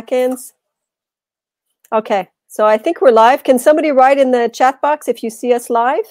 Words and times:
seconds. 0.00 0.54
Okay, 1.92 2.28
so 2.48 2.66
I 2.66 2.78
think 2.78 3.00
we're 3.00 3.10
live. 3.10 3.44
Can 3.44 3.58
somebody 3.58 3.90
write 3.92 4.18
in 4.18 4.30
the 4.30 4.48
chat 4.48 4.80
box 4.80 5.08
if 5.08 5.22
you 5.22 5.30
see 5.30 5.52
us 5.52 5.68
live? 5.68 6.06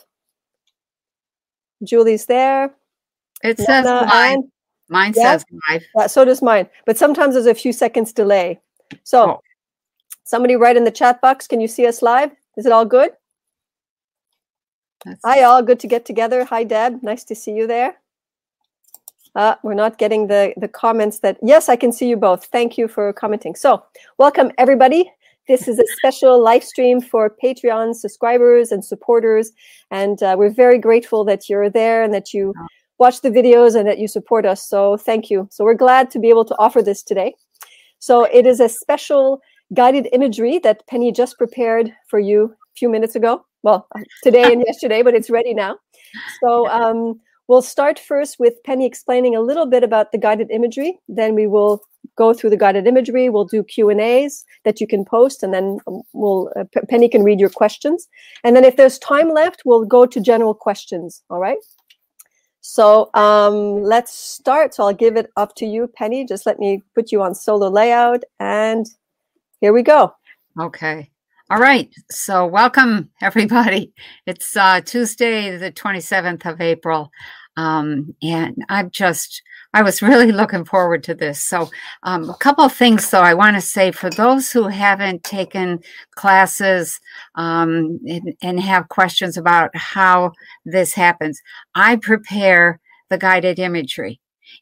Julie's 1.84 2.25
there. 2.25 2.71
It 3.44 3.57
says 3.57 3.86
live. 3.86 4.10
Anne? 4.12 4.52
Mine 4.89 5.13
Yeah. 5.15 5.23
says 5.38 5.46
live. 5.70 5.83
Yeah, 5.96 6.07
so 6.07 6.25
does 6.25 6.41
mine. 6.41 6.67
But 6.86 6.97
sometimes 6.97 7.33
there's 7.33 7.46
a 7.46 7.55
few 7.55 7.71
seconds 7.73 8.12
delay. 8.13 8.60
So 9.04 9.20
Oh. 9.21 9.41
somebody 10.24 10.56
write 10.56 10.78
in 10.78 10.84
the 10.84 10.92
chat 10.92 11.21
box. 11.21 11.48
Can 11.48 11.62
you 11.62 11.68
see 11.68 11.88
us 11.88 12.02
live? 12.02 12.32
Is 12.58 12.66
it 12.66 12.71
all 12.71 12.86
good? 12.86 13.12
That's- 15.06 15.21
Hi, 15.24 15.44
all. 15.44 15.64
Good 15.64 15.80
to 15.80 15.88
get 15.88 16.04
together. 16.06 16.44
Hi, 16.44 16.64
Deb. 16.66 17.02
Nice 17.02 17.24
to 17.26 17.36
see 17.36 17.54
you 17.54 17.66
there. 17.68 18.02
Uh, 19.36 19.55
we're 19.64 19.73
not 19.73 19.98
getting 19.98 20.27
the, 20.27 20.54
the 20.57 20.68
comments 20.68 21.20
that, 21.20 21.38
yes, 21.41 21.70
I 21.70 21.75
can 21.75 21.91
see 21.91 22.09
you 22.09 22.18
both. 22.18 22.46
Thank 22.46 22.78
you 22.78 22.88
for 22.88 23.14
commenting. 23.14 23.55
So, 23.55 23.84
welcome 24.18 24.52
everybody. 24.57 25.11
This 25.48 25.68
is 25.68 25.79
a 25.79 25.86
special 25.97 26.42
live 26.42 26.64
stream 26.64 27.02
for 27.02 27.36
Patreon 27.43 27.96
subscribers 27.96 28.71
and 28.71 28.83
supporters. 28.83 29.52
And 29.92 30.21
uh, 30.21 30.36
we're 30.38 30.50
very 30.52 30.78
grateful 30.78 31.24
that 31.25 31.50
you're 31.50 31.69
there 31.69 32.03
and 32.03 32.14
that 32.14 32.33
you 32.33 32.53
watch 32.97 33.22
the 33.22 33.30
videos 33.30 33.75
and 33.75 33.88
that 33.88 34.00
you 34.00 34.08
support 34.08 34.45
us. 34.45 34.67
So, 34.67 34.97
thank 34.97 35.30
you. 35.30 35.47
So, 35.52 35.64
we're 35.64 35.73
glad 35.75 36.09
to 36.11 36.19
be 36.19 36.30
able 36.30 36.45
to 36.45 36.55
offer 36.58 36.81
this 36.81 37.03
today. 37.03 37.36
So, 38.00 38.23
it 38.25 38.45
is 38.45 38.59
a 38.59 38.69
special 38.69 39.41
guided 39.73 40.08
imagery 40.11 40.59
that 40.59 40.86
Penny 40.88 41.11
just 41.11 41.38
prepared 41.38 41.94
for 42.08 42.19
you 42.19 42.45
a 42.45 42.75
few 42.75 42.89
minutes 42.89 43.16
ago. 43.16 43.45
Well, 43.61 43.88
today 44.23 44.53
and 44.53 44.64
yesterday, 44.66 45.02
but 45.02 45.14
it's 45.14 45.30
ready 45.30 45.53
now. 45.53 45.77
So 46.41 46.67
um, 46.69 47.19
we'll 47.50 47.62
start 47.64 48.00
first 48.00 48.39
with 48.39 48.64
Penny 48.64 48.86
explaining 48.86 49.36
a 49.36 49.42
little 49.42 49.66
bit 49.66 49.84
about 49.84 50.14
the 50.14 50.17
guided 50.17 50.50
imagery. 50.52 51.00
Then 51.09 51.36
we 51.36 51.48
will 51.48 51.81
go 52.16 52.34
through 52.34 52.52
the 52.52 52.58
guided 52.58 52.88
imagery. 52.88 53.28
We'll 53.28 53.45
do 53.45 53.64
Q 53.64 53.89
and 53.89 54.00
A's 54.00 54.45
that 54.64 54.80
you 54.80 54.88
can 54.88 55.03
post, 55.03 55.44
and 55.44 55.53
then 55.53 55.80
um, 55.88 56.03
we'll 56.14 56.50
uh, 56.56 56.64
Penny 56.88 57.09
can 57.09 57.23
read 57.23 57.39
your 57.39 57.50
questions. 57.50 58.08
And 58.45 58.56
then 58.56 58.64
if 58.64 58.78
there's 58.78 59.00
time 59.00 59.30
left, 59.33 59.64
we'll 59.66 59.83
go 59.83 60.06
to 60.06 60.22
general 60.22 60.53
questions. 60.53 61.23
All 61.30 61.39
right. 61.39 61.58
So 62.61 63.09
um, 63.16 63.84
let's 63.84 64.13
start. 64.13 64.75
So 64.75 64.84
I'll 64.84 64.94
give 64.94 65.17
it 65.17 65.31
up 65.36 65.56
to 65.56 65.66
you, 65.66 65.88
Penny. 65.88 66.25
Just 66.25 66.45
let 66.45 66.59
me 66.59 66.84
put 66.94 67.11
you 67.11 67.22
on 67.22 67.34
solo 67.36 67.67
layout, 67.67 68.23
and 68.39 68.86
here 69.59 69.73
we 69.73 69.81
go. 69.81 70.13
Okay. 70.59 71.09
All 71.52 71.58
right. 71.58 71.91
So 72.11 72.45
welcome 72.45 73.09
everybody. 73.23 73.91
It's 74.28 74.56
uh, 74.56 74.81
Tuesday, 74.81 75.58
the 75.58 75.72
27th 75.72 76.45
of 76.45 76.61
April. 76.61 77.09
Um, 77.58 78.16
and 78.22 78.64
I'm 78.69 78.89
just, 78.92 79.42
I 79.73 79.83
was 79.83 80.02
really 80.02 80.31
looking 80.31 80.66
forward 80.66 81.03
to 81.03 81.16
this. 81.16 81.42
So 81.42 81.69
um, 82.03 82.30
a 82.30 82.38
couple 82.38 82.64
of 82.64 82.73
things 82.73 83.09
though 83.09 83.22
I 83.22 83.33
want 83.33 83.56
to 83.58 83.61
say 83.61 83.91
for 83.91 84.09
those 84.09 84.52
who 84.52 84.67
haven't 84.67 85.23
taken 85.23 85.80
classes 86.16 87.00
um, 87.36 88.00
and, 88.08 88.33
and 88.41 88.59
have 88.59 88.89
questions 88.89 89.38
about 89.38 89.75
how 89.75 90.33
this 90.66 90.94
happens, 90.94 91.41
I 91.75 91.97
prepare 91.97 92.80
the 93.09 93.17
guided 93.17 93.59
imagery. 93.59 94.19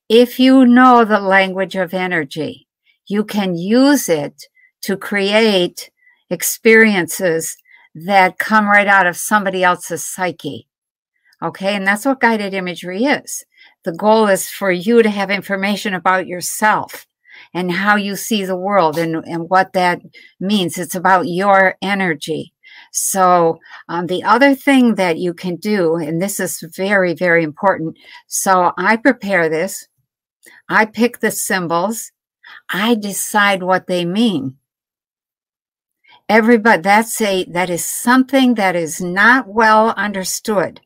If 0.09 0.39
you 0.39 0.65
know 0.65 1.05
the 1.05 1.19
language 1.19 1.75
of 1.75 1.93
energy, 1.93 2.67
you 3.07 3.23
can 3.23 3.55
use 3.55 4.09
it 4.09 4.43
to 4.81 4.97
create 4.97 5.89
experiences 6.29 7.57
that 7.95 8.37
come 8.37 8.67
right 8.67 8.87
out 8.87 9.07
of 9.07 9.17
somebody 9.17 9.63
else's 9.63 10.03
psyche. 10.05 10.66
Okay. 11.41 11.75
And 11.75 11.85
that's 11.85 12.05
what 12.05 12.19
guided 12.19 12.53
imagery 12.53 13.03
is. 13.03 13.45
The 13.83 13.91
goal 13.91 14.27
is 14.27 14.49
for 14.49 14.71
you 14.71 15.03
to 15.03 15.09
have 15.09 15.29
information 15.29 15.93
about 15.93 16.27
yourself 16.27 17.05
and 17.53 17.71
how 17.71 17.95
you 17.95 18.15
see 18.15 18.43
the 18.43 18.55
world 18.55 18.97
and, 18.97 19.23
and 19.25 19.49
what 19.49 19.73
that 19.73 20.01
means. 20.39 20.77
It's 20.77 20.95
about 20.95 21.27
your 21.27 21.75
energy. 21.81 22.53
So, 22.91 23.59
um, 23.89 24.07
the 24.07 24.23
other 24.23 24.55
thing 24.55 24.95
that 24.95 25.17
you 25.17 25.33
can 25.33 25.55
do, 25.57 25.95
and 25.95 26.21
this 26.21 26.39
is 26.39 26.63
very, 26.75 27.13
very 27.13 27.43
important. 27.43 27.97
So, 28.27 28.71
I 28.77 28.97
prepare 28.97 29.49
this, 29.49 29.87
I 30.69 30.85
pick 30.85 31.19
the 31.19 31.31
symbols, 31.31 32.11
I 32.69 32.95
decide 32.95 33.61
what 33.63 33.87
they 33.87 34.05
mean 34.05 34.57
everybody 36.29 36.81
that's 36.81 37.21
a 37.21 37.45
that 37.45 37.69
is 37.69 37.85
something 37.85 38.55
that 38.55 38.75
is 38.75 38.99
not 38.99 39.47
well 39.47 39.91
understood 39.91 40.81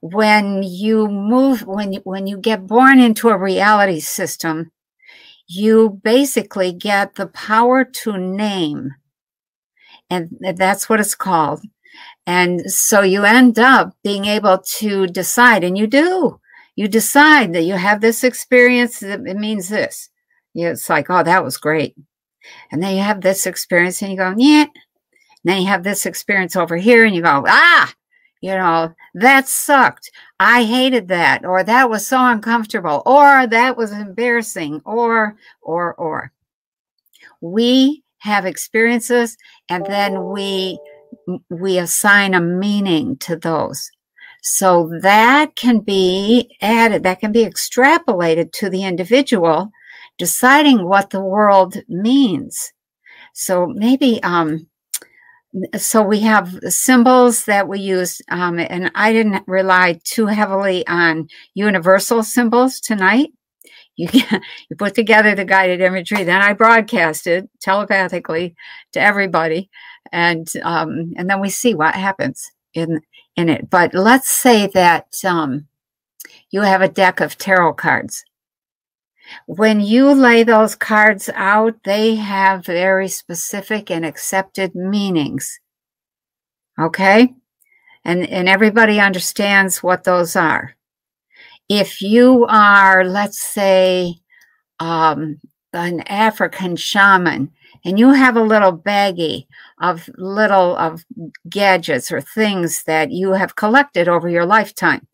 when 0.00 0.62
you 0.62 1.08
move 1.08 1.62
when 1.62 1.92
you 1.92 2.00
when 2.04 2.26
you 2.26 2.38
get 2.38 2.66
born 2.66 2.98
into 2.98 3.28
a 3.28 3.38
reality 3.38 4.00
system 4.00 4.70
you 5.54 6.00
basically 6.02 6.72
get 6.72 7.14
the 7.14 7.26
power 7.26 7.84
to 7.84 8.16
name. 8.16 8.94
And 10.08 10.30
that's 10.56 10.88
what 10.88 11.00
it's 11.00 11.14
called. 11.14 11.62
And 12.26 12.70
so 12.70 13.02
you 13.02 13.24
end 13.24 13.58
up 13.58 13.94
being 14.02 14.24
able 14.24 14.58
to 14.78 15.06
decide 15.06 15.64
and 15.64 15.76
you 15.76 15.86
do. 15.86 16.40
You 16.76 16.88
decide 16.88 17.52
that 17.52 17.62
you 17.62 17.74
have 17.74 18.00
this 18.00 18.24
experience 18.24 19.00
that 19.00 19.20
it 19.26 19.36
means 19.36 19.68
this. 19.68 20.08
It's 20.54 20.88
like 20.88 21.10
oh 21.10 21.22
that 21.22 21.44
was 21.44 21.56
great. 21.56 21.96
And 22.70 22.82
then 22.82 22.96
you 22.96 23.02
have 23.02 23.20
this 23.20 23.46
experience 23.46 24.02
and 24.02 24.10
you 24.10 24.16
go, 24.16 24.34
yeah. 24.36 24.62
And 24.64 24.70
then 25.44 25.62
you 25.62 25.68
have 25.68 25.82
this 25.82 26.06
experience 26.06 26.56
over 26.56 26.76
here 26.76 27.04
and 27.04 27.14
you 27.14 27.22
go, 27.22 27.44
ah, 27.46 27.92
you 28.42 28.50
know, 28.50 28.92
that 29.14 29.48
sucked. 29.48 30.10
I 30.38 30.64
hated 30.64 31.08
that. 31.08 31.46
Or 31.46 31.62
that 31.62 31.88
was 31.88 32.06
so 32.06 32.18
uncomfortable. 32.26 33.02
Or 33.06 33.46
that 33.46 33.76
was 33.76 33.92
embarrassing. 33.92 34.82
Or, 34.84 35.36
or, 35.62 35.94
or. 35.94 36.32
We 37.40 38.02
have 38.18 38.44
experiences 38.44 39.36
and 39.68 39.86
then 39.86 40.28
we, 40.30 40.78
we 41.48 41.78
assign 41.78 42.34
a 42.34 42.40
meaning 42.40 43.16
to 43.18 43.36
those. 43.36 43.90
So 44.42 44.90
that 45.02 45.54
can 45.54 45.78
be 45.78 46.56
added, 46.60 47.04
that 47.04 47.20
can 47.20 47.30
be 47.30 47.44
extrapolated 47.44 48.50
to 48.54 48.68
the 48.68 48.82
individual 48.82 49.70
deciding 50.18 50.88
what 50.88 51.10
the 51.10 51.20
world 51.20 51.76
means. 51.88 52.72
So 53.34 53.66
maybe, 53.66 54.20
um, 54.24 54.66
so 55.76 56.02
we 56.02 56.20
have 56.20 56.58
symbols 56.68 57.44
that 57.44 57.68
we 57.68 57.78
use, 57.80 58.22
um, 58.30 58.58
and 58.58 58.90
I 58.94 59.12
didn't 59.12 59.44
rely 59.46 60.00
too 60.04 60.26
heavily 60.26 60.86
on 60.86 61.28
universal 61.54 62.22
symbols 62.22 62.80
tonight. 62.80 63.30
You 63.96 64.08
you 64.70 64.76
put 64.78 64.94
together 64.94 65.34
the 65.34 65.44
guided 65.44 65.80
imagery, 65.80 66.24
then 66.24 66.40
I 66.40 66.54
broadcasted 66.54 67.48
telepathically 67.60 68.54
to 68.92 69.00
everybody, 69.00 69.68
and 70.10 70.48
um, 70.62 71.12
and 71.16 71.28
then 71.28 71.40
we 71.40 71.50
see 71.50 71.74
what 71.74 71.94
happens 71.94 72.50
in 72.72 73.00
in 73.36 73.48
it. 73.48 73.68
But 73.68 73.94
let's 73.94 74.32
say 74.32 74.68
that 74.68 75.08
um, 75.24 75.66
you 76.50 76.62
have 76.62 76.80
a 76.80 76.88
deck 76.88 77.20
of 77.20 77.36
tarot 77.36 77.74
cards 77.74 78.24
when 79.46 79.80
you 79.80 80.12
lay 80.12 80.42
those 80.42 80.74
cards 80.74 81.30
out, 81.34 81.74
they 81.84 82.16
have 82.16 82.66
very 82.66 83.08
specific 83.08 83.90
and 83.90 84.04
accepted 84.04 84.74
meanings. 84.74 85.58
Okay? 86.80 87.34
And, 88.04 88.28
and 88.28 88.48
everybody 88.48 88.98
understands 88.98 89.82
what 89.82 90.04
those 90.04 90.34
are. 90.36 90.74
If 91.68 92.02
you 92.02 92.46
are, 92.48 93.04
let's 93.04 93.40
say, 93.40 94.16
um, 94.80 95.40
an 95.72 96.00
African 96.00 96.76
shaman 96.76 97.50
and 97.84 97.98
you 97.98 98.10
have 98.10 98.36
a 98.36 98.42
little 98.42 98.76
baggie 98.76 99.46
of 99.80 100.08
little 100.16 100.76
of 100.76 101.04
gadgets 101.48 102.12
or 102.12 102.20
things 102.20 102.84
that 102.84 103.10
you 103.10 103.32
have 103.32 103.56
collected 103.56 104.08
over 104.08 104.28
your 104.28 104.46
lifetime, 104.46 105.06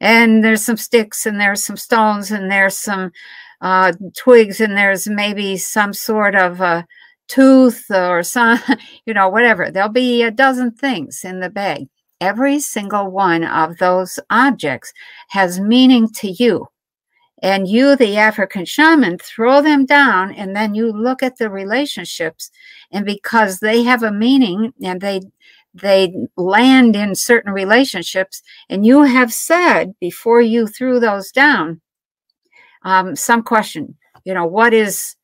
and 0.00 0.44
there's 0.44 0.64
some 0.64 0.76
sticks 0.76 1.26
and 1.26 1.40
there's 1.40 1.64
some 1.64 1.76
stones 1.76 2.30
and 2.30 2.50
there's 2.50 2.78
some 2.78 3.12
uh, 3.60 3.92
twigs 4.16 4.60
and 4.60 4.76
there's 4.76 5.08
maybe 5.08 5.56
some 5.56 5.92
sort 5.92 6.34
of 6.34 6.60
a 6.60 6.86
tooth 7.28 7.90
or 7.90 8.22
some, 8.22 8.58
you 9.06 9.14
know, 9.14 9.28
whatever. 9.28 9.70
There'll 9.70 9.88
be 9.88 10.22
a 10.22 10.30
dozen 10.30 10.72
things 10.72 11.22
in 11.24 11.40
the 11.40 11.50
bag. 11.50 11.88
Every 12.20 12.60
single 12.60 13.10
one 13.10 13.44
of 13.44 13.76
those 13.78 14.18
objects 14.30 14.92
has 15.28 15.60
meaning 15.60 16.08
to 16.14 16.30
you. 16.30 16.68
And 17.42 17.68
you, 17.68 17.96
the 17.96 18.16
African 18.16 18.64
shaman, 18.64 19.18
throw 19.18 19.60
them 19.60 19.84
down 19.84 20.32
and 20.32 20.56
then 20.56 20.74
you 20.74 20.90
look 20.90 21.22
at 21.22 21.36
the 21.36 21.50
relationships. 21.50 22.50
And 22.90 23.04
because 23.04 23.60
they 23.60 23.82
have 23.82 24.02
a 24.02 24.10
meaning 24.10 24.72
and 24.82 25.00
they 25.00 25.20
they 25.74 26.14
land 26.38 26.96
in 26.96 27.14
certain 27.14 27.52
relationships, 27.52 28.42
and 28.70 28.86
you 28.86 29.02
have 29.02 29.30
said 29.30 29.94
before 30.00 30.40
you 30.40 30.66
threw 30.66 30.98
those 30.98 31.30
down, 31.30 31.82
um, 32.86 33.16
some 33.16 33.42
question, 33.42 33.96
you 34.24 34.32
know, 34.32 34.46
what 34.46 34.72
is 34.72 35.16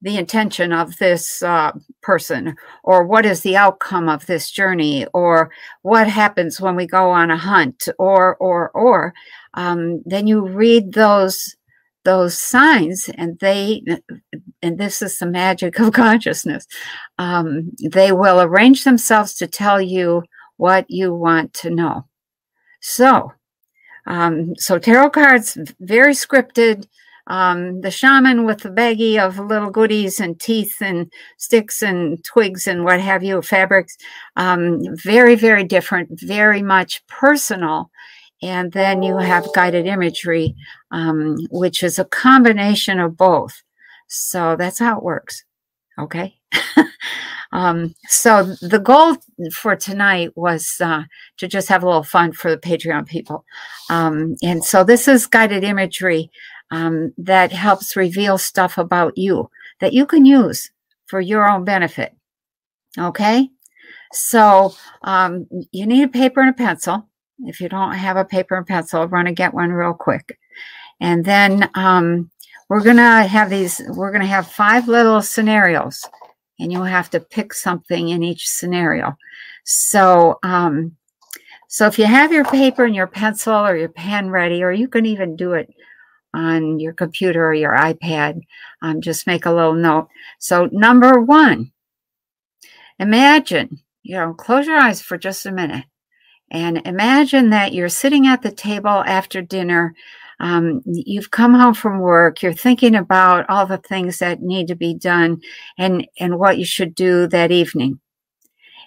the 0.00 0.16
intention 0.16 0.72
of 0.72 0.96
this 0.96 1.42
uh, 1.42 1.72
person, 2.02 2.56
or 2.84 3.04
what 3.04 3.26
is 3.26 3.42
the 3.42 3.56
outcome 3.56 4.08
of 4.08 4.24
this 4.26 4.50
journey, 4.50 5.06
or 5.12 5.50
what 5.82 6.08
happens 6.08 6.60
when 6.60 6.76
we 6.76 6.86
go 6.86 7.10
on 7.10 7.30
a 7.30 7.36
hunt, 7.36 7.88
or, 7.98 8.36
or, 8.36 8.70
or, 8.70 9.12
um, 9.54 10.02
then 10.06 10.26
you 10.26 10.46
read 10.46 10.94
those 10.94 11.54
those 12.02 12.38
signs 12.38 13.10
and 13.18 13.38
they 13.40 13.82
and 14.62 14.78
this 14.78 15.02
is 15.02 15.18
the 15.18 15.26
magic 15.26 15.78
of 15.78 15.92
consciousness. 15.92 16.66
Um, 17.18 17.72
they 17.82 18.10
will 18.12 18.40
arrange 18.40 18.84
themselves 18.84 19.34
to 19.34 19.46
tell 19.46 19.82
you 19.82 20.22
what 20.56 20.86
you 20.88 21.14
want 21.14 21.52
to 21.54 21.68
know. 21.68 22.06
So 22.80 23.32
um, 24.06 24.54
so 24.56 24.78
tarot 24.78 25.10
cards 25.10 25.56
very 25.80 26.12
scripted 26.12 26.86
um, 27.26 27.80
the 27.82 27.90
shaman 27.90 28.44
with 28.44 28.60
the 28.60 28.70
baggie 28.70 29.18
of 29.18 29.38
little 29.38 29.70
goodies 29.70 30.18
and 30.18 30.40
teeth 30.40 30.76
and 30.80 31.12
sticks 31.38 31.82
and 31.82 32.22
twigs 32.24 32.66
and 32.66 32.84
what 32.84 33.00
have 33.00 33.22
you 33.22 33.40
fabrics 33.42 33.96
um, 34.36 34.82
very 34.96 35.34
very 35.34 35.64
different 35.64 36.08
very 36.20 36.62
much 36.62 37.06
personal 37.06 37.90
and 38.42 38.72
then 38.72 39.02
you 39.02 39.18
have 39.18 39.52
guided 39.54 39.86
imagery, 39.86 40.54
um, 40.90 41.36
which 41.50 41.82
is 41.82 41.98
a 41.98 42.04
combination 42.04 42.98
of 42.98 43.16
both. 43.16 43.62
So 44.08 44.56
that's 44.56 44.78
how 44.78 44.96
it 44.96 45.02
works. 45.04 45.44
Okay. 45.98 46.39
um, 47.52 47.94
so 48.06 48.54
the 48.60 48.78
goal 48.78 49.16
for 49.52 49.76
tonight 49.76 50.36
was 50.36 50.76
uh, 50.80 51.02
to 51.38 51.48
just 51.48 51.68
have 51.68 51.82
a 51.82 51.86
little 51.86 52.02
fun 52.02 52.32
for 52.32 52.50
the 52.50 52.58
Patreon 52.58 53.06
people. 53.06 53.44
Um, 53.88 54.36
and 54.42 54.64
so 54.64 54.84
this 54.84 55.08
is 55.08 55.26
guided 55.26 55.64
imagery 55.64 56.30
um, 56.70 57.12
that 57.18 57.52
helps 57.52 57.96
reveal 57.96 58.38
stuff 58.38 58.78
about 58.78 59.16
you 59.16 59.50
that 59.80 59.92
you 59.92 60.06
can 60.06 60.24
use 60.24 60.70
for 61.06 61.20
your 61.20 61.48
own 61.48 61.64
benefit. 61.64 62.14
Okay. 62.98 63.48
So 64.12 64.74
um, 65.02 65.46
you 65.72 65.86
need 65.86 66.04
a 66.04 66.08
paper 66.08 66.40
and 66.40 66.50
a 66.50 66.54
pencil. 66.54 67.08
If 67.40 67.60
you 67.60 67.68
don't 67.68 67.92
have 67.92 68.16
a 68.16 68.24
paper 68.24 68.56
and 68.56 68.66
pencil, 68.66 69.06
run 69.08 69.26
and 69.26 69.36
get 69.36 69.54
one 69.54 69.70
real 69.70 69.94
quick. 69.94 70.38
And 71.00 71.24
then 71.24 71.70
um, 71.74 72.30
we're 72.68 72.82
going 72.82 72.96
to 72.96 73.02
have 73.02 73.50
these, 73.50 73.80
we're 73.88 74.10
going 74.10 74.20
to 74.20 74.26
have 74.26 74.46
five 74.46 74.88
little 74.88 75.22
scenarios 75.22 76.04
and 76.60 76.70
you'll 76.70 76.84
have 76.84 77.10
to 77.10 77.20
pick 77.20 77.54
something 77.54 78.10
in 78.10 78.22
each 78.22 78.48
scenario. 78.48 79.16
So, 79.64 80.38
um, 80.42 80.96
so 81.68 81.86
if 81.86 81.98
you 81.98 82.04
have 82.04 82.32
your 82.32 82.44
paper 82.44 82.84
and 82.84 82.94
your 82.94 83.06
pencil 83.06 83.54
or 83.54 83.76
your 83.76 83.88
pen 83.88 84.30
ready, 84.30 84.62
or 84.62 84.72
you 84.72 84.88
can 84.88 85.06
even 85.06 85.36
do 85.36 85.52
it 85.52 85.72
on 86.34 86.78
your 86.78 86.92
computer 86.92 87.46
or 87.46 87.54
your 87.54 87.76
iPad, 87.76 88.40
um, 88.82 89.00
just 89.00 89.26
make 89.26 89.46
a 89.46 89.52
little 89.52 89.74
note. 89.74 90.08
So 90.38 90.68
number 90.72 91.20
one, 91.20 91.72
imagine, 92.98 93.80
you 94.02 94.16
know, 94.16 94.34
close 94.34 94.66
your 94.66 94.78
eyes 94.78 95.00
for 95.00 95.16
just 95.16 95.46
a 95.46 95.52
minute. 95.52 95.84
And 96.50 96.82
imagine 96.84 97.50
that 97.50 97.72
you're 97.72 97.88
sitting 97.88 98.26
at 98.26 98.42
the 98.42 98.50
table 98.50 99.04
after 99.06 99.40
dinner. 99.40 99.94
Um, 100.40 100.82
you've 100.86 101.30
come 101.30 101.54
home 101.54 101.74
from 101.74 102.00
work. 102.00 102.42
You're 102.42 102.52
thinking 102.52 102.96
about 102.96 103.48
all 103.48 103.66
the 103.66 103.78
things 103.78 104.18
that 104.18 104.42
need 104.42 104.68
to 104.68 104.74
be 104.74 104.94
done 104.94 105.40
and, 105.78 106.06
and 106.18 106.38
what 106.38 106.58
you 106.58 106.64
should 106.64 106.94
do 106.94 107.26
that 107.28 107.52
evening. 107.52 108.00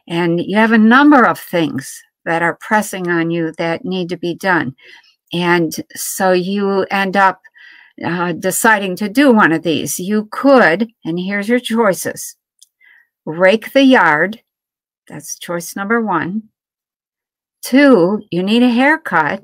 And 0.08 0.42
you 0.44 0.58
have 0.58 0.72
a 0.72 0.78
number 0.78 1.24
of 1.26 1.40
things 1.40 2.02
that 2.26 2.42
are 2.42 2.58
pressing 2.60 3.08
on 3.10 3.30
you 3.32 3.54
that 3.58 3.86
need 3.86 4.10
to 4.10 4.18
be 4.18 4.34
done. 4.34 4.76
And 5.32 5.74
so 5.96 6.32
you 6.32 6.86
end 6.90 7.16
up 7.16 7.42
uh, 8.04 8.34
deciding 8.34 8.96
to 8.98 9.10
do 9.10 9.32
one 9.32 9.52
of 9.52 9.62
these. 9.64 10.00
You 10.00 10.28
could, 10.32 10.90
and 11.06 11.20
here's 11.20 11.48
your 11.48 11.60
choices 11.60 12.36
rake 13.26 13.72
the 13.72 13.84
yard. 13.84 14.42
That's 15.08 15.40
choice 15.40 15.76
number 15.76 16.02
one. 16.02 16.50
Two, 17.62 18.24
you 18.32 18.44
need 18.44 18.64
a 18.64 18.70
haircut, 18.70 19.44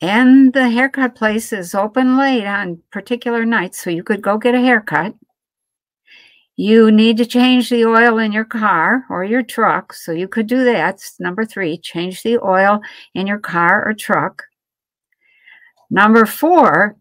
and 0.00 0.52
the 0.52 0.70
haircut 0.70 1.14
place 1.14 1.52
is 1.52 1.74
open 1.74 2.16
late 2.16 2.46
on 2.46 2.82
particular 2.90 3.44
nights, 3.44 3.82
so 3.82 3.90
you 3.90 4.02
could 4.02 4.22
go 4.22 4.38
get 4.38 4.54
a 4.54 4.60
haircut. 4.60 5.14
You 6.56 6.90
need 6.90 7.16
to 7.16 7.26
change 7.26 7.70
the 7.70 7.86
oil 7.86 8.18
in 8.18 8.32
your 8.32 8.44
car 8.44 9.04
or 9.08 9.24
your 9.24 9.42
truck, 9.42 9.92
so 9.94 10.12
you 10.12 10.28
could 10.28 10.46
do 10.46 10.64
that. 10.64 11.00
Number 11.18 11.44
three, 11.44 11.78
change 11.78 12.22
the 12.22 12.38
oil 12.38 12.80
in 13.14 13.26
your 13.26 13.38
car 13.38 13.86
or 13.88 13.94
truck. 13.94 14.42
Number 15.90 16.26
four, 16.26 16.96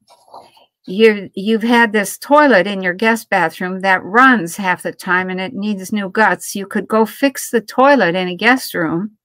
you 0.85 1.29
you've 1.35 1.63
had 1.63 1.91
this 1.91 2.17
toilet 2.17 2.65
in 2.67 2.81
your 2.81 2.93
guest 2.93 3.29
bathroom 3.29 3.81
that 3.81 4.03
runs 4.03 4.57
half 4.57 4.81
the 4.81 4.91
time 4.91 5.29
and 5.29 5.39
it 5.39 5.53
needs 5.53 5.93
new 5.93 6.09
guts. 6.09 6.55
You 6.55 6.65
could 6.65 6.87
go 6.87 7.05
fix 7.05 7.51
the 7.51 7.61
toilet 7.61 8.15
in 8.15 8.27
a 8.27 8.35
guest 8.35 8.73
room. 8.73 9.17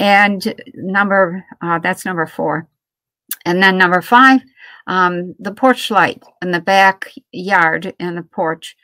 And 0.00 0.54
number, 0.74 1.44
uh, 1.60 1.78
that's 1.78 2.06
number 2.06 2.26
four. 2.26 2.66
And 3.44 3.62
then 3.62 3.76
number 3.76 4.00
five, 4.00 4.40
um, 4.86 5.34
the 5.38 5.52
porch 5.52 5.90
light 5.90 6.22
in 6.40 6.50
the 6.50 6.60
backyard 6.60 7.94
in 8.00 8.14
the 8.14 8.22
porch 8.22 8.76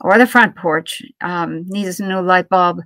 or 0.00 0.16
the 0.16 0.26
front 0.26 0.56
porch 0.56 1.02
um, 1.20 1.64
needs 1.68 2.00
a 2.00 2.06
new 2.06 2.20
light 2.20 2.48
bulb. 2.48 2.80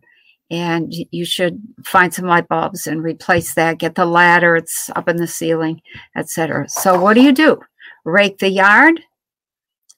And 0.50 0.92
you 1.10 1.24
should 1.24 1.60
find 1.84 2.12
some 2.12 2.26
light 2.26 2.48
bulbs 2.48 2.88
and 2.88 3.02
replace 3.02 3.54
that. 3.54 3.78
Get 3.78 3.94
the 3.94 4.04
ladder, 4.04 4.56
it's 4.56 4.90
up 4.94 5.08
in 5.08 5.16
the 5.16 5.26
ceiling, 5.26 5.80
etc. 6.16 6.68
So, 6.68 7.00
what 7.00 7.14
do 7.14 7.22
you 7.22 7.32
do? 7.32 7.60
Rake 8.04 8.38
the 8.38 8.48
yard, 8.48 9.00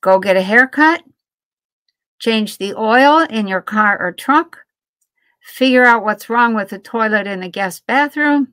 go 0.00 0.18
get 0.18 0.38
a 0.38 0.42
haircut, 0.42 1.02
change 2.18 2.56
the 2.56 2.74
oil 2.74 3.26
in 3.28 3.46
your 3.46 3.60
car 3.60 4.00
or 4.00 4.10
truck, 4.12 4.60
figure 5.48 5.84
out 5.84 6.04
what's 6.04 6.28
wrong 6.28 6.54
with 6.54 6.68
the 6.68 6.78
toilet 6.78 7.26
in 7.26 7.40
the 7.40 7.48
guest 7.48 7.86
bathroom, 7.86 8.48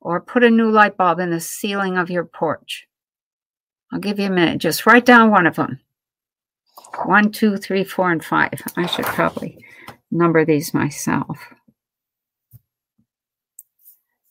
or 0.00 0.20
put 0.20 0.44
a 0.44 0.50
new 0.50 0.70
light 0.70 0.96
bulb 0.96 1.18
in 1.18 1.30
the 1.30 1.40
ceiling 1.40 1.98
of 1.98 2.08
your 2.08 2.24
porch. 2.24 2.86
I'll 3.92 3.98
give 3.98 4.18
you 4.18 4.26
a 4.26 4.30
minute. 4.30 4.58
Just 4.58 4.86
write 4.86 5.04
down 5.04 5.30
one 5.30 5.46
of 5.46 5.56
them. 5.56 5.80
One, 7.04 7.32
two, 7.32 7.56
three, 7.56 7.84
four, 7.84 8.12
and 8.12 8.24
five. 8.24 8.62
I 8.76 8.86
should 8.86 9.04
probably 9.04 9.58
number 10.10 10.44
these 10.44 10.72
myself. 10.72 11.38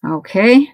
Okay. 0.06 0.69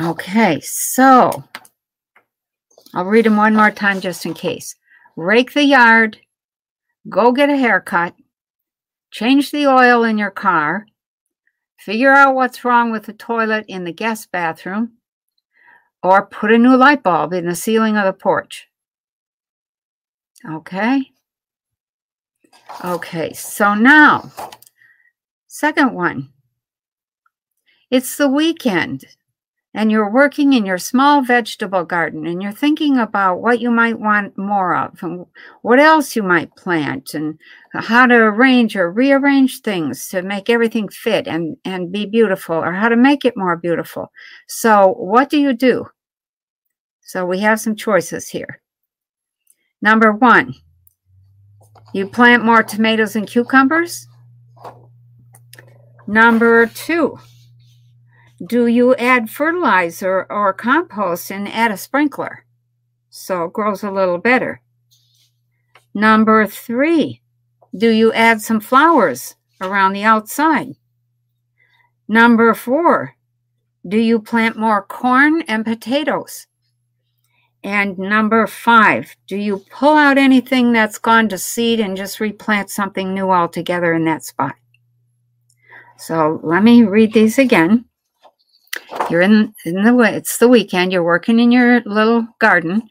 Okay, 0.00 0.60
so 0.60 1.44
I'll 2.94 3.04
read 3.04 3.24
them 3.24 3.36
one 3.36 3.54
more 3.54 3.70
time 3.70 4.00
just 4.00 4.26
in 4.26 4.34
case. 4.34 4.74
Rake 5.16 5.52
the 5.52 5.64
yard, 5.64 6.18
go 7.08 7.32
get 7.32 7.50
a 7.50 7.56
haircut, 7.56 8.14
change 9.10 9.50
the 9.50 9.66
oil 9.66 10.04
in 10.04 10.18
your 10.18 10.30
car, 10.30 10.86
figure 11.78 12.12
out 12.12 12.34
what's 12.34 12.64
wrong 12.64 12.92
with 12.92 13.06
the 13.06 13.12
toilet 13.12 13.64
in 13.68 13.84
the 13.84 13.92
guest 13.92 14.30
bathroom, 14.30 14.92
or 16.02 16.26
put 16.26 16.52
a 16.52 16.58
new 16.58 16.76
light 16.76 17.02
bulb 17.02 17.32
in 17.32 17.46
the 17.46 17.54
ceiling 17.54 17.96
of 17.96 18.04
the 18.04 18.12
porch. 18.12 18.68
Okay? 20.48 21.10
Okay, 22.84 23.32
so 23.32 23.74
now, 23.74 24.32
second 25.46 25.94
one. 25.94 26.30
It's 27.90 28.16
the 28.16 28.28
weekend 28.28 29.04
and 29.74 29.90
you're 29.90 30.10
working 30.10 30.52
in 30.52 30.66
your 30.66 30.78
small 30.78 31.22
vegetable 31.22 31.84
garden 31.84 32.26
and 32.26 32.42
you're 32.42 32.52
thinking 32.52 32.98
about 32.98 33.40
what 33.40 33.60
you 33.60 33.70
might 33.70 33.98
want 33.98 34.36
more 34.36 34.76
of 34.76 35.02
and 35.02 35.24
what 35.62 35.78
else 35.78 36.14
you 36.14 36.22
might 36.22 36.54
plant 36.56 37.14
and 37.14 37.38
how 37.72 38.06
to 38.06 38.14
arrange 38.14 38.76
or 38.76 38.92
rearrange 38.92 39.60
things 39.60 40.08
to 40.08 40.20
make 40.20 40.50
everything 40.50 40.88
fit 40.88 41.26
and, 41.26 41.56
and 41.64 41.90
be 41.90 42.04
beautiful 42.04 42.56
or 42.56 42.72
how 42.72 42.88
to 42.88 42.96
make 42.96 43.24
it 43.24 43.36
more 43.36 43.56
beautiful. 43.56 44.12
So, 44.46 44.94
what 44.98 45.30
do 45.30 45.38
you 45.38 45.54
do? 45.54 45.86
So, 47.00 47.24
we 47.24 47.38
have 47.40 47.60
some 47.60 47.74
choices 47.74 48.28
here. 48.28 48.60
Number 49.80 50.12
one, 50.12 50.54
you 51.94 52.06
plant 52.06 52.44
more 52.44 52.62
tomatoes 52.62 53.16
and 53.16 53.26
cucumbers. 53.26 54.06
Number 56.06 56.66
two, 56.66 57.18
do 58.44 58.66
you 58.66 58.94
add 58.96 59.30
fertilizer 59.30 60.26
or 60.28 60.52
compost 60.52 61.30
and 61.30 61.48
add 61.48 61.70
a 61.70 61.76
sprinkler 61.76 62.44
so 63.08 63.44
it 63.44 63.52
grows 63.52 63.84
a 63.84 63.90
little 63.90 64.18
better? 64.18 64.60
Number 65.94 66.46
three, 66.46 67.20
do 67.76 67.90
you 67.90 68.12
add 68.12 68.40
some 68.40 68.60
flowers 68.60 69.36
around 69.60 69.92
the 69.92 70.02
outside? 70.02 70.74
Number 72.08 72.54
four, 72.54 73.14
do 73.86 73.98
you 73.98 74.18
plant 74.18 74.56
more 74.56 74.82
corn 74.82 75.42
and 75.42 75.64
potatoes? 75.64 76.46
And 77.62 77.96
number 77.96 78.48
five, 78.48 79.14
do 79.28 79.36
you 79.36 79.64
pull 79.70 79.94
out 79.94 80.18
anything 80.18 80.72
that's 80.72 80.98
gone 80.98 81.28
to 81.28 81.38
seed 81.38 81.78
and 81.78 81.96
just 81.96 82.18
replant 82.18 82.70
something 82.70 83.14
new 83.14 83.30
altogether 83.30 83.94
in 83.94 84.04
that 84.06 84.24
spot? 84.24 84.56
So 85.96 86.40
let 86.42 86.64
me 86.64 86.82
read 86.82 87.12
these 87.12 87.38
again 87.38 87.84
you're 89.10 89.20
in 89.20 89.54
in 89.64 89.82
the 89.82 89.94
way, 89.94 90.14
it's 90.14 90.38
the 90.38 90.48
weekend 90.48 90.92
you're 90.92 91.02
working 91.02 91.38
in 91.38 91.52
your 91.52 91.80
little 91.82 92.26
garden 92.38 92.82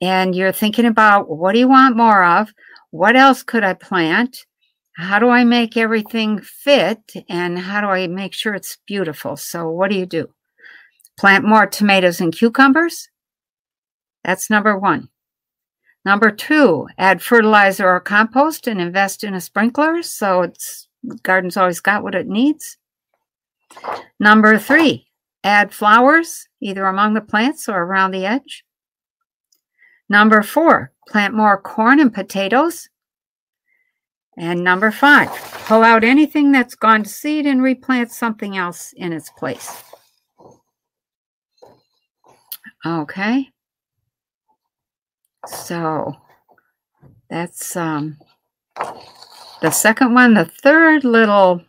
and 0.00 0.34
you're 0.34 0.52
thinking 0.52 0.86
about 0.86 1.28
what 1.28 1.52
do 1.52 1.58
you 1.58 1.68
want 1.68 1.96
more 1.96 2.24
of 2.24 2.52
what 2.90 3.16
else 3.16 3.42
could 3.42 3.64
i 3.64 3.74
plant 3.74 4.46
how 4.96 5.18
do 5.18 5.28
i 5.28 5.44
make 5.44 5.76
everything 5.76 6.40
fit 6.40 7.00
and 7.28 7.58
how 7.58 7.80
do 7.80 7.88
i 7.88 8.06
make 8.06 8.32
sure 8.32 8.54
it's 8.54 8.78
beautiful 8.86 9.36
so 9.36 9.68
what 9.68 9.90
do 9.90 9.96
you 9.96 10.06
do 10.06 10.28
Plant 11.18 11.44
more 11.44 11.66
tomatoes 11.66 12.20
and 12.20 12.32
cucumbers. 12.32 13.08
That's 14.22 14.48
number 14.48 14.78
one. 14.78 15.08
Number 16.04 16.30
two, 16.30 16.86
add 16.96 17.20
fertilizer 17.20 17.88
or 17.88 17.98
compost 17.98 18.68
and 18.68 18.80
invest 18.80 19.24
in 19.24 19.34
a 19.34 19.40
sprinkler 19.40 20.00
so 20.02 20.42
its 20.42 20.86
garden's 21.24 21.56
always 21.56 21.80
got 21.80 22.04
what 22.04 22.14
it 22.14 22.28
needs. 22.28 22.76
Number 24.20 24.58
three, 24.58 25.07
add 25.44 25.72
flowers 25.72 26.48
either 26.60 26.86
among 26.86 27.14
the 27.14 27.20
plants 27.20 27.68
or 27.68 27.82
around 27.82 28.10
the 28.10 28.26
edge. 28.26 28.64
Number 30.08 30.42
four, 30.42 30.92
plant 31.08 31.34
more 31.34 31.60
corn 31.60 32.00
and 32.00 32.12
potatoes. 32.12 32.88
And 34.38 34.62
number 34.62 34.90
five, 34.90 35.28
pull 35.66 35.82
out 35.82 36.04
anything 36.04 36.52
that's 36.52 36.74
gone 36.74 37.02
to 37.02 37.08
seed 37.08 37.44
and 37.44 37.62
replant 37.62 38.12
something 38.12 38.56
else 38.56 38.92
in 38.96 39.12
its 39.12 39.30
place. 39.30 39.82
Okay. 42.86 43.48
So 45.46 46.14
that's 47.28 47.74
um, 47.76 48.18
the 49.60 49.70
second 49.70 50.14
one. 50.14 50.34
The 50.34 50.44
third 50.44 51.04
little 51.04 51.62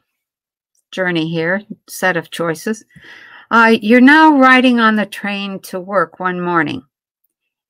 journey 0.91 1.29
here, 1.29 1.63
set 1.87 2.17
of 2.17 2.29
choices. 2.29 2.85
Uh, 3.51 3.75
you're 3.81 3.99
now 3.99 4.37
riding 4.37 4.79
on 4.79 4.95
the 4.95 5.07
train 5.07 5.59
to 5.59 5.79
work 5.79 6.19
one 6.19 6.39
morning, 6.39 6.83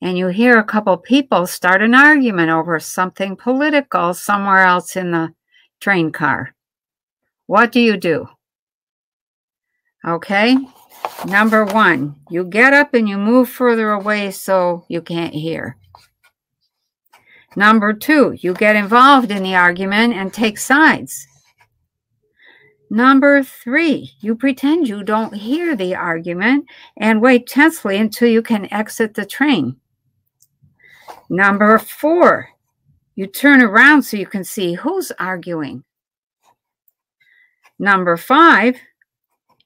and 0.02 0.18
you 0.18 0.28
hear 0.28 0.60
a 0.60 0.64
couple 0.64 0.98
people 0.98 1.48
start 1.48 1.82
an 1.82 1.96
argument 1.96 2.50
over 2.50 2.78
something 2.82 3.38
political 3.38 4.14
somewhere 4.14 4.66
else 4.66 4.98
in 4.98 5.12
the 5.12 5.34
train 5.80 6.12
car. 6.12 6.54
What 7.48 7.72
do 7.72 7.80
you 7.80 7.96
do? 7.96 8.28
Okay, 10.06 10.58
number 11.26 11.64
one, 11.64 12.18
you 12.30 12.44
get 12.44 12.74
up 12.74 12.94
and 12.94 13.08
you 13.08 13.18
move 13.18 13.50
further 13.50 13.92
away 13.92 14.32
so 14.32 14.84
you 14.90 15.02
can't 15.02 15.34
hear. 15.34 15.78
Number 17.56 17.94
two, 17.94 18.38
you 18.42 18.54
get 18.54 18.76
involved 18.76 19.32
in 19.32 19.44
the 19.44 19.56
argument 19.56 20.14
and 20.14 20.34
take 20.34 20.58
sides. 20.58 21.26
Number 22.90 23.44
three, 23.44 24.12
you 24.20 24.36
pretend 24.36 24.88
you 24.88 25.04
don't 25.04 25.34
hear 25.34 25.76
the 25.76 25.96
argument 25.96 26.66
and 26.98 27.22
wait 27.22 27.48
tensely 27.48 27.98
until 27.98 28.28
you 28.28 28.42
can 28.42 28.72
exit 28.74 29.14
the 29.14 29.26
train. 29.26 29.78
Number 31.30 31.78
four, 31.78 32.50
you 33.16 33.28
turn 33.28 33.62
around 33.62 34.04
so 34.04 34.18
you 34.18 34.26
can 34.26 34.44
see 34.44 34.74
who's 34.74 35.12
arguing. 35.20 35.84
Number 37.78 38.18
five, 38.18 38.78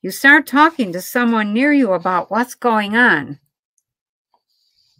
you 0.01 0.11
start 0.11 0.45
talking 0.45 0.91
to 0.91 1.01
someone 1.01 1.53
near 1.53 1.71
you 1.71 1.93
about 1.93 2.29
what's 2.29 2.55
going 2.55 2.95
on 2.95 3.39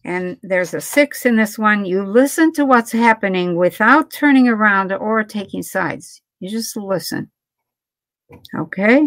and 0.05 0.37
there's 0.43 0.73
a 0.73 0.81
six 0.81 1.25
in 1.25 1.37
this 1.37 1.57
one. 1.57 1.85
You 1.85 2.03
listen 2.03 2.51
to 2.53 2.65
what's 2.65 2.91
happening 2.91 3.55
without 3.55 4.11
turning 4.11 4.47
around 4.47 4.91
or 4.91 5.23
taking 5.23 5.63
sides. 5.63 6.21
You 6.39 6.49
just 6.49 6.75
listen. 6.75 7.31
Okay, 8.55 9.05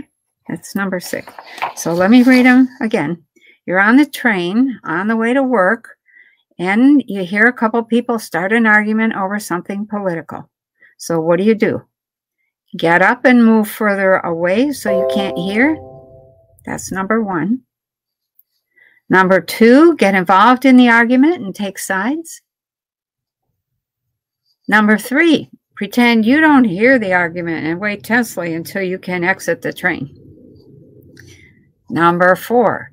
that's 0.49 0.75
number 0.75 1.00
six. 1.00 1.33
So 1.75 1.92
let 1.92 2.11
me 2.11 2.23
read 2.23 2.47
them 2.47 2.68
again. 2.80 3.23
You're 3.66 3.80
on 3.80 3.97
the 3.97 4.06
train 4.06 4.78
on 4.85 5.09
the 5.09 5.16
way 5.16 5.35
to 5.35 5.42
work, 5.42 5.97
and 6.59 7.02
you 7.06 7.25
hear 7.25 7.47
a 7.47 7.52
couple 7.52 7.83
people 7.83 8.18
start 8.18 8.52
an 8.52 8.66
argument 8.66 9.14
over 9.14 9.38
something 9.38 9.87
political. 9.87 10.49
So 10.99 11.21
what 11.21 11.38
do 11.38 11.45
you 11.45 11.54
do? 11.54 11.83
Get 12.76 13.02
up 13.02 13.25
and 13.25 13.45
move 13.45 13.68
further 13.68 14.18
away 14.18 14.73
so 14.73 14.90
you 14.90 15.09
can't 15.14 15.38
hear. 15.38 15.76
That's 16.64 16.92
number 16.92 17.23
one. 17.23 17.62
Number 19.09 19.40
two, 19.40 19.97
get 19.97 20.14
involved 20.14 20.64
in 20.64 20.76
the 20.76 20.88
argument 20.88 21.42
and 21.42 21.54
take 21.54 21.78
sides. 21.78 22.42
Number 24.68 24.99
three, 24.99 25.49
pretend 25.76 26.26
you 26.26 26.40
don't 26.40 26.64
hear 26.64 26.99
the 26.99 27.12
argument 27.12 27.66
and 27.66 27.80
wait 27.80 28.02
tensely 28.02 28.54
until 28.54 28.83
you 28.83 28.99
can 28.99 29.23
exit 29.23 29.62
the 29.62 29.73
train. 29.73 30.14
Number 31.88 32.35
four, 32.35 32.92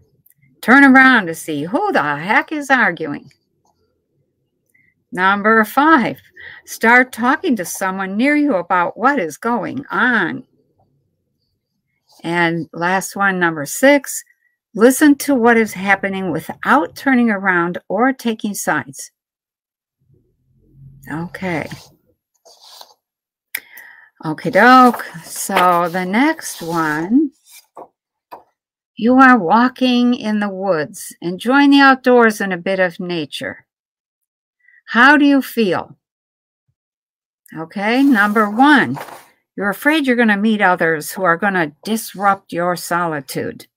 turn 0.61 0.83
around 0.83 1.27
to 1.27 1.35
see 1.35 1.63
who 1.63 1.91
the 1.91 2.17
heck 2.17 2.51
is 2.51 2.69
arguing. 2.69 3.31
Number 5.11 5.63
five, 5.63 6.19
start 6.65 7.11
talking 7.11 7.55
to 7.55 7.65
someone 7.65 8.17
near 8.17 8.35
you 8.35 8.55
about 8.55 8.97
what 8.97 9.19
is 9.19 9.37
going 9.37 9.85
on. 9.89 10.43
And 12.23 12.69
last 12.73 13.15
one, 13.15 13.39
number 13.39 13.65
six, 13.65 14.23
Listen 14.75 15.13
to 15.15 15.35
what 15.35 15.55
is 15.55 15.73
happening 15.73 16.31
without 16.31 16.95
turning 16.95 17.29
around 17.29 17.77
or 17.89 18.11
taking 18.11 18.55
sides. 18.55 19.11
Okay. 21.11 21.69
Okay, 24.25 24.51
doke. 24.51 25.03
So 25.25 25.89
the 25.89 26.05
next 26.05 26.61
one, 26.61 27.31
you 28.95 29.15
are 29.15 29.37
walking 29.37 30.13
in 30.13 30.39
the 30.39 30.47
woods, 30.47 31.13
enjoying 31.21 31.71
the 31.71 31.81
outdoors 31.81 32.39
and 32.39 32.53
a 32.53 32.57
bit 32.57 32.79
of 32.79 33.01
nature. 33.01 33.65
How 34.87 35.17
do 35.17 35.25
you 35.25 35.41
feel? 35.41 35.97
Okay, 37.57 38.01
number 38.01 38.49
one, 38.49 38.97
you're 39.57 39.69
afraid 39.69 40.07
you're 40.07 40.15
going 40.15 40.29
to 40.29 40.37
meet 40.37 40.61
others 40.61 41.11
who 41.11 41.23
are 41.23 41.37
going 41.37 41.55
to 41.55 41.73
disrupt 41.83 42.53
your 42.53 42.77
solitude. 42.77 43.67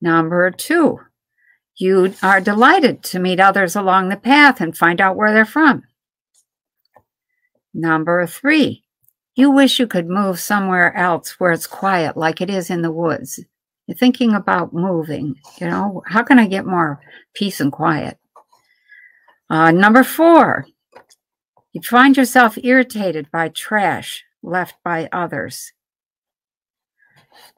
Number 0.00 0.50
two, 0.50 0.98
you 1.76 2.14
are 2.24 2.40
delighted 2.40 3.04
to 3.04 3.20
meet 3.20 3.38
others 3.38 3.76
along 3.76 4.08
the 4.08 4.16
path 4.16 4.60
and 4.60 4.76
find 4.76 5.00
out 5.00 5.16
where 5.16 5.32
they're 5.32 5.44
from. 5.44 5.84
Number 7.74 8.24
three, 8.26 8.84
you 9.34 9.50
wish 9.50 9.80
you 9.80 9.88
could 9.88 10.08
move 10.08 10.38
somewhere 10.38 10.96
else 10.96 11.40
where 11.40 11.50
it's 11.50 11.66
quiet 11.66 12.16
like 12.16 12.40
it 12.40 12.48
is 12.48 12.70
in 12.70 12.82
the 12.82 12.92
woods. 12.92 13.40
You're 13.86 13.96
thinking 13.96 14.32
about 14.34 14.72
moving, 14.72 15.34
you 15.60 15.66
know, 15.66 16.02
how 16.06 16.22
can 16.22 16.38
I 16.38 16.46
get 16.46 16.64
more 16.64 17.00
peace 17.34 17.60
and 17.60 17.72
quiet? 17.72 18.16
Uh, 19.50 19.72
number 19.72 20.04
four, 20.04 20.66
you 21.72 21.82
find 21.82 22.16
yourself 22.16 22.56
irritated 22.62 23.30
by 23.32 23.48
trash 23.48 24.24
left 24.42 24.76
by 24.84 25.08
others. 25.12 25.72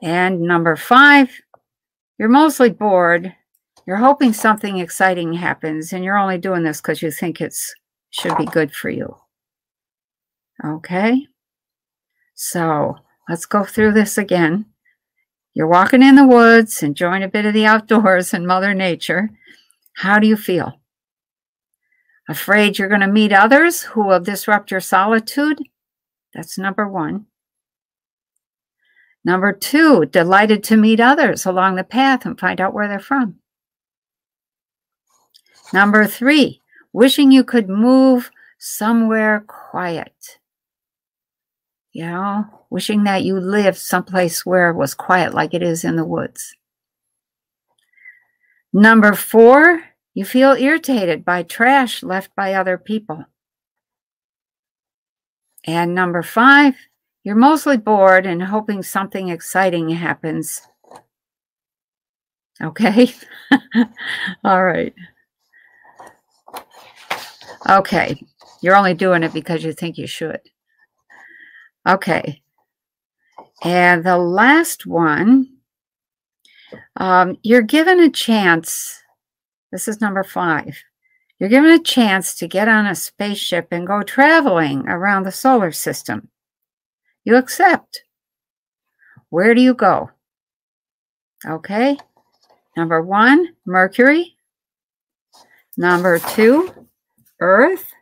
And 0.03 0.41
number 0.41 0.77
five, 0.77 1.31
you're 2.19 2.31
mostly 2.31 2.71
bored. 2.71 3.35
You're 3.87 3.99
hoping 3.99 4.33
something 4.33 4.79
exciting 4.79 5.35
happens, 5.35 5.93
and 5.93 6.03
you're 6.03 6.19
only 6.19 6.39
doing 6.39 6.65
this 6.65 6.81
because 6.81 7.03
you 7.03 7.11
think 7.11 7.41
it 7.41 7.55
should 8.11 8.37
be 8.37 8.47
good 8.47 8.73
for 8.73 8.89
you. 8.89 9.15
Okay? 10.65 11.27
So 12.35 12.97
let's 13.29 13.47
go 13.47 13.65
through 13.65 13.93
this 13.93 14.19
again. 14.19 14.67
You're 15.55 15.67
walking 15.67 16.03
in 16.03 16.17
the 16.17 16.27
woods, 16.27 16.83
enjoying 16.83 17.23
a 17.23 17.29
bit 17.29 17.47
of 17.47 17.55
the 17.55 17.65
outdoors 17.65 18.35
and 18.35 18.47
Mother 18.47 18.75
Nature. 18.75 19.31
How 19.97 20.19
do 20.19 20.27
you 20.27 20.37
feel? 20.37 20.81
Afraid 22.29 22.79
you're 22.79 22.89
going 22.89 23.01
to 23.01 23.07
meet 23.07 23.33
others 23.33 23.83
who 23.83 24.05
will 24.05 24.21
disrupt 24.21 24.71
your 24.71 24.81
solitude? 24.81 25.59
That's 26.35 26.59
number 26.59 26.87
one. 26.87 27.27
Number 29.25 29.53
two, 29.53 30.05
delighted 30.07 30.63
to 30.65 30.77
meet 30.77 31.01
others 31.01 31.47
along 31.47 31.77
the 31.77 31.85
path 31.85 32.27
and 32.27 32.39
find 32.39 32.61
out 32.61 32.75
where 32.75 32.87
they're 32.87 33.01
from. 33.01 33.37
Number 35.73 36.07
three, 36.07 36.61
wishing 36.93 37.33
you 37.33 37.43
could 37.43 37.69
move 37.69 38.31
somewhere 38.59 39.45
quiet. 39.47 40.39
You 41.97 42.05
know, 42.05 42.45
wishing 42.69 43.05
that 43.05 43.25
you 43.25 43.41
lived 43.41 43.79
someplace 43.79 44.45
where 44.45 44.69
it 44.69 44.77
was 44.77 44.93
quiet 44.93 45.33
like 45.33 45.55
it 45.55 45.63
is 45.63 45.83
in 45.83 45.97
the 45.97 46.05
woods. 46.05 46.55
Number 48.71 49.15
four, 49.15 49.83
you 50.13 50.27
feel 50.27 50.53
irritated 50.53 51.25
by 51.25 51.43
trash 51.43 52.03
left 52.03 52.37
by 52.37 52.53
other 52.53 52.77
people. 52.77 53.25
And 55.65 55.95
number 55.95 56.23
five, 56.23 56.75
you're 57.25 57.35
mostly 57.35 57.79
bored 57.79 58.27
and 58.27 58.43
hoping 58.43 58.83
something 58.83 59.31
exciting 59.31 59.89
happens. 59.89 60.61
Okay? 62.63 63.15
All 64.45 64.63
right. 64.63 64.93
Okay. 67.67 68.23
You're 68.61 68.77
only 68.77 68.93
doing 68.93 69.23
it 69.23 69.33
because 69.33 69.65
you 69.65 69.73
think 69.73 69.97
you 69.97 70.07
should. 70.07 70.43
Okay. 71.87 72.43
And 73.63 74.05
the 74.05 74.19
last 74.19 74.87
one, 74.87 75.49
um, 76.97 77.39
you're 77.43 77.63
given 77.63 78.01
a 78.01 78.11
chance. 78.11 79.01
This 79.73 79.89
is 79.89 80.01
number 80.01 80.25
five. 80.25 80.77
You're 81.39 81.51
given 81.51 81.71
a 81.71 81.83
chance 81.83 82.35
to 82.37 82.49
get 82.49 82.69
on 82.69 82.87
a 82.87 82.95
spaceship 82.95 83.69
and 83.71 83.87
go 83.87 84.03
traveling 84.03 84.89
around 84.89 85.25
the 85.25 85.33
solar 85.33 85.71
system. 85.71 86.29
You 87.25 87.37
accept. 87.37 88.03
Where 89.31 89.55
do 89.55 89.61
you 89.61 89.75
go? 89.75 90.11
Okay. 91.47 91.99
Number 92.77 93.03
one, 93.03 93.55
Mercury. 93.65 94.37
Number 95.77 96.19
two, 96.19 96.73
Earth. 97.41 97.93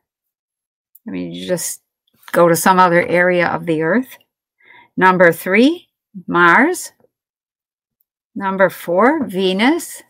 I 1.06 1.10
mean, 1.10 1.32
you 1.32 1.46
just 1.46 1.83
go 2.34 2.48
to 2.48 2.56
some 2.56 2.78
other 2.78 3.00
area 3.06 3.48
of 3.48 3.64
the 3.64 3.82
Earth. 3.82 4.18
Number 4.96 5.32
three, 5.32 5.88
Mars. 6.26 6.92
Number 8.34 8.68
four, 8.68 9.24
Venus. 9.24 10.02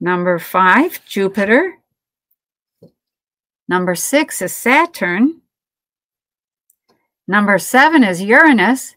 Number 0.00 0.38
five, 0.38 1.04
Jupiter. 1.04 1.74
Number 3.68 3.94
six 3.94 4.40
is 4.40 4.54
Saturn. 4.54 5.42
Number 7.26 7.58
seven 7.58 8.04
is 8.04 8.22
Uranus. 8.22 8.96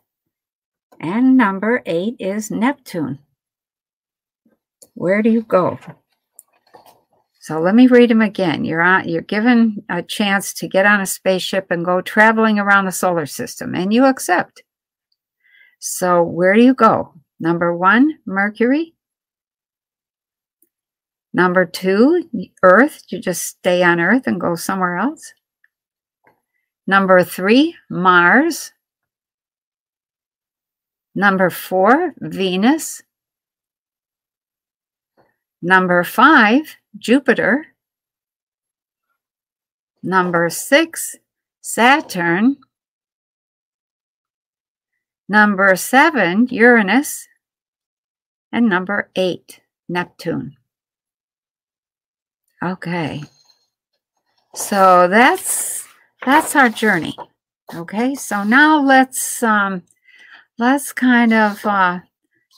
And 1.00 1.38
number 1.38 1.82
eight 1.86 2.16
is 2.20 2.52
Neptune. 2.52 3.20
Where 4.94 5.22
do 5.22 5.30
you 5.30 5.42
go? 5.42 5.80
So 7.48 7.62
let 7.62 7.76
me 7.76 7.88
read 7.88 8.10
them 8.10 8.20
again. 8.20 8.66
You're 8.66 8.82
on, 8.82 9.08
you're 9.08 9.22
given 9.22 9.82
a 9.88 10.04
chance 10.04 10.54
to 10.56 10.68
get 10.68 10.86
on 10.86 11.00
a 11.00 11.06
spaceship 11.06 11.68
and 11.72 11.86
go 11.86 12.02
traveling 12.02 12.60
around 12.60 12.84
the 12.84 12.92
solar 12.92 13.26
system, 13.26 13.74
and 13.74 13.94
you 13.94 14.04
accept. 14.04 14.64
So 15.80 16.22
where 16.22 16.56
do 16.56 16.62
you 16.62 16.74
go? 16.74 17.14
Number 17.40 17.74
one, 17.74 18.20
Mercury. 18.26 18.96
Number 21.34 21.66
two, 21.66 22.30
Earth. 22.64 23.04
You 23.08 23.22
just 23.22 23.44
stay 23.44 23.82
on 23.82 24.02
Earth 24.02 24.28
and 24.28 24.42
go 24.42 24.56
somewhere 24.56 24.98
else. 24.98 25.34
Number 26.86 27.24
three, 27.24 27.78
Mars. 27.90 28.74
Number 31.16 31.50
four, 31.50 32.14
Venus. 32.20 33.04
Number 35.62 36.04
five, 36.04 36.76
Jupiter. 36.98 37.68
Number 40.04 40.50
six, 40.50 41.16
Saturn. 41.62 42.58
Number 45.28 45.76
seven, 45.76 46.48
Uranus. 46.48 47.28
And 48.52 48.70
number 48.70 49.10
eight, 49.16 49.60
Neptune. 49.90 50.56
Okay. 52.64 53.24
So 54.56 55.08
that's 55.08 55.86
that's 56.26 56.56
our 56.56 56.70
journey. 56.70 57.16
Okay, 57.76 58.16
so 58.16 58.44
now 58.44 58.82
let's 58.82 59.44
um, 59.44 59.84
let's 60.58 60.94
kind 60.94 61.34
of 61.34 61.64
uh, 61.66 62.00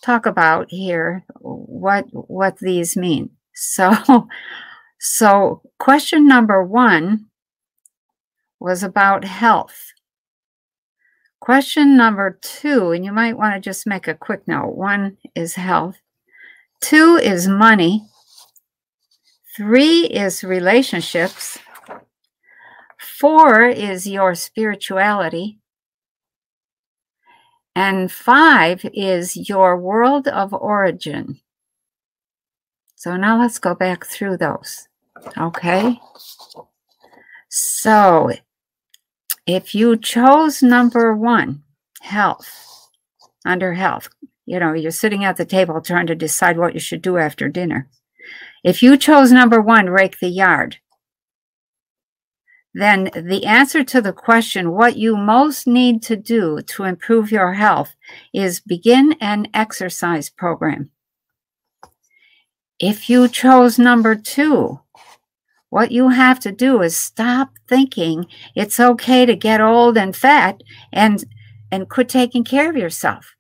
talk 0.02 0.26
about 0.26 0.68
here 0.70 1.26
what 1.40 2.06
what 2.12 2.60
these 2.60 2.96
mean. 2.96 3.32
So, 3.54 4.28
so 5.00 5.62
question 5.78 6.28
number 6.28 6.64
one 6.64 7.28
was 8.60 8.84
about 8.84 9.24
health. 9.24 9.94
Question 11.40 11.96
number 11.96 12.38
two, 12.42 12.92
and 12.92 13.06
you 13.06 13.14
might 13.14 13.38
want 13.38 13.56
to 13.56 13.62
just 13.62 13.88
make 13.88 14.08
a 14.08 14.14
quick 14.14 14.48
note. 14.48 14.76
One 14.76 15.18
is 15.36 15.56
health. 15.56 15.98
Two 16.82 17.20
is 17.22 17.48
money. 17.48 18.06
Three 19.56 20.06
is 20.06 20.44
relationships. 20.44 21.58
Four 22.98 23.66
is 23.66 24.06
your 24.06 24.36
spirituality. 24.36 25.59
And 27.80 28.12
five 28.12 28.86
is 28.94 29.48
your 29.48 29.78
world 29.78 30.28
of 30.28 30.54
origin. 30.54 31.40
So 32.96 33.16
now 33.16 33.40
let's 33.40 33.58
go 33.58 33.74
back 33.74 34.06
through 34.06 34.36
those. 34.36 34.90
Okay. 35.38 35.98
So 37.48 38.32
if 39.48 39.74
you 39.74 39.96
chose 39.96 40.62
number 40.62 41.16
one, 41.16 41.64
health, 42.02 42.90
under 43.46 43.76
health, 43.76 44.10
you 44.46 44.60
know, 44.60 44.74
you're 44.74 44.92
sitting 44.92 45.24
at 45.24 45.38
the 45.38 45.46
table 45.46 45.80
trying 45.80 46.08
to 46.08 46.16
decide 46.16 46.58
what 46.58 46.74
you 46.74 46.82
should 46.82 47.02
do 47.02 47.18
after 47.18 47.48
dinner. 47.48 47.88
If 48.62 48.84
you 48.84 48.98
chose 48.98 49.32
number 49.32 49.62
one, 49.62 49.90
rake 49.90 50.20
the 50.20 50.28
yard, 50.28 50.80
then 52.74 53.10
the 53.16 53.46
answer 53.46 53.84
to 53.84 54.02
the 54.02 54.14
question, 54.14 54.72
what 54.72 54.98
you 54.98 55.18
most 55.18 55.66
need 55.66 56.04
to 56.04 56.16
do 56.16 56.62
to 56.62 56.84
improve 56.84 57.32
your 57.32 57.54
health, 57.54 57.96
is 58.34 58.60
begin 58.60 59.16
an 59.22 59.48
exercise 59.54 60.30
program. 60.30 60.92
If 62.80 63.10
you 63.10 63.28
chose 63.28 63.80
number 63.80 64.16
two, 64.16 64.80
what 65.70 65.92
you 65.92 66.10
have 66.10 66.40
to 66.42 66.52
do 66.52 66.82
is 66.82 66.96
stop 66.96 67.52
thinking 67.68 68.26
it's 68.56 68.80
okay 68.80 69.26
to 69.26 69.36
get 69.36 69.62
old 69.62 69.98
and 69.98 70.16
fat 70.16 70.62
and 70.92 71.24
and 71.72 71.90
quit 71.90 72.10
taking 72.10 72.44
care 72.44 72.70
of 72.70 72.78
yourself. 72.78 73.36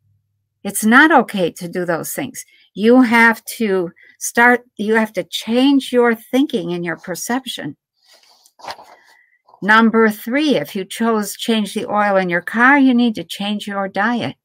It's 0.63 0.83
not 0.83 1.11
okay 1.11 1.51
to 1.51 1.67
do 1.67 1.85
those 1.85 2.13
things. 2.13 2.45
You 2.75 3.01
have 3.01 3.43
to 3.57 3.91
start 4.19 4.61
you 4.75 4.95
have 4.95 5.13
to 5.13 5.23
change 5.23 5.91
your 5.91 6.13
thinking 6.13 6.73
and 6.73 6.83
your 6.85 6.97
perception. 6.97 7.77
Number 9.61 10.09
three, 10.09 10.55
if 10.55 10.75
you 10.75 10.85
chose 10.85 11.35
change 11.35 11.73
the 11.73 11.85
oil 11.85 12.15
in 12.15 12.29
your 12.29 12.41
car, 12.41 12.79
you 12.79 12.93
need 12.93 13.15
to 13.15 13.23
change 13.23 13.67
your 13.67 13.87
diet. 13.87 14.35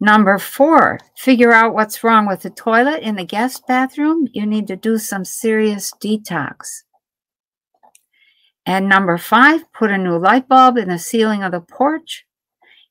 Number 0.00 0.38
four, 0.38 0.98
figure 1.16 1.52
out 1.52 1.74
what's 1.74 2.04
wrong 2.04 2.26
with 2.26 2.42
the 2.42 2.50
toilet 2.50 3.02
in 3.02 3.16
the 3.16 3.24
guest 3.24 3.66
bathroom. 3.66 4.28
You 4.32 4.44
need 4.44 4.66
to 4.66 4.76
do 4.76 4.98
some 4.98 5.24
serious 5.24 5.92
detox. 6.02 6.82
And 8.66 8.88
number 8.88 9.18
five, 9.18 9.70
put 9.72 9.90
a 9.90 9.98
new 9.98 10.18
light 10.18 10.48
bulb 10.48 10.78
in 10.78 10.88
the 10.88 10.98
ceiling 10.98 11.42
of 11.42 11.52
the 11.52 11.60
porch. 11.60 12.26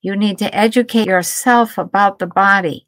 You 0.01 0.15
need 0.15 0.37
to 0.39 0.55
educate 0.55 1.07
yourself 1.07 1.77
about 1.77 2.19
the 2.19 2.27
body. 2.27 2.87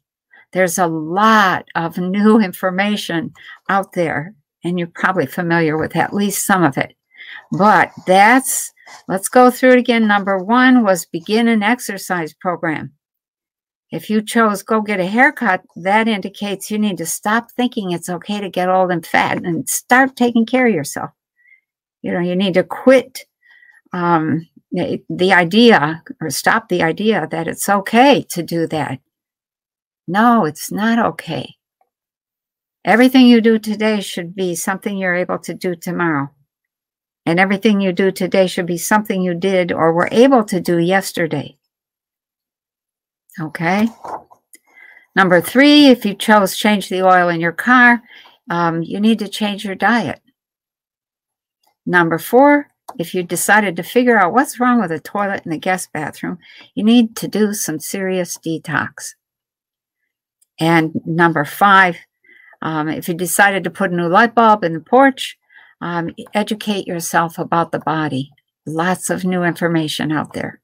There's 0.52 0.78
a 0.78 0.86
lot 0.86 1.66
of 1.74 1.98
new 1.98 2.40
information 2.40 3.32
out 3.68 3.92
there, 3.92 4.34
and 4.64 4.78
you're 4.78 4.90
probably 4.94 5.26
familiar 5.26 5.76
with 5.76 5.94
at 5.94 6.14
least 6.14 6.44
some 6.44 6.64
of 6.64 6.76
it. 6.78 6.95
But 7.52 7.92
that's, 8.06 8.72
let's 9.08 9.28
go 9.28 9.50
through 9.50 9.72
it 9.72 9.78
again. 9.78 10.06
Number 10.06 10.38
one 10.38 10.84
was 10.84 11.06
begin 11.06 11.48
an 11.48 11.62
exercise 11.62 12.34
program. 12.34 12.92
If 13.92 14.10
you 14.10 14.20
chose 14.20 14.62
go 14.62 14.80
get 14.80 14.98
a 14.98 15.06
haircut, 15.06 15.62
that 15.76 16.08
indicates 16.08 16.70
you 16.70 16.78
need 16.78 16.98
to 16.98 17.06
stop 17.06 17.52
thinking 17.52 17.92
it's 17.92 18.08
okay 18.08 18.40
to 18.40 18.50
get 18.50 18.68
old 18.68 18.90
and 18.90 19.06
fat 19.06 19.38
and 19.44 19.68
start 19.68 20.16
taking 20.16 20.44
care 20.44 20.66
of 20.66 20.74
yourself. 20.74 21.10
You 22.02 22.12
know, 22.12 22.20
you 22.20 22.34
need 22.34 22.54
to 22.54 22.64
quit 22.64 23.20
um, 23.92 24.48
the 24.72 25.32
idea 25.32 26.02
or 26.20 26.30
stop 26.30 26.68
the 26.68 26.82
idea 26.82 27.28
that 27.30 27.46
it's 27.46 27.68
okay 27.68 28.26
to 28.30 28.42
do 28.42 28.66
that. 28.66 28.98
No, 30.08 30.44
it's 30.44 30.70
not 30.70 30.98
okay. 30.98 31.54
Everything 32.84 33.26
you 33.26 33.40
do 33.40 33.58
today 33.58 34.00
should 34.00 34.34
be 34.34 34.54
something 34.54 34.96
you're 34.96 35.14
able 35.14 35.38
to 35.40 35.54
do 35.54 35.74
tomorrow. 35.74 36.30
And 37.26 37.40
everything 37.40 37.80
you 37.80 37.92
do 37.92 38.12
today 38.12 38.46
should 38.46 38.66
be 38.66 38.78
something 38.78 39.20
you 39.20 39.34
did 39.34 39.72
or 39.72 39.92
were 39.92 40.08
able 40.12 40.44
to 40.44 40.60
do 40.60 40.78
yesterday. 40.78 41.56
Okay. 43.40 43.88
Number 45.16 45.40
three, 45.40 45.88
if 45.88 46.04
you 46.04 46.14
chose 46.14 46.56
change 46.56 46.88
the 46.88 47.02
oil 47.02 47.28
in 47.28 47.40
your 47.40 47.52
car, 47.52 48.00
um, 48.48 48.82
you 48.82 49.00
need 49.00 49.18
to 49.18 49.28
change 49.28 49.64
your 49.64 49.74
diet. 49.74 50.20
Number 51.84 52.18
four, 52.18 52.68
if 52.98 53.14
you 53.14 53.22
decided 53.22 53.76
to 53.76 53.82
figure 53.82 54.16
out 54.16 54.32
what's 54.32 54.60
wrong 54.60 54.80
with 54.80 54.90
the 54.90 55.00
toilet 55.00 55.42
in 55.44 55.50
the 55.50 55.58
guest 55.58 55.92
bathroom, 55.92 56.38
you 56.74 56.84
need 56.84 57.16
to 57.16 57.28
do 57.28 57.52
some 57.52 57.80
serious 57.80 58.38
detox. 58.38 59.14
And 60.60 60.92
number 61.04 61.44
five, 61.44 61.96
um, 62.62 62.88
if 62.88 63.08
you 63.08 63.14
decided 63.14 63.64
to 63.64 63.70
put 63.70 63.90
a 63.90 63.96
new 63.96 64.08
light 64.08 64.34
bulb 64.34 64.64
in 64.64 64.74
the 64.74 64.80
porch, 64.80 65.36
um, 65.80 66.10
educate 66.34 66.86
yourself 66.86 67.38
about 67.38 67.72
the 67.72 67.78
body. 67.78 68.30
Lots 68.66 69.10
of 69.10 69.24
new 69.24 69.42
information 69.42 70.10
out 70.10 70.32
there. 70.32 70.60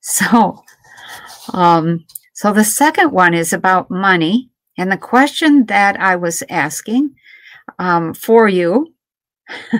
So, 0.00 0.62
um, 1.52 2.04
so 2.34 2.52
the 2.52 2.64
second 2.64 3.12
one 3.12 3.34
is 3.34 3.52
about 3.52 3.90
money. 3.90 4.50
And 4.76 4.90
the 4.90 4.96
question 4.96 5.66
that 5.66 6.00
I 6.00 6.16
was 6.16 6.42
asking 6.48 7.14
um, 7.78 8.14
for 8.14 8.48
you 8.48 8.94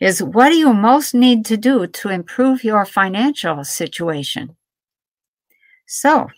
is 0.00 0.22
what 0.22 0.50
do 0.50 0.56
you 0.56 0.72
most 0.72 1.14
need 1.14 1.44
to 1.46 1.56
do 1.56 1.86
to 1.86 2.08
improve 2.08 2.64
your 2.64 2.84
financial 2.84 3.64
situation? 3.64 4.56
So, 5.86 6.28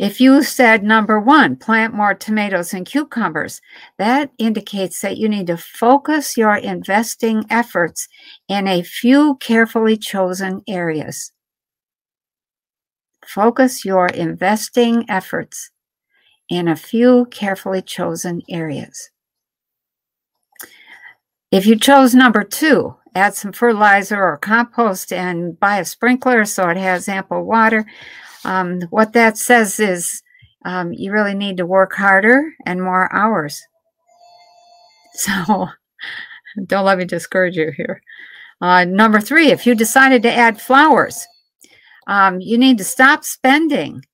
if 0.00 0.18
you 0.18 0.42
said 0.42 0.82
number 0.82 1.20
one, 1.20 1.56
plant 1.56 1.92
more 1.92 2.14
tomatoes 2.14 2.72
and 2.72 2.86
cucumbers, 2.86 3.60
that 3.98 4.30
indicates 4.38 5.02
that 5.02 5.18
you 5.18 5.28
need 5.28 5.48
to 5.48 5.58
focus 5.58 6.38
your 6.38 6.56
investing 6.56 7.44
efforts 7.50 8.08
in 8.48 8.66
a 8.66 8.82
few 8.82 9.36
carefully 9.42 9.98
chosen 9.98 10.62
areas. 10.66 11.32
Focus 13.26 13.84
your 13.84 14.06
investing 14.06 15.04
efforts 15.10 15.70
in 16.48 16.66
a 16.66 16.76
few 16.76 17.26
carefully 17.26 17.82
chosen 17.82 18.40
areas. 18.48 19.10
If 21.50 21.66
you 21.66 21.76
chose 21.76 22.14
number 22.14 22.42
two, 22.42 22.96
add 23.14 23.34
some 23.34 23.52
fertilizer 23.52 24.16
or 24.16 24.38
compost 24.38 25.12
and 25.12 25.60
buy 25.60 25.78
a 25.78 25.84
sprinkler 25.84 26.46
so 26.46 26.70
it 26.70 26.78
has 26.78 27.06
ample 27.06 27.44
water. 27.44 27.84
Um, 28.44 28.82
what 28.90 29.12
that 29.12 29.36
says 29.36 29.78
is 29.80 30.22
um, 30.64 30.92
you 30.92 31.12
really 31.12 31.34
need 31.34 31.56
to 31.58 31.66
work 31.66 31.94
harder 31.94 32.52
and 32.66 32.82
more 32.82 33.12
hours. 33.14 33.62
So 35.12 35.66
don't 36.66 36.84
let 36.84 36.96
me 36.96 37.04
discourage 37.04 37.56
you 37.56 37.72
here. 37.76 38.00
Uh, 38.60 38.84
number 38.84 39.20
three, 39.20 39.50
if 39.50 39.66
you 39.66 39.74
decided 39.74 40.22
to 40.22 40.32
add 40.32 40.60
flowers, 40.60 41.26
um, 42.06 42.40
you 42.40 42.56
need 42.56 42.78
to 42.78 42.84
stop 42.84 43.24
spending 43.24 44.04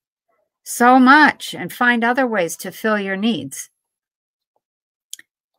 so 0.65 0.99
much 0.99 1.55
and 1.55 1.73
find 1.73 2.03
other 2.03 2.27
ways 2.27 2.57
to 2.57 2.73
fill 2.73 2.99
your 2.99 3.17
needs. 3.17 3.71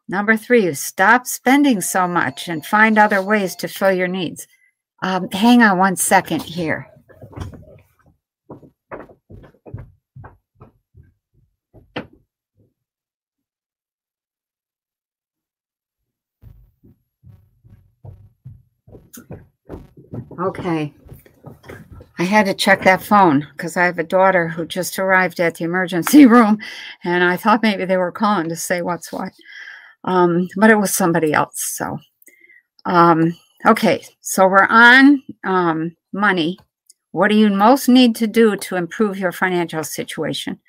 Number 0.10 0.38
three, 0.38 0.74
stop 0.74 1.28
spending 1.28 1.82
so 1.82 2.08
much 2.08 2.48
and 2.48 2.66
find 2.66 2.98
other 2.98 3.22
ways 3.22 3.56
to 3.58 3.68
fill 3.68 3.92
your 3.92 4.08
needs. 4.08 4.48
Um, 5.02 5.30
hang 5.32 5.62
on 5.62 5.78
one 5.78 5.96
second 5.96 6.44
here. 6.44 6.88
Okay. 20.40 20.94
I 22.20 22.24
had 22.24 22.48
to 22.48 22.54
check 22.54 22.84
that 22.84 23.02
phone 23.02 23.48
because 23.52 23.78
I 23.78 23.86
have 23.86 24.00
a 24.00 24.04
daughter 24.04 24.48
who 24.48 24.66
just 24.66 24.98
arrived 24.98 25.40
at 25.40 25.56
the 25.56 25.66
emergency 25.66 26.26
room 26.28 26.60
and 27.04 27.24
I 27.24 27.38
thought 27.38 27.62
maybe 27.62 27.86
they 27.86 27.98
were 27.98 28.12
calling 28.12 28.50
to 28.50 28.56
say 28.56 28.82
what's 28.82 29.12
what. 29.12 29.34
Um, 30.04 30.48
but 30.56 30.70
it 30.70 30.76
was 30.76 30.96
somebody 30.96 31.34
else. 31.34 31.62
So, 31.76 31.98
um, 32.86 33.38
okay, 33.66 34.04
so 34.22 34.48
we're 34.48 34.68
on 34.68 35.22
um, 35.44 35.96
money. 36.14 36.58
What 37.12 37.30
do 37.30 37.36
you 37.36 37.50
most 37.50 37.90
need 37.90 38.16
to 38.18 38.28
do 38.28 38.56
to 38.56 38.76
improve 38.76 39.18
your 39.18 39.32
financial 39.32 39.84
situation? 39.84 40.60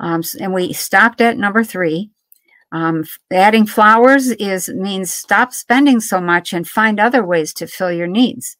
Um, 0.00 0.22
and 0.40 0.54
we 0.54 0.72
stopped 0.72 1.20
at 1.20 1.36
number 1.36 1.64
three. 1.64 2.10
Um, 2.70 3.04
adding 3.32 3.66
flowers 3.66 4.28
is 4.28 4.68
means 4.68 5.12
stop 5.12 5.52
spending 5.52 6.00
so 6.00 6.20
much 6.20 6.52
and 6.52 6.68
find 6.68 7.00
other 7.00 7.24
ways 7.24 7.54
to 7.54 7.66
fill 7.66 7.92
your 7.92 8.06
needs. 8.06 8.56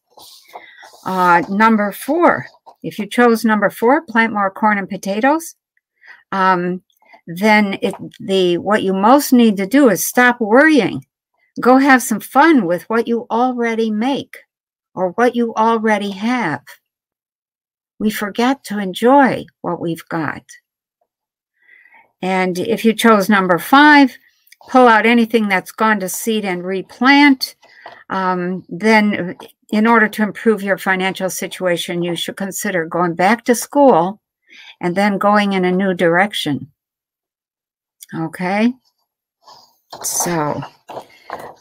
Uh, 1.05 1.43
number 1.49 1.93
four, 1.93 2.47
if 2.83 2.99
you 2.99 3.07
chose 3.07 3.45
number 3.45 3.71
four, 3.71 4.03
plant 4.03 4.33
more 4.33 4.51
corn 4.51 4.79
and 4.79 4.89
potatoes. 4.89 5.55
Um, 6.33 6.83
then 7.27 7.79
it, 7.83 7.95
the 8.19 8.59
what 8.59 8.83
you 8.83 8.95
most 8.95 9.33
need 9.33 9.59
to 9.59 9.67
do 9.67 9.91
is 9.91 10.07
stop 10.07 10.41
worrying. 10.41 11.05
Go 11.61 11.77
have 11.77 12.03
some 12.03 12.21
fun 12.21 12.67
with 12.67 12.89
what 12.89 13.07
you 13.07 13.27
already 13.31 13.91
make 13.91 14.39
or 14.95 15.11
what 15.11 15.37
you 15.37 15.55
already 15.55 16.11
have. 16.13 16.63
We 17.99 18.11
forget 18.11 18.65
to 18.65 18.79
enjoy 18.79 19.45
what 19.61 19.81
we've 19.81 20.07
got. 20.09 20.43
And 22.23 22.59
if 22.59 22.85
you 22.85 22.93
chose 22.93 23.29
number 23.29 23.59
five, 23.59 24.17
pull 24.69 24.89
out 24.89 25.07
anything 25.07 25.49
that's 25.49 25.73
gone 25.73 26.01
to 26.01 26.09
seed 26.09 26.45
and 26.45 26.65
replant. 26.65 27.55
Um, 28.11 28.65
then, 28.69 29.37
in 29.71 29.87
order 29.87 30.09
to 30.09 30.23
improve 30.23 30.63
your 30.63 30.79
financial 30.79 31.31
situation, 31.31 32.03
you 32.03 32.17
should 32.17 32.37
consider 32.37 32.87
going 32.87 33.15
back 33.15 33.45
to 33.45 33.55
school 33.55 34.21
and 34.81 34.97
then 34.97 35.19
going 35.19 35.53
in 35.53 35.65
a 35.65 35.73
new 35.73 35.95
direction. 35.95 36.73
Okay. 38.15 38.73
So 40.03 40.61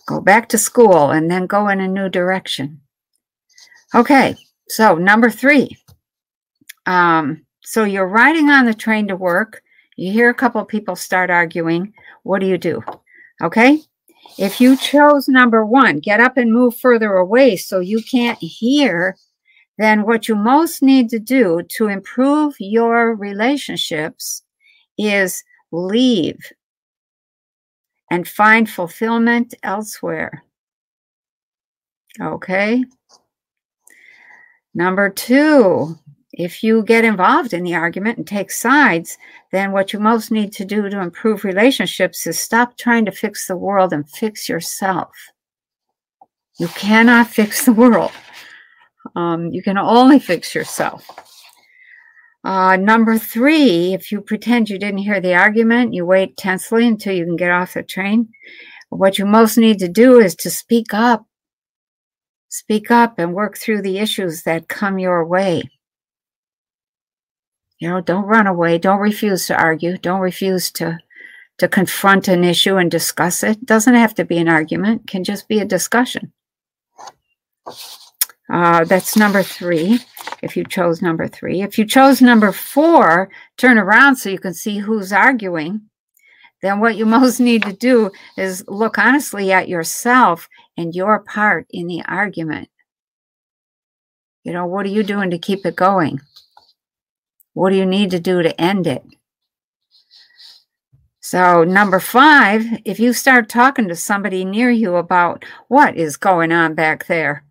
go 0.06 0.22
back 0.22 0.50
to 0.50 0.58
school 0.58 1.12
and 1.12 1.30
then 1.30 1.46
go 1.46 1.67
in 1.67 1.82
a 1.82 1.88
new 1.88 2.10
direction. 2.10 2.82
Okay. 3.93 4.36
So 4.70 4.96
number 4.96 5.30
three. 5.30 5.78
Um, 6.86 7.46
so 7.62 7.84
you're 7.84 8.08
riding 8.08 8.50
on 8.50 8.65
the 8.65 8.74
train 8.74 9.08
to 9.10 9.15
work. 9.15 9.62
You 9.97 10.13
hear 10.13 10.29
a 10.29 10.33
couple 10.33 10.63
people 10.63 10.95
start 10.95 11.29
arguing. 11.29 11.93
What 12.23 12.39
do 12.39 12.47
you 12.47 12.57
do? 12.57 12.83
Okay. 13.41 13.81
If 14.38 14.62
you 14.62 14.77
chose 14.77 15.27
number 15.27 15.65
one, 15.65 15.99
get 15.99 16.19
up 16.19 16.38
and 16.38 16.53
move 16.53 16.77
further 16.77 17.13
away 17.13 17.57
so 17.57 17.79
you 17.79 18.01
can't 18.03 18.38
hear, 18.39 19.17
then 19.79 20.03
what 20.03 20.27
you 20.27 20.36
most 20.36 20.83
need 20.83 21.10
to 21.10 21.19
do 21.19 21.63
to 21.77 21.88
improve 21.88 22.55
your 22.60 23.15
relationships 23.15 24.43
is 24.97 25.43
leave 25.71 26.39
and 28.12 28.27
find 28.27 28.69
fulfillment 28.69 29.55
elsewhere. 29.63 30.43
Okay. 32.21 32.86
Number 34.73 35.10
two, 35.10 35.97
if 36.38 36.62
you 36.62 36.84
get 36.84 37.04
involved 37.04 37.52
in 37.52 37.63
the 37.63 37.73
argument 37.73 38.19
and 38.19 38.28
take 38.28 38.52
sides, 38.52 39.17
then 39.52 39.71
what 39.71 39.91
you 39.91 40.00
most 40.00 40.30
need 40.30 40.54
to 40.54 40.65
do 40.65 40.88
to 40.88 41.02
improve 41.02 41.43
relationships 41.43 42.28
is 42.28 42.39
stop 42.39 42.78
trying 42.78 43.06
to 43.06 43.12
fix 43.12 43.47
the 43.47 43.58
world 43.58 43.91
and 43.91 44.08
fix 44.08 44.47
yourself. 44.47 45.10
You 46.60 46.67
cannot 46.69 47.28
fix 47.28 47.65
the 47.65 47.73
world. 47.73 48.12
Um, 49.15 49.47
you 49.47 49.63
can 49.63 49.80
only 49.80 50.19
fix 50.19 50.54
yourself. 50.54 51.10
Uh, 52.43 52.76
number 52.76 53.17
three, 53.17 53.95
if 53.95 54.12
you 54.12 54.21
pretend 54.21 54.69
you 54.69 54.78
didn't 54.78 55.00
hear 55.00 55.19
the 55.19 55.34
argument, 55.34 55.95
you 55.95 56.06
wait 56.06 56.38
tensely 56.38 56.86
until 56.88 57.15
you 57.15 57.26
can 57.26 57.36
get 57.36 57.50
off 57.50 57.73
the 57.73 57.82
train. 57.82 58.30
What 58.89 59.17
you 59.17 59.26
most 59.26 59.58
need 59.58 59.80
to 59.80 59.88
do 59.88 60.19
is 60.19 60.36
to 60.36 60.52
speak 60.52 60.93
up. 60.93 61.26
Speak 62.50 62.91
up 62.91 63.17
and 63.17 63.34
work 63.34 63.58
through 63.58 63.82
the 63.82 63.97
issues 63.97 64.43
that 64.43 64.67
come 64.67 65.00
your 65.00 65.26
way. 65.26 65.63
You 67.79 67.89
know, 67.89 68.01
don't 68.01 68.25
run 68.25 68.47
away. 68.47 68.77
Don't 68.77 68.99
refuse 68.99 69.47
to 69.47 69.55
argue. 69.55 69.97
Don't 69.97 70.21
refuse 70.21 70.71
to 70.73 70.99
to 71.57 71.67
confront 71.67 72.27
an 72.27 72.43
issue 72.43 72.77
and 72.77 72.91
discuss 72.91 73.43
it. 73.43 73.65
doesn't 73.65 73.95
have 73.95 74.13
to 74.15 74.23
be 74.23 74.37
an 74.37 74.47
argument. 74.47 75.07
Can 75.07 75.23
just 75.23 75.47
be 75.47 75.59
a 75.59 75.65
discussion. 75.65 76.31
Uh, 78.49 78.85
that's 78.85 79.17
number 79.17 79.43
three, 79.43 79.99
if 80.41 80.55
you 80.55 80.63
chose 80.63 81.01
number 81.01 81.27
three. 81.27 81.61
If 81.61 81.77
you 81.77 81.85
chose 81.85 82.21
number 82.21 82.51
four, 82.51 83.29
turn 83.57 83.77
around 83.77 84.15
so 84.15 84.29
you 84.29 84.39
can 84.39 84.53
see 84.53 84.77
who's 84.77 85.11
arguing. 85.11 85.81
Then 86.61 86.79
what 86.79 86.95
you 86.95 87.05
most 87.17 87.39
need 87.39 87.63
to 87.63 87.73
do 87.73 88.11
is 88.37 88.63
look 88.67 88.97
honestly 88.97 89.51
at 89.51 89.67
yourself 89.67 90.47
and 90.77 90.95
your 90.95 91.19
part 91.19 91.67
in 91.71 91.87
the 91.87 92.03
argument. 92.05 92.69
You 94.43 94.53
know, 94.53 94.65
what 94.65 94.85
are 94.85 94.89
you 94.89 95.03
doing 95.03 95.31
to 95.31 95.37
keep 95.37 95.65
it 95.65 95.75
going? 95.75 96.21
What 97.58 97.72
do 97.72 97.76
you 97.76 97.88
need 97.88 98.12
to 98.12 98.20
do 98.20 98.43
to 98.43 98.62
end 98.62 98.86
it? 98.86 99.04
So, 101.22 101.63
number 101.63 102.00
five, 102.00 102.63
if 102.86 103.00
you 103.00 103.13
start 103.13 103.50
talking 103.50 103.88
to 103.88 103.96
somebody 103.96 104.46
near 104.46 104.70
you 104.70 104.96
about 104.96 105.43
what 105.67 105.98
is 105.98 106.17
going 106.17 106.52
on 106.52 106.76
back 106.76 107.08
there, 107.08 107.43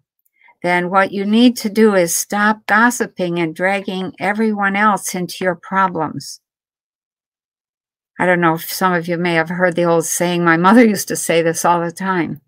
then 0.62 0.90
what 0.90 1.10
you 1.10 1.26
need 1.26 1.56
to 1.56 1.68
do 1.68 1.96
is 1.96 2.14
stop 2.14 2.64
gossiping 2.66 3.40
and 3.40 3.52
dragging 3.52 4.14
everyone 4.20 4.76
else 4.76 5.12
into 5.12 5.42
your 5.42 5.56
problems. 5.56 6.40
I 8.16 8.26
don't 8.26 8.40
know 8.40 8.54
if 8.54 8.72
some 8.72 8.92
of 8.92 9.08
you 9.08 9.18
may 9.18 9.34
have 9.34 9.48
heard 9.48 9.74
the 9.74 9.86
old 9.86 10.06
saying, 10.06 10.44
my 10.44 10.56
mother 10.56 10.86
used 10.86 11.08
to 11.08 11.16
say 11.16 11.42
this 11.42 11.64
all 11.64 11.80
the 11.80 11.90
time 11.90 12.42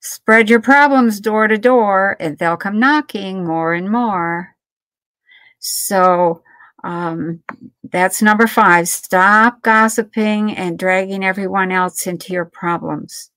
spread 0.00 0.50
your 0.50 0.60
problems 0.60 1.20
door 1.20 1.48
to 1.48 1.56
door, 1.56 2.18
and 2.20 2.36
they'll 2.36 2.58
come 2.58 2.78
knocking 2.78 3.46
more 3.46 3.72
and 3.72 3.90
more. 3.90 4.54
So, 5.58 6.42
um, 6.86 7.42
that's 7.90 8.22
number 8.22 8.46
five. 8.46 8.88
Stop 8.88 9.60
gossiping 9.62 10.52
and 10.52 10.78
dragging 10.78 11.24
everyone 11.24 11.72
else 11.72 12.06
into 12.06 12.32
your 12.32 12.44
problems. 12.44 13.32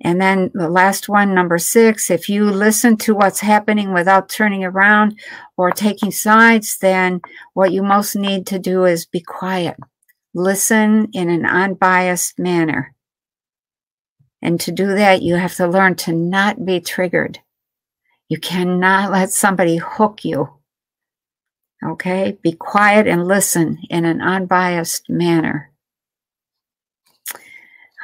And 0.00 0.20
then 0.20 0.52
the 0.54 0.68
last 0.68 1.08
one, 1.08 1.34
number 1.34 1.58
six, 1.58 2.12
if 2.12 2.28
you 2.28 2.44
listen 2.44 2.96
to 2.98 3.14
what's 3.14 3.40
happening 3.40 3.92
without 3.92 4.28
turning 4.28 4.64
around 4.64 5.18
or 5.56 5.72
taking 5.72 6.12
sides, 6.12 6.78
then 6.80 7.20
what 7.54 7.72
you 7.72 7.82
most 7.82 8.14
need 8.14 8.46
to 8.48 8.58
do 8.60 8.84
is 8.84 9.04
be 9.04 9.20
quiet. 9.20 9.76
Listen 10.32 11.08
in 11.12 11.28
an 11.28 11.44
unbiased 11.44 12.38
manner. 12.38 12.94
And 14.40 14.60
to 14.60 14.70
do 14.70 14.94
that, 14.94 15.22
you 15.22 15.34
have 15.34 15.56
to 15.56 15.66
learn 15.66 15.96
to 15.96 16.12
not 16.12 16.64
be 16.64 16.80
triggered. 16.80 17.40
You 18.28 18.38
cannot 18.38 19.10
let 19.10 19.30
somebody 19.30 19.76
hook 19.76 20.24
you. 20.24 20.61
Okay? 21.84 22.38
Be 22.42 22.52
quiet 22.52 23.06
and 23.06 23.26
listen 23.26 23.78
in 23.90 24.04
an 24.04 24.20
unbiased 24.20 25.08
manner. 25.08 25.70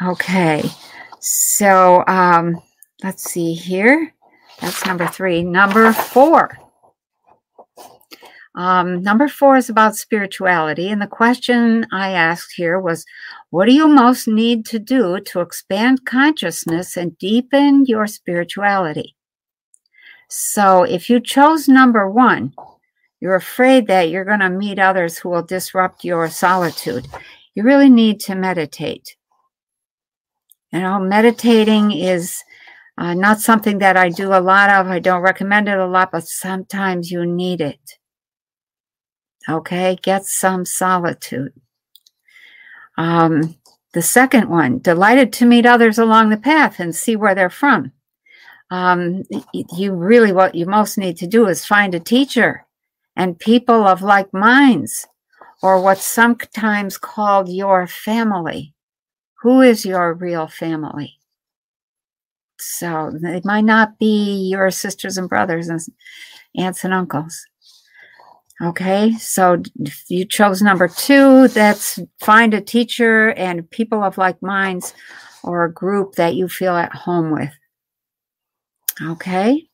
Okay. 0.00 0.62
So 1.20 2.04
um, 2.06 2.60
let's 3.02 3.24
see 3.24 3.54
here. 3.54 4.14
That's 4.60 4.86
number 4.86 5.06
three. 5.06 5.42
Number 5.42 5.92
four. 5.92 6.56
Um, 8.54 9.02
number 9.02 9.28
four 9.28 9.56
is 9.56 9.70
about 9.70 9.94
spirituality. 9.94 10.88
And 10.88 11.00
the 11.00 11.06
question 11.06 11.86
I 11.92 12.10
asked 12.10 12.54
here 12.56 12.80
was 12.80 13.04
what 13.50 13.66
do 13.66 13.72
you 13.72 13.86
most 13.86 14.26
need 14.26 14.66
to 14.66 14.78
do 14.78 15.20
to 15.20 15.40
expand 15.40 16.04
consciousness 16.04 16.96
and 16.96 17.16
deepen 17.18 17.84
your 17.86 18.06
spirituality? 18.06 19.14
So 20.28 20.82
if 20.82 21.08
you 21.08 21.20
chose 21.20 21.68
number 21.68 22.10
one, 22.10 22.52
you're 23.20 23.34
afraid 23.34 23.88
that 23.88 24.10
you're 24.10 24.24
going 24.24 24.40
to 24.40 24.50
meet 24.50 24.78
others 24.78 25.18
who 25.18 25.28
will 25.28 25.42
disrupt 25.42 26.04
your 26.04 26.28
solitude. 26.28 27.06
You 27.54 27.64
really 27.64 27.90
need 27.90 28.20
to 28.20 28.34
meditate. 28.34 29.16
You 30.72 30.80
know, 30.80 31.00
meditating 31.00 31.92
is 31.92 32.42
uh, 32.96 33.14
not 33.14 33.40
something 33.40 33.78
that 33.78 33.96
I 33.96 34.10
do 34.10 34.32
a 34.32 34.40
lot 34.40 34.70
of. 34.70 34.86
I 34.86 34.98
don't 34.98 35.22
recommend 35.22 35.68
it 35.68 35.78
a 35.78 35.86
lot, 35.86 36.12
but 36.12 36.28
sometimes 36.28 37.10
you 37.10 37.26
need 37.26 37.60
it. 37.60 37.80
Okay, 39.48 39.98
get 40.02 40.26
some 40.26 40.64
solitude. 40.64 41.52
Um, 42.96 43.56
the 43.94 44.02
second 44.02 44.50
one, 44.50 44.78
delighted 44.78 45.32
to 45.34 45.46
meet 45.46 45.64
others 45.64 45.98
along 45.98 46.28
the 46.28 46.36
path 46.36 46.78
and 46.78 46.94
see 46.94 47.16
where 47.16 47.34
they're 47.34 47.48
from. 47.48 47.92
Um, 48.70 49.22
you 49.52 49.94
really, 49.94 50.32
what 50.32 50.54
you 50.54 50.66
most 50.66 50.98
need 50.98 51.16
to 51.18 51.26
do 51.26 51.46
is 51.46 51.64
find 51.64 51.94
a 51.94 52.00
teacher 52.00 52.66
and 53.18 53.38
people 53.38 53.86
of 53.86 54.00
like 54.00 54.32
minds, 54.32 55.06
or 55.60 55.82
what's 55.82 56.04
sometimes 56.06 56.96
called 56.96 57.50
your 57.50 57.86
family. 57.86 58.72
Who 59.42 59.60
is 59.60 59.84
your 59.84 60.14
real 60.14 60.46
family? 60.46 61.18
So 62.60 63.12
it 63.22 63.44
might 63.44 63.64
not 63.64 63.98
be 63.98 64.48
your 64.48 64.70
sisters 64.70 65.18
and 65.18 65.28
brothers 65.28 65.68
and 65.68 65.80
aunts 66.56 66.84
and 66.84 66.94
uncles. 66.94 67.44
Okay, 68.60 69.12
so 69.12 69.62
if 69.80 70.04
you 70.08 70.24
chose 70.24 70.62
number 70.62 70.88
two, 70.88 71.46
that's 71.48 72.00
find 72.18 72.54
a 72.54 72.60
teacher 72.60 73.30
and 73.34 73.70
people 73.70 74.02
of 74.02 74.18
like 74.18 74.40
minds 74.42 74.94
or 75.44 75.64
a 75.64 75.72
group 75.72 76.14
that 76.14 76.34
you 76.34 76.48
feel 76.48 76.74
at 76.76 76.92
home 76.92 77.30
with. 77.30 77.52
Okay. 79.00 79.67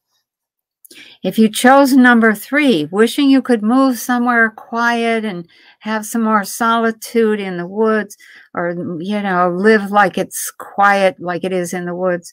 If 1.23 1.39
you 1.39 1.49
chose 1.49 1.95
number 1.95 2.35
three, 2.35 2.87
wishing 2.91 3.31
you 3.31 3.41
could 3.41 3.63
move 3.63 3.99
somewhere 3.99 4.51
quiet 4.51 5.25
and 5.25 5.49
have 5.81 6.07
some 6.07 6.23
more 6.23 6.45
solitude 6.45 7.41
in 7.41 7.57
the 7.57 7.67
woods 7.67 8.17
or, 8.55 8.71
you 9.01 9.21
know, 9.23 9.51
live 9.51 9.91
like 9.91 10.19
it's 10.19 10.53
quiet 10.59 11.17
like 11.19 11.43
it 11.43 11.53
is 11.53 11.73
in 11.73 11.87
the 11.87 11.95
woods, 11.95 12.33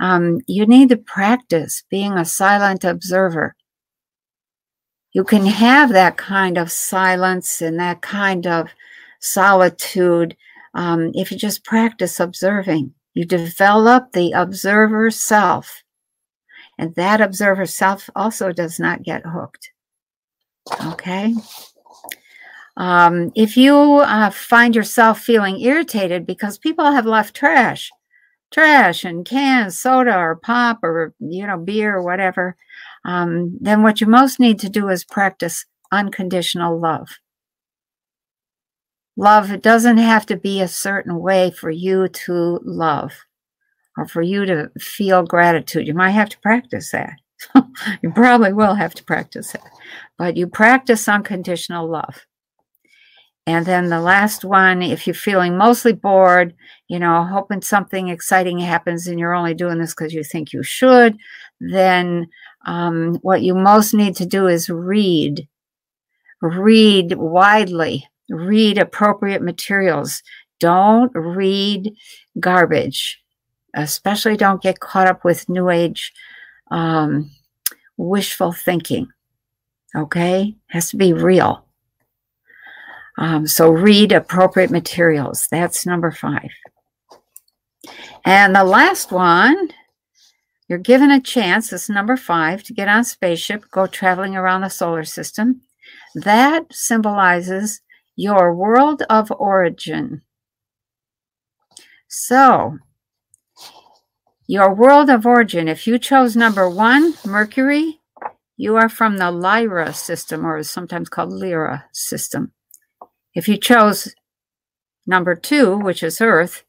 um, 0.00 0.40
you 0.46 0.66
need 0.66 0.88
to 0.88 0.96
practice 0.96 1.84
being 1.90 2.12
a 2.14 2.24
silent 2.24 2.84
observer 2.84 3.54
you 5.12 5.24
can 5.24 5.44
have 5.46 5.90
that 5.90 6.16
kind 6.16 6.56
of 6.58 6.72
silence 6.72 7.60
and 7.60 7.78
that 7.78 8.00
kind 8.00 8.46
of 8.46 8.68
solitude 9.20 10.36
um, 10.74 11.12
if 11.14 11.30
you 11.30 11.36
just 11.36 11.64
practice 11.64 12.18
observing. 12.18 12.94
You 13.14 13.26
develop 13.26 14.12
the 14.12 14.32
observer 14.32 15.10
self, 15.10 15.81
and 16.78 16.94
that 16.94 17.20
observer 17.20 17.66
self 17.66 18.08
also 18.14 18.52
does 18.52 18.78
not 18.78 19.02
get 19.02 19.22
hooked. 19.24 19.70
Okay. 20.86 21.34
Um, 22.76 23.32
if 23.34 23.56
you 23.56 23.76
uh, 23.76 24.30
find 24.30 24.74
yourself 24.74 25.20
feeling 25.20 25.60
irritated 25.60 26.26
because 26.26 26.58
people 26.58 26.90
have 26.90 27.04
left 27.04 27.36
trash, 27.36 27.90
trash 28.50 29.04
and 29.04 29.24
cans, 29.24 29.78
soda 29.78 30.16
or 30.16 30.36
pop 30.36 30.82
or 30.82 31.14
you 31.18 31.46
know 31.46 31.58
beer 31.58 31.96
or 31.96 32.02
whatever, 32.02 32.56
um, 33.04 33.58
then 33.60 33.82
what 33.82 34.00
you 34.00 34.06
most 34.06 34.40
need 34.40 34.58
to 34.60 34.70
do 34.70 34.88
is 34.88 35.04
practice 35.04 35.66
unconditional 35.90 36.80
love. 36.80 37.08
Love, 39.16 39.52
it 39.52 39.62
doesn't 39.62 39.98
have 39.98 40.24
to 40.24 40.36
be 40.36 40.62
a 40.62 40.68
certain 40.68 41.20
way 41.20 41.50
for 41.50 41.70
you 41.70 42.08
to 42.08 42.58
love 42.64 43.12
or 43.96 44.06
for 44.06 44.22
you 44.22 44.44
to 44.46 44.70
feel 44.78 45.22
gratitude. 45.22 45.86
You 45.86 45.94
might 45.94 46.10
have 46.10 46.28
to 46.30 46.40
practice 46.40 46.90
that. 46.92 47.14
you 48.02 48.10
probably 48.12 48.52
will 48.52 48.74
have 48.74 48.94
to 48.94 49.04
practice 49.04 49.54
it, 49.54 49.62
but 50.18 50.36
you 50.36 50.46
practice 50.46 51.08
unconditional 51.08 51.90
love. 51.90 52.26
And 53.46 53.66
then 53.66 53.88
the 53.88 54.00
last 54.00 54.44
one, 54.44 54.82
if 54.82 55.06
you're 55.06 55.14
feeling 55.14 55.58
mostly 55.58 55.92
bored, 55.92 56.54
you 56.88 57.00
know, 57.00 57.24
hoping 57.24 57.60
something 57.60 58.08
exciting 58.08 58.58
happens 58.60 59.08
and 59.08 59.18
you're 59.18 59.34
only 59.34 59.54
doing 59.54 59.78
this 59.78 59.94
because 59.94 60.14
you 60.14 60.22
think 60.22 60.52
you 60.52 60.62
should, 60.62 61.16
then 61.60 62.28
um, 62.66 63.18
what 63.22 63.42
you 63.42 63.54
most 63.54 63.94
need 63.94 64.14
to 64.16 64.26
do 64.26 64.46
is 64.46 64.70
read. 64.70 65.48
Read 66.40 67.14
widely, 67.16 68.08
read 68.30 68.78
appropriate 68.78 69.42
materials. 69.42 70.22
Don't 70.60 71.10
read 71.14 71.92
garbage, 72.38 73.21
especially 73.74 74.36
don't 74.36 74.62
get 74.62 74.80
caught 74.80 75.06
up 75.06 75.24
with 75.24 75.48
New 75.48 75.70
Age 75.70 76.12
um, 76.70 77.30
wishful 77.96 78.52
thinking. 78.52 79.08
Okay? 79.94 80.56
Has 80.68 80.90
to 80.90 80.96
be 80.96 81.12
real. 81.12 81.66
Um, 83.18 83.46
so 83.46 83.70
read 83.70 84.12
appropriate 84.12 84.70
materials. 84.70 85.46
That's 85.50 85.86
number 85.86 86.10
five. 86.10 86.50
And 88.24 88.54
the 88.54 88.64
last 88.64 89.12
one, 89.12 89.70
you're 90.68 90.78
given 90.78 91.10
a 91.10 91.20
chance, 91.20 91.68
this 91.70 91.88
number 91.88 92.16
five, 92.16 92.62
to 92.64 92.72
get 92.72 92.88
on 92.88 93.04
spaceship, 93.04 93.64
go 93.70 93.86
traveling 93.86 94.36
around 94.36 94.62
the 94.62 94.70
solar 94.70 95.04
system. 95.04 95.60
That 96.14 96.72
symbolizes 96.72 97.80
your 98.16 98.54
world 98.54 99.02
of 99.10 99.30
origin. 99.32 100.22
So, 102.08 102.78
your 104.52 104.74
world 104.74 105.08
of 105.08 105.24
origin, 105.24 105.66
if 105.66 105.86
you 105.86 105.98
chose 105.98 106.36
number 106.36 106.68
one, 106.68 107.14
Mercury, 107.24 108.00
you 108.58 108.76
are 108.76 108.90
from 108.90 109.16
the 109.16 109.30
Lyra 109.30 109.94
system, 109.94 110.44
or 110.44 110.58
is 110.58 110.68
sometimes 110.68 111.08
called 111.08 111.32
Lyra 111.32 111.86
system. 111.90 112.52
If 113.34 113.48
you 113.48 113.56
chose 113.56 114.14
number 115.06 115.34
two, 115.34 115.78
which 115.78 116.02
is 116.02 116.20
Earth, 116.20 116.64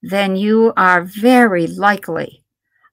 then 0.00 0.36
you 0.36 0.72
are 0.76 1.02
very 1.02 1.66
likely 1.66 2.44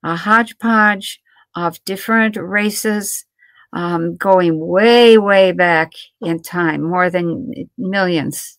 a 0.04 0.16
hodgepodge 0.16 1.22
of 1.56 1.86
different 1.86 2.36
races 2.36 3.26
um, 3.74 4.16
going 4.18 4.58
way, 4.58 5.20
way 5.20 5.52
back 5.52 5.92
in 6.20 6.42
time, 6.42 6.82
more 6.82 7.12
than 7.12 7.54
millions, 7.78 8.58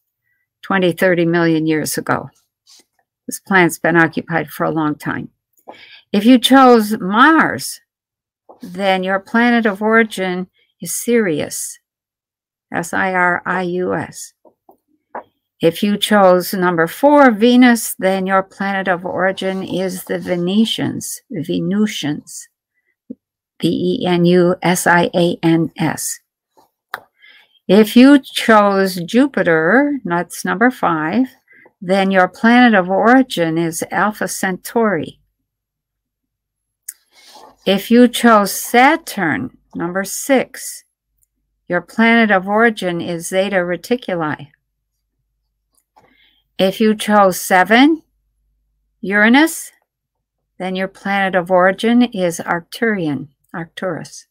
20, 0.63 0.93
30 0.93 1.27
million 1.27 1.67
years 1.67 1.99
ago. 1.99 2.31
This 3.27 3.41
planet's 3.41 3.81
been 3.81 3.97
occupied 3.97 4.49
for 4.49 4.63
a 4.63 4.71
long 4.71 4.95
time. 4.95 5.31
If 6.13 6.27
you 6.27 6.39
chose 6.39 6.99
Mars, 7.01 7.81
then 8.61 9.03
your 9.03 9.19
planet 9.19 9.65
of 9.65 9.81
origin 9.81 10.49
is 10.81 10.95
Sirius, 10.95 11.79
S 12.73 12.93
I 12.93 13.15
R 13.15 13.43
I 13.47 13.63
U 13.63 13.95
S. 13.95 14.35
If 15.63 15.83
you 15.83 15.97
chose 15.97 16.53
number 16.53 16.87
four, 16.87 17.31
Venus, 17.31 17.95
then 17.99 18.27
your 18.27 18.43
planet 18.43 18.89
of 18.89 19.07
origin 19.07 19.63
is 19.63 20.05
the 20.05 20.19
Venetians, 20.19 21.21
Venusians, 21.31 22.47
V 23.63 24.01
E 24.03 24.07
N 24.07 24.27
U 24.27 24.57
S 24.61 24.87
I 24.87 25.09
A 25.15 25.39
N 25.43 25.73
S. 25.79 26.19
If 27.67 27.97
you 27.97 28.19
chose 28.19 28.97
Jupiter, 28.97 29.99
that's 30.05 30.45
number 30.45 30.71
five, 30.71 31.29
then 31.81 32.11
your 32.11 32.29
planet 32.29 32.75
of 32.75 32.91
origin 32.91 33.57
is 33.57 33.83
Alpha 33.91 34.29
Centauri. 34.29 35.22
If 37.65 37.93
you 37.93 38.09
chose 38.09 38.53
Saturn, 38.53 39.57
number 39.73 40.03
six, 40.03 40.85
your 41.69 41.81
planet 41.81 42.33
of 42.33 42.49
origin 42.49 43.01
is 43.01 43.29
Zeta 43.29 43.57
Reticuli. 43.57 44.49
If 46.59 46.81
you 46.81 46.97
chose 46.97 47.41
seven, 47.41 48.03
Uranus, 49.01 49.71
then 50.59 50.75
your 50.75 50.89
planet 50.89 51.37
of 51.37 51.53
origin 51.53 52.03
is 52.03 52.41
Arcturian, 52.41 53.29
Arcturus. 53.55 54.27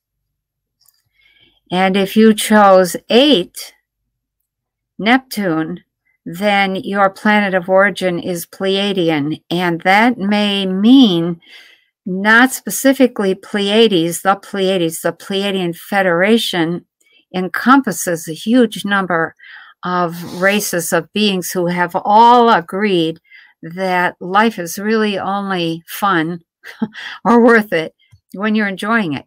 And 1.71 1.95
if 1.95 2.17
you 2.17 2.33
chose 2.33 2.97
eight, 3.09 3.73
Neptune, 4.99 5.85
then 6.25 6.75
your 6.75 7.09
planet 7.09 7.53
of 7.53 7.69
origin 7.69 8.19
is 8.19 8.45
Pleiadian. 8.45 9.41
And 9.49 9.81
that 9.81 10.17
may 10.17 10.65
mean 10.65 11.39
not 12.19 12.51
specifically 12.51 13.35
Pleiades, 13.35 14.21
the 14.21 14.35
Pleiades, 14.35 15.01
the 15.01 15.13
Pleiadian 15.13 15.75
Federation 15.75 16.85
encompasses 17.33 18.27
a 18.27 18.33
huge 18.33 18.83
number 18.83 19.35
of 19.83 20.41
races 20.41 20.91
of 20.91 21.11
beings 21.13 21.51
who 21.51 21.67
have 21.67 21.95
all 21.95 22.49
agreed 22.49 23.19
that 23.61 24.15
life 24.19 24.59
is 24.59 24.77
really 24.77 25.17
only 25.17 25.83
fun 25.87 26.41
or 27.25 27.43
worth 27.43 27.71
it 27.71 27.95
when 28.33 28.55
you're 28.55 28.67
enjoying 28.67 29.13
it. 29.13 29.25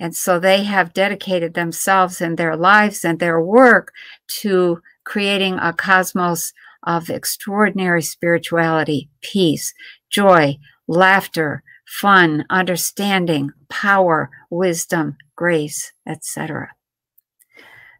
And 0.00 0.14
so 0.14 0.38
they 0.38 0.64
have 0.64 0.92
dedicated 0.92 1.54
themselves 1.54 2.20
and 2.20 2.36
their 2.36 2.56
lives 2.56 3.04
and 3.04 3.18
their 3.18 3.40
work 3.40 3.92
to 4.40 4.80
creating 5.04 5.54
a 5.54 5.72
cosmos 5.72 6.52
of 6.84 7.10
extraordinary 7.10 8.02
spirituality, 8.02 9.08
peace, 9.22 9.74
joy, 10.10 10.58
laughter, 10.86 11.64
fun, 11.88 12.44
understanding, 12.50 13.50
power, 13.70 14.30
wisdom, 14.50 15.16
grace, 15.36 15.92
etc. 16.06 16.70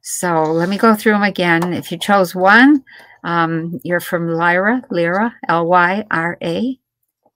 So 0.03 0.43
let 0.45 0.69
me 0.69 0.79
go 0.79 0.95
through 0.95 1.13
them 1.13 1.23
again. 1.23 1.73
If 1.73 1.91
you 1.91 1.99
chose 1.99 2.35
one, 2.35 2.85
um, 3.25 3.81
you're 3.83 4.01
from 4.01 4.29
Lyra, 4.29 4.83
Lyra, 4.91 5.35
L 5.49 5.67
Y 5.67 6.05
R 6.11 6.39
A. 6.43 6.79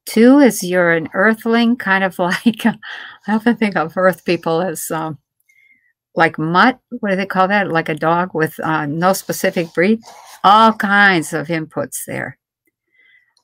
Two 0.05 0.39
is 0.39 0.63
you're 0.63 0.93
an 0.93 1.09
earthling, 1.15 1.77
kind 1.77 2.05
of 2.05 2.19
like, 2.19 2.67
I 2.67 2.77
often 3.29 3.57
think 3.57 3.77
of 3.77 3.97
earth 3.97 4.25
people 4.25 4.61
as 4.61 4.91
um, 4.91 5.19
like 6.15 6.39
mutt. 6.39 6.79
What 7.01 7.11
do 7.11 7.17
they 7.17 7.27
call 7.27 7.49
that? 7.49 7.71
Like 7.71 7.89
a 7.89 7.95
dog 7.95 8.31
with 8.35 8.59
uh, 8.61 8.87
no 8.87 9.13
specific 9.13 9.73
breed. 9.75 10.01
All 10.45 10.73
kinds 10.73 11.33
of 11.33 11.49
inputs 11.49 12.05
there. 12.07 12.39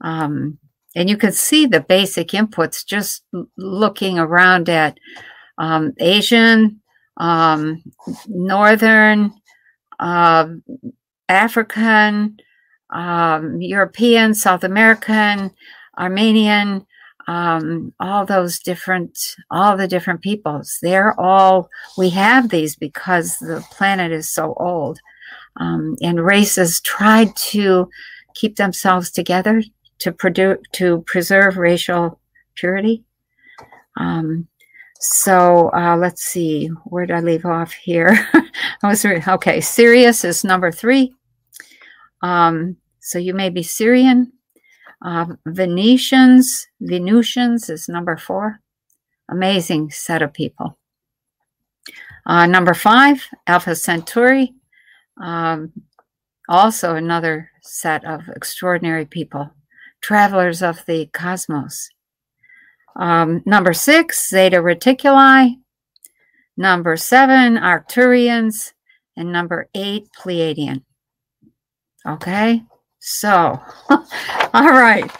Um, 0.00 0.58
and 0.96 1.08
you 1.08 1.16
can 1.16 1.32
see 1.32 1.66
the 1.66 1.80
basic 1.80 2.28
inputs 2.28 2.84
just 2.84 3.24
looking 3.56 4.18
around 4.18 4.68
at 4.68 4.98
um, 5.58 5.92
Asian, 5.98 6.80
um, 7.18 7.82
Northern, 8.26 9.32
uh, 9.98 10.48
African, 11.28 12.38
um, 12.90 13.60
European, 13.60 14.34
South 14.34 14.64
American, 14.64 15.50
Armenian, 15.98 16.86
um, 17.26 17.92
all 18.00 18.24
those 18.24 18.58
different, 18.58 19.18
all 19.50 19.76
the 19.76 19.88
different 19.88 20.22
peoples. 20.22 20.78
They're 20.80 21.18
all, 21.20 21.68
we 21.98 22.08
have 22.10 22.48
these 22.48 22.74
because 22.74 23.36
the 23.38 23.62
planet 23.70 24.12
is 24.12 24.30
so 24.30 24.54
old. 24.54 24.98
Um, 25.56 25.96
and 26.00 26.24
races 26.24 26.80
tried 26.80 27.36
to 27.36 27.90
keep 28.34 28.56
themselves 28.56 29.10
together 29.10 29.62
to 30.00 30.12
produce, 30.12 30.58
to 30.72 31.02
preserve 31.06 31.56
racial 31.56 32.20
purity. 32.54 33.04
Um, 33.96 34.48
so 35.00 35.70
uh, 35.72 35.96
let's 35.96 36.22
see, 36.22 36.66
where 36.84 37.06
did 37.06 37.16
I 37.16 37.20
leave 37.20 37.44
off 37.44 37.72
here? 37.72 38.28
I 38.82 38.88
was 38.88 39.04
re- 39.04 39.22
okay. 39.26 39.60
Sirius 39.60 40.24
is 40.24 40.44
number 40.44 40.72
three. 40.72 41.14
Um, 42.22 42.76
so 43.00 43.18
you 43.18 43.34
may 43.34 43.48
be 43.50 43.62
Sirian. 43.62 44.32
Uh, 45.04 45.26
Venetians, 45.46 46.66
Venusians 46.80 47.70
is 47.70 47.88
number 47.88 48.16
four. 48.16 48.60
Amazing 49.30 49.90
set 49.90 50.22
of 50.22 50.32
people. 50.32 50.78
Uh, 52.26 52.46
number 52.46 52.74
five, 52.74 53.24
Alpha 53.46 53.74
Centauri. 53.74 54.52
Um, 55.22 55.72
also 56.48 56.96
another 56.96 57.50
set 57.62 58.04
of 58.04 58.22
extraordinary 58.34 59.04
people, 59.04 59.50
travelers 60.00 60.62
of 60.62 60.84
the 60.86 61.06
cosmos. 61.12 61.88
Um, 62.96 63.42
number 63.46 63.72
six, 63.72 64.28
Zeta 64.28 64.56
Reticuli. 64.56 65.56
Number 66.56 66.96
seven, 66.96 67.56
Arcturians. 67.56 68.72
And 69.16 69.32
number 69.32 69.68
eight, 69.74 70.08
Pleiadian. 70.16 70.82
Okay, 72.06 72.62
so, 73.00 73.60
all 73.90 74.70
right. 74.70 75.10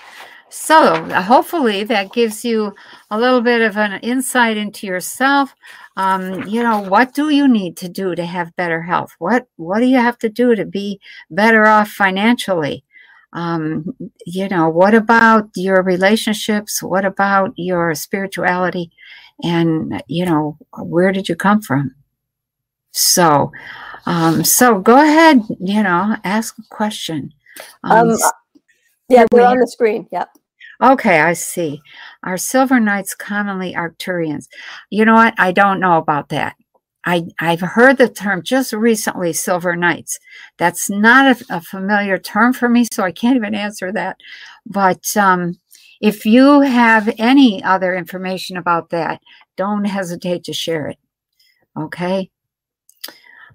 So, 0.51 1.05
hopefully, 1.21 1.85
that 1.85 2.12
gives 2.12 2.45
you 2.45 2.75
a 3.11 3.19
little 3.19 3.41
bit 3.41 3.61
of 3.61 3.77
an 3.77 4.01
insight 4.01 4.57
into 4.57 4.87
yourself. 4.87 5.55
Um, 5.97 6.47
you 6.47 6.62
know, 6.62 6.81
what 6.81 7.12
do 7.14 7.29
you 7.31 7.47
need 7.47 7.77
to 7.79 7.88
do 7.88 8.14
to 8.14 8.25
have 8.25 8.57
better 8.57 8.81
health? 8.81 9.14
What 9.19 9.47
What 9.57 9.81
do 9.81 9.87
you 9.87 9.99
have 9.99 10.19
to 10.19 10.29
do 10.29 10.55
to 10.55 10.64
be 10.64 11.01
better 11.31 11.67
off 11.67 11.88
financially? 11.91 12.85
Um, 13.33 13.95
you 14.27 14.49
know, 14.49 14.69
what 14.69 14.95
about 14.95 15.51
your 15.55 15.83
relationships? 15.83 16.83
What 16.83 17.05
about 17.05 17.53
your 17.57 17.95
spirituality? 17.95 18.91
And 19.43 20.03
you 20.09 20.25
know, 20.25 20.57
where 20.79 21.12
did 21.12 21.29
you 21.29 21.37
come 21.37 21.61
from? 21.61 21.95
So, 22.93 23.53
um, 24.07 24.45
so 24.45 24.81
go 24.81 24.97
ahead. 24.97 25.43
You 25.61 25.83
know, 25.83 26.17
ask 26.25 26.59
a 26.59 26.62
question. 26.71 27.33
Um, 27.85 28.11
um, 28.11 28.19
yeah, 29.09 29.25
they're 29.31 29.47
on 29.47 29.59
the 29.59 29.67
screen. 29.67 30.09
Yep. 30.11 30.29
Okay, 30.81 31.21
I 31.21 31.33
see. 31.33 31.83
Are 32.23 32.37
silver 32.37 32.79
knights 32.79 33.14
commonly 33.14 33.75
Arcturians? 33.75 34.47
You 34.91 35.05
know 35.05 35.14
what? 35.14 35.35
I 35.37 35.51
don't 35.51 35.81
know 35.81 35.99
about 35.99 36.29
that. 36.29 36.55
I, 37.09 37.25
I've 37.40 37.62
heard 37.62 37.97
the 37.97 38.11
term 38.11 38.42
just 38.42 38.75
recently, 38.75 39.33
silver 39.33 39.75
knights. 39.75 40.18
That's 40.59 40.90
not 40.90 41.40
a, 41.40 41.57
a 41.57 41.61
familiar 41.62 42.18
term 42.18 42.53
for 42.53 42.68
me, 42.68 42.87
so 42.92 43.03
I 43.03 43.12
can't 43.12 43.37
even 43.37 43.55
answer 43.55 43.90
that. 43.92 44.18
But 44.66 45.16
um, 45.16 45.59
if 46.03 46.27
you 46.27 46.61
have 46.61 47.12
any 47.16 47.64
other 47.64 47.94
information 47.94 48.59
about 48.59 48.90
that, 48.90 49.23
don't 49.57 49.87
hesitate 49.87 50.44
to 50.44 50.53
share 50.53 50.88
it. 50.88 50.99
Okay. 51.79 52.31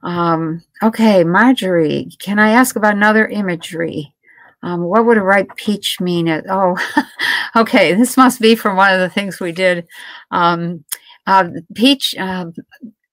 Um, 0.01 0.63
okay, 0.81 1.23
Marjorie, 1.23 2.09
can 2.19 2.39
I 2.39 2.49
ask 2.49 2.75
about 2.75 2.95
another 2.95 3.27
imagery? 3.27 4.15
Um, 4.63 4.81
what 4.81 5.05
would 5.05 5.17
a 5.17 5.21
ripe 5.21 5.55
peach 5.57 6.01
mean? 6.01 6.27
oh, 6.49 6.75
okay, 7.55 7.93
this 7.93 8.17
must 8.17 8.41
be 8.41 8.55
from 8.55 8.77
one 8.77 8.93
of 8.93 8.99
the 8.99 9.09
things 9.09 9.39
we 9.39 9.51
did. 9.51 9.85
Um, 10.31 10.85
uh, 11.27 11.49
peach 11.75 12.15
uh, 12.17 12.47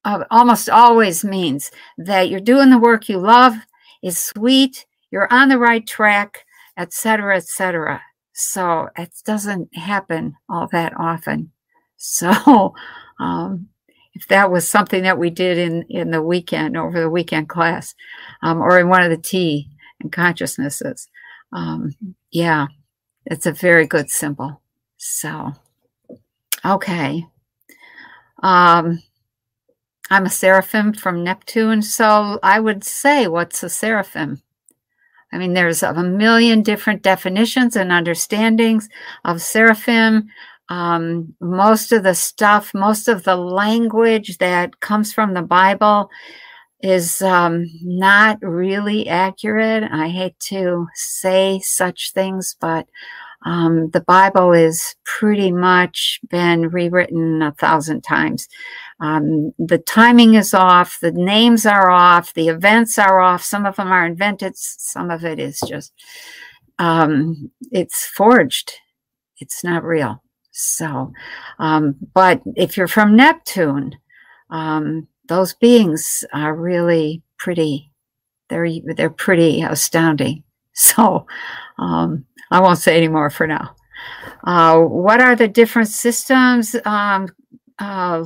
uh, 0.04 0.24
almost 0.30 0.68
always 0.68 1.24
means 1.24 1.70
that 1.98 2.28
you're 2.28 2.40
doing 2.40 2.70
the 2.70 2.78
work 2.78 3.08
you 3.08 3.18
love, 3.18 3.54
is 4.02 4.18
sweet, 4.18 4.86
you're 5.10 5.32
on 5.32 5.48
the 5.48 5.58
right 5.58 5.86
track, 5.86 6.44
etc., 6.76 7.36
etc. 7.36 8.00
So 8.32 8.88
it 8.96 9.10
doesn't 9.24 9.76
happen 9.76 10.36
all 10.48 10.68
that 10.72 10.94
often. 10.98 11.52
So 11.96 12.74
um, 13.20 13.68
if 14.14 14.26
that 14.28 14.50
was 14.50 14.68
something 14.68 15.02
that 15.04 15.18
we 15.18 15.30
did 15.30 15.58
in 15.58 15.82
in 15.88 16.10
the 16.10 16.22
weekend 16.22 16.76
over 16.76 17.00
the 17.00 17.10
weekend 17.10 17.48
class 17.48 17.94
um, 18.42 18.60
or 18.60 18.78
in 18.78 18.88
one 18.88 19.02
of 19.02 19.10
the 19.10 19.16
tea 19.16 19.68
and 20.00 20.12
consciousnesses 20.12 21.08
um, 21.52 21.94
yeah 22.30 22.66
it's 23.26 23.46
a 23.46 23.52
very 23.52 23.86
good 23.86 24.10
symbol 24.10 24.60
so 24.96 25.52
okay 26.64 27.24
um, 28.42 29.02
i'm 30.10 30.26
a 30.26 30.30
seraphim 30.30 30.92
from 30.92 31.24
neptune 31.24 31.82
so 31.82 32.38
i 32.42 32.60
would 32.60 32.84
say 32.84 33.26
what's 33.26 33.62
a 33.62 33.70
seraphim 33.70 34.42
I 35.32 35.38
mean, 35.38 35.54
there's 35.54 35.82
a 35.82 36.02
million 36.02 36.62
different 36.62 37.02
definitions 37.02 37.76
and 37.76 37.92
understandings 37.92 38.88
of 39.24 39.40
seraphim. 39.40 40.28
Um, 40.68 41.34
most 41.40 41.92
of 41.92 42.02
the 42.02 42.14
stuff, 42.14 42.72
most 42.74 43.08
of 43.08 43.24
the 43.24 43.36
language 43.36 44.38
that 44.38 44.80
comes 44.80 45.12
from 45.12 45.34
the 45.34 45.42
Bible 45.42 46.10
is 46.82 47.22
um, 47.22 47.66
not 47.82 48.38
really 48.40 49.08
accurate. 49.08 49.84
I 49.90 50.08
hate 50.08 50.38
to 50.48 50.86
say 50.94 51.60
such 51.62 52.12
things, 52.12 52.56
but 52.60 52.86
um, 53.44 53.90
the 53.90 54.02
Bible 54.02 54.52
is 54.52 54.94
pretty 55.04 55.50
much 55.50 56.20
been 56.28 56.68
rewritten 56.68 57.42
a 57.42 57.52
thousand 57.52 58.02
times. 58.02 58.48
Um, 59.00 59.52
the 59.58 59.78
timing 59.78 60.34
is 60.34 60.52
off, 60.52 60.98
the 61.00 61.12
names 61.12 61.64
are 61.64 61.90
off, 61.90 62.34
the 62.34 62.48
events 62.48 62.98
are 62.98 63.20
off. 63.20 63.42
Some 63.42 63.64
of 63.64 63.76
them 63.76 63.92
are 63.92 64.04
invented, 64.04 64.56
some 64.56 65.10
of 65.10 65.24
it 65.24 65.38
is 65.38 65.58
just, 65.66 65.92
um, 66.78 67.50
it's 67.70 68.06
forged. 68.06 68.72
It's 69.38 69.64
not 69.64 69.84
real. 69.84 70.22
So, 70.50 71.12
um, 71.58 71.96
but 72.12 72.42
if 72.56 72.76
you're 72.76 72.88
from 72.88 73.16
Neptune, 73.16 73.96
um, 74.50 75.08
those 75.26 75.54
beings 75.54 76.24
are 76.34 76.54
really 76.54 77.22
pretty. 77.38 77.92
They're 78.48 78.68
they're 78.96 79.10
pretty 79.10 79.62
astounding. 79.62 80.42
So, 80.80 81.26
um, 81.78 82.24
I 82.50 82.60
won't 82.60 82.78
say 82.78 82.96
any 82.96 83.08
more 83.08 83.28
for 83.28 83.46
now. 83.46 83.76
Uh, 84.44 84.78
what 84.80 85.20
are 85.20 85.36
the 85.36 85.46
different 85.46 85.88
systems? 85.88 86.74
Um, 86.86 87.28
uh, 87.78 88.24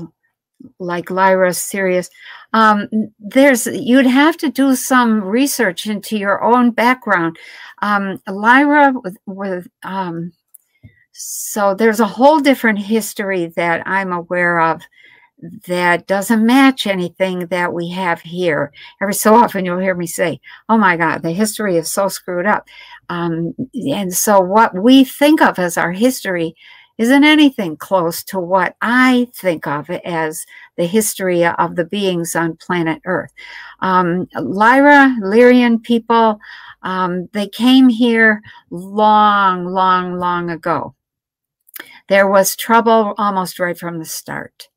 like 0.78 1.10
Lyra, 1.10 1.52
Sirius. 1.52 2.08
Um, 2.52 2.88
there's 3.18 3.66
you'd 3.66 4.06
have 4.06 4.36
to 4.36 4.50
do 4.50 4.76
some 4.76 5.20
research 5.20 5.86
into 5.86 6.16
your 6.16 6.44
own 6.44 6.70
background. 6.70 7.38
Um, 7.82 8.22
Lyra 8.28 8.94
with, 9.02 9.16
with 9.26 9.66
um, 9.82 10.32
so 11.12 11.74
there's 11.74 12.00
a 12.00 12.06
whole 12.06 12.38
different 12.38 12.78
history 12.78 13.52
that 13.56 13.82
I'm 13.86 14.12
aware 14.12 14.60
of 14.60 14.82
that 15.66 16.06
doesn't 16.06 16.46
match 16.46 16.86
anything 16.86 17.46
that 17.46 17.72
we 17.72 17.88
have 17.90 18.20
here. 18.20 18.72
Every 19.00 19.14
so 19.14 19.34
often 19.34 19.64
you'll 19.64 19.78
hear 19.78 19.94
me 19.94 20.06
say, 20.06 20.40
Oh 20.68 20.78
my 20.78 20.96
God, 20.96 21.22
the 21.22 21.32
history 21.32 21.76
is 21.76 21.92
so 21.92 22.08
screwed 22.08 22.46
up. 22.46 22.66
Um, 23.08 23.54
and 23.74 24.14
so 24.14 24.40
what 24.40 24.74
we 24.74 25.04
think 25.04 25.42
of 25.42 25.58
as 25.58 25.76
our 25.76 25.92
history 25.92 26.54
isn't 26.96 27.24
anything 27.24 27.76
close 27.76 28.22
to 28.22 28.38
what 28.38 28.76
I 28.80 29.28
think 29.34 29.66
of 29.66 29.90
as 29.90 30.46
the 30.76 30.86
history 30.86 31.44
of 31.44 31.74
the 31.74 31.84
beings 31.84 32.36
on 32.36 32.56
planet 32.56 33.02
Earth. 33.04 33.32
Um, 33.80 34.28
Lyra, 34.40 35.16
Lyrian 35.20 35.82
people, 35.82 36.38
um, 36.82 37.28
they 37.32 37.48
came 37.48 37.88
here 37.88 38.40
long, 38.70 39.66
long, 39.66 40.18
long 40.18 40.50
ago. 40.50 40.94
There 42.08 42.28
was 42.28 42.54
trouble 42.54 43.14
almost 43.18 43.58
right 43.58 43.76
from 43.76 43.98
the 43.98 44.04
start. 44.04 44.68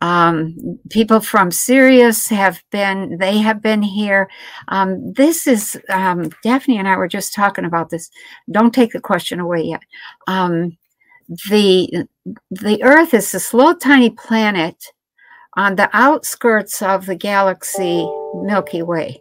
Um, 0.00 0.78
people 0.88 1.20
from 1.20 1.50
Sirius 1.50 2.28
have 2.28 2.62
been, 2.70 3.18
they 3.18 3.38
have 3.38 3.60
been 3.60 3.82
here. 3.82 4.30
Um, 4.68 5.12
this 5.12 5.46
is, 5.46 5.80
um, 5.88 6.30
Daphne 6.42 6.78
and 6.78 6.88
I 6.88 6.96
were 6.96 7.08
just 7.08 7.34
talking 7.34 7.64
about 7.64 7.90
this. 7.90 8.10
Don't 8.50 8.74
take 8.74 8.92
the 8.92 9.00
question 9.00 9.40
away 9.40 9.62
yet. 9.62 9.82
Um, 10.26 10.78
the, 11.50 12.06
the 12.50 12.82
Earth 12.82 13.14
is 13.14 13.32
this 13.32 13.52
little 13.52 13.74
tiny 13.74 14.10
planet 14.10 14.82
on 15.56 15.76
the 15.76 15.90
outskirts 15.92 16.80
of 16.80 17.06
the 17.06 17.16
galaxy 17.16 18.08
Milky 18.34 18.82
Way. 18.82 19.20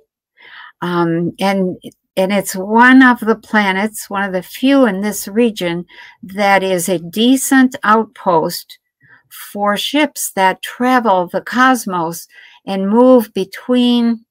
Um, 0.81 1.33
and 1.39 1.77
and 2.15 2.33
it's 2.33 2.53
one 2.53 3.01
of 3.01 3.21
the 3.21 3.37
planets, 3.37 4.09
one 4.09 4.23
of 4.23 4.33
the 4.33 4.43
few 4.43 4.85
in 4.85 4.99
this 4.99 5.25
region 5.27 5.85
that 6.21 6.63
is 6.63 6.89
a 6.89 6.99
decent 6.99 7.77
outpost 7.83 8.77
for 9.31 9.77
ships 9.77 10.31
that 10.35 10.61
travel 10.61 11.27
the 11.27 11.41
cosmos 11.41 12.27
and 12.65 12.89
move 12.89 13.33
between 13.33 14.25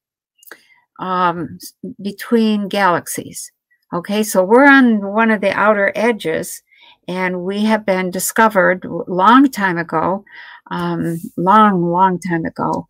um, 0.98 1.58
between 2.02 2.68
galaxies. 2.68 3.50
Okay, 3.94 4.22
so 4.22 4.42
we're 4.44 4.68
on 4.68 5.00
one 5.00 5.30
of 5.30 5.40
the 5.40 5.52
outer 5.52 5.92
edges, 5.94 6.62
and 7.06 7.42
we 7.42 7.64
have 7.64 7.86
been 7.86 8.10
discovered 8.10 8.84
long 9.06 9.50
time 9.50 9.78
ago, 9.78 10.24
um, 10.70 11.18
long, 11.36 11.82
long 11.90 12.18
time 12.18 12.44
ago, 12.44 12.88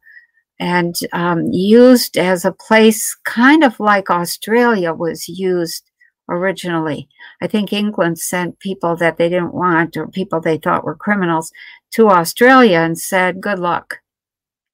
and 0.58 0.96
um, 1.12 1.46
used 1.52 2.16
as 2.16 2.44
a 2.44 2.52
place 2.52 3.16
kind 3.24 3.62
of 3.62 3.78
like 3.78 4.10
Australia 4.10 4.92
was 4.92 5.28
used 5.28 5.88
originally. 6.28 7.08
I 7.40 7.46
think 7.46 7.72
England 7.72 8.18
sent 8.18 8.58
people 8.58 8.96
that 8.96 9.16
they 9.16 9.28
didn't 9.28 9.54
want 9.54 9.96
or 9.96 10.08
people 10.08 10.40
they 10.40 10.58
thought 10.58 10.84
were 10.84 10.96
criminals 10.96 11.52
to 11.92 12.08
Australia 12.08 12.78
and 12.78 12.98
said, 12.98 13.40
Good 13.40 13.58
luck. 13.58 13.98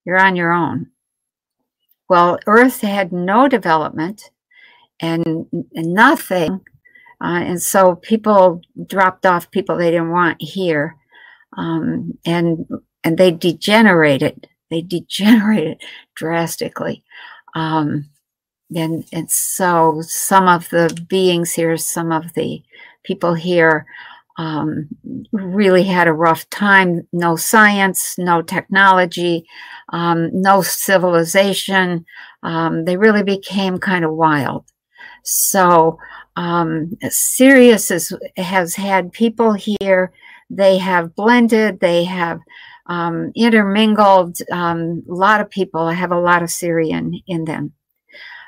You're 0.04 0.18
on 0.20 0.36
your 0.36 0.52
own. 0.52 0.90
Well, 2.08 2.38
Earth 2.46 2.80
had 2.80 3.12
no 3.12 3.48
development 3.48 4.30
and, 5.00 5.46
and 5.74 5.94
nothing. 5.94 6.60
Uh, 7.20 7.40
and 7.40 7.62
so 7.62 7.96
people 7.96 8.60
dropped 8.86 9.24
off 9.24 9.50
people 9.50 9.76
they 9.76 9.90
didn't 9.90 10.10
want 10.10 10.36
here. 10.40 10.96
Um, 11.56 12.18
and 12.26 12.66
and 13.02 13.18
they 13.18 13.30
degenerated. 13.30 14.48
They 14.70 14.80
degenerated 14.96 15.82
drastically. 16.14 17.02
Um, 17.54 18.10
and 18.74 19.04
and 19.12 19.30
so 19.30 20.02
some 20.02 20.48
of 20.48 20.68
the 20.70 21.04
beings 21.08 21.52
here, 21.52 21.76
some 21.76 22.12
of 22.12 22.34
the 22.34 22.62
people 23.04 23.34
here 23.34 23.86
um, 24.36 24.88
really 25.32 25.84
had 25.84 26.08
a 26.08 26.12
rough 26.12 26.48
time. 26.50 27.06
No 27.12 27.36
science, 27.36 28.16
no 28.18 28.42
technology, 28.42 29.46
um, 29.90 30.30
no 30.32 30.62
civilization. 30.62 32.04
Um, 32.42 32.84
they 32.84 32.96
really 32.96 33.22
became 33.22 33.78
kind 33.78 34.04
of 34.04 34.12
wild. 34.12 34.64
So 35.22 35.98
um, 36.36 36.92
Sirius 37.08 37.90
is, 37.90 38.16
has 38.36 38.74
had 38.74 39.12
people 39.12 39.52
here. 39.52 40.12
They 40.50 40.78
have 40.78 41.14
blended. 41.14 41.80
They 41.80 42.04
have 42.04 42.40
um, 42.86 43.32
intermingled. 43.34 44.38
Um, 44.50 45.02
a 45.08 45.14
lot 45.14 45.40
of 45.40 45.50
people 45.50 45.88
have 45.88 46.12
a 46.12 46.20
lot 46.20 46.42
of 46.42 46.48
Sirian 46.48 47.22
in 47.26 47.44
them. 47.44 47.72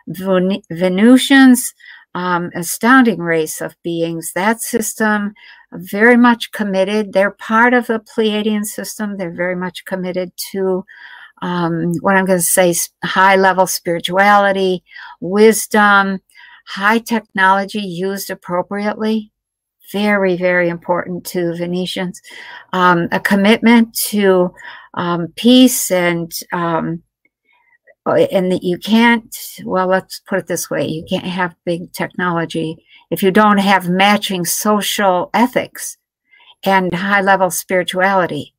Venusians, 0.09 1.75
um, 2.15 2.51
astounding 2.55 3.19
race 3.19 3.61
of 3.61 3.77
beings. 3.83 4.33
That 4.35 4.61
system 4.61 5.33
very 5.79 6.17
much 6.17 6.53
committed. 6.53 7.13
They're 7.13 7.31
part 7.31 7.75
of 7.75 7.87
the 7.87 8.01
Pleiadian 8.01 8.65
system. 8.65 9.17
They're 9.17 9.35
very 9.35 9.57
much 9.57 9.85
committed 9.85 10.33
to 10.53 10.85
um, 11.43 11.93
what 12.01 12.17
I'm 12.17 12.25
going 12.25 12.39
to 12.39 12.43
say 12.43 12.75
high 13.05 13.37
level 13.37 13.67
spirituality, 13.67 14.83
wisdom, 15.21 16.21
high 16.67 16.99
technology 16.99 17.81
used 17.81 18.31
appropriately. 18.31 19.33
Very, 19.93 20.37
very 20.37 20.69
important 20.69 21.25
to 21.27 21.55
Venetians. 21.55 22.21
Um, 22.73 23.09
a 23.13 23.21
commitment 23.21 23.95
to 24.09 24.53
um, 24.95 25.29
peace 25.37 25.91
and 25.91 26.33
um, 26.53 27.03
and 28.07 28.53
that 28.53 28.63
you 28.63 28.79
can't 28.79 29.37
well 29.65 29.89
let's 29.89 30.21
put 30.29 30.39
it 30.39 30.47
this 30.47 30.71
way 30.71 30.87
you 30.87 31.05
can't 31.09 31.27
have 31.27 31.57
big 31.65 31.93
technology 31.93 32.77
if 33.11 33.23
you 33.23 33.31
don't 33.31 33.59
have 33.59 33.89
matching 33.89 34.45
social 34.45 35.31
ethics 35.33 35.97
and 36.65 36.95
high 36.95 37.21
level 37.21 37.51
spirituality. 37.51 38.55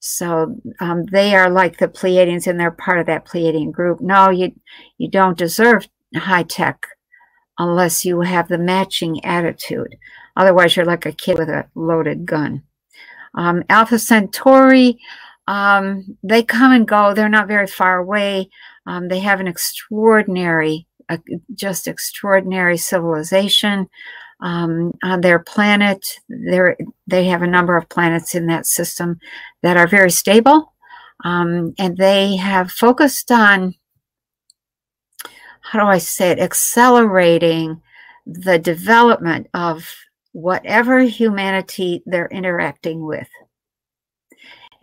So 0.00 0.60
um, 0.80 1.04
they 1.06 1.34
are 1.34 1.48
like 1.48 1.78
the 1.78 1.88
pleiadians 1.88 2.46
and 2.46 2.60
they're 2.60 2.70
part 2.70 2.98
of 2.98 3.06
that 3.06 3.26
pleiadian 3.26 3.72
group. 3.72 4.00
No 4.00 4.30
you 4.30 4.52
you 4.98 5.08
don't 5.10 5.38
deserve 5.38 5.88
high 6.14 6.42
tech 6.42 6.86
unless 7.58 8.04
you 8.04 8.20
have 8.20 8.48
the 8.48 8.58
matching 8.58 9.24
attitude. 9.24 9.96
Otherwise 10.36 10.76
you're 10.76 10.84
like 10.84 11.06
a 11.06 11.12
kid 11.12 11.38
with 11.38 11.48
a 11.48 11.66
loaded 11.74 12.26
gun. 12.26 12.62
Um, 13.34 13.64
alpha 13.68 13.98
centauri 13.98 14.98
um, 15.46 16.16
they 16.22 16.42
come 16.42 16.72
and 16.72 16.88
go. 16.88 17.12
They're 17.12 17.28
not 17.28 17.48
very 17.48 17.66
far 17.66 17.98
away. 17.98 18.48
Um, 18.86 19.08
they 19.08 19.20
have 19.20 19.40
an 19.40 19.48
extraordinary, 19.48 20.86
uh, 21.08 21.18
just 21.54 21.88
extraordinary 21.88 22.76
civilization 22.76 23.88
um, 24.40 24.92
on 25.02 25.20
their 25.20 25.38
planet. 25.38 26.20
They're, 26.28 26.76
they 27.06 27.24
have 27.26 27.42
a 27.42 27.46
number 27.46 27.76
of 27.76 27.88
planets 27.88 28.34
in 28.34 28.46
that 28.46 28.66
system 28.66 29.18
that 29.62 29.76
are 29.76 29.86
very 29.86 30.10
stable. 30.10 30.72
Um, 31.24 31.74
and 31.78 31.96
they 31.96 32.36
have 32.36 32.70
focused 32.70 33.30
on, 33.30 33.74
how 35.60 35.78
do 35.80 35.86
I 35.86 35.98
say 35.98 36.30
it, 36.30 36.38
accelerating 36.38 37.80
the 38.26 38.58
development 38.58 39.48
of 39.54 39.88
whatever 40.32 41.00
humanity 41.00 42.02
they're 42.06 42.28
interacting 42.28 43.06
with 43.06 43.28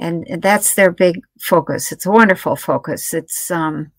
and 0.02 0.42
that's 0.42 0.74
their 0.74 0.92
big 0.92 1.22
focus. 1.40 1.92
It's 1.92 2.08
a 2.08 2.12
wonderful 2.12 2.56
focus. 2.56 3.14
It's 3.14 3.52
um, 3.52 3.92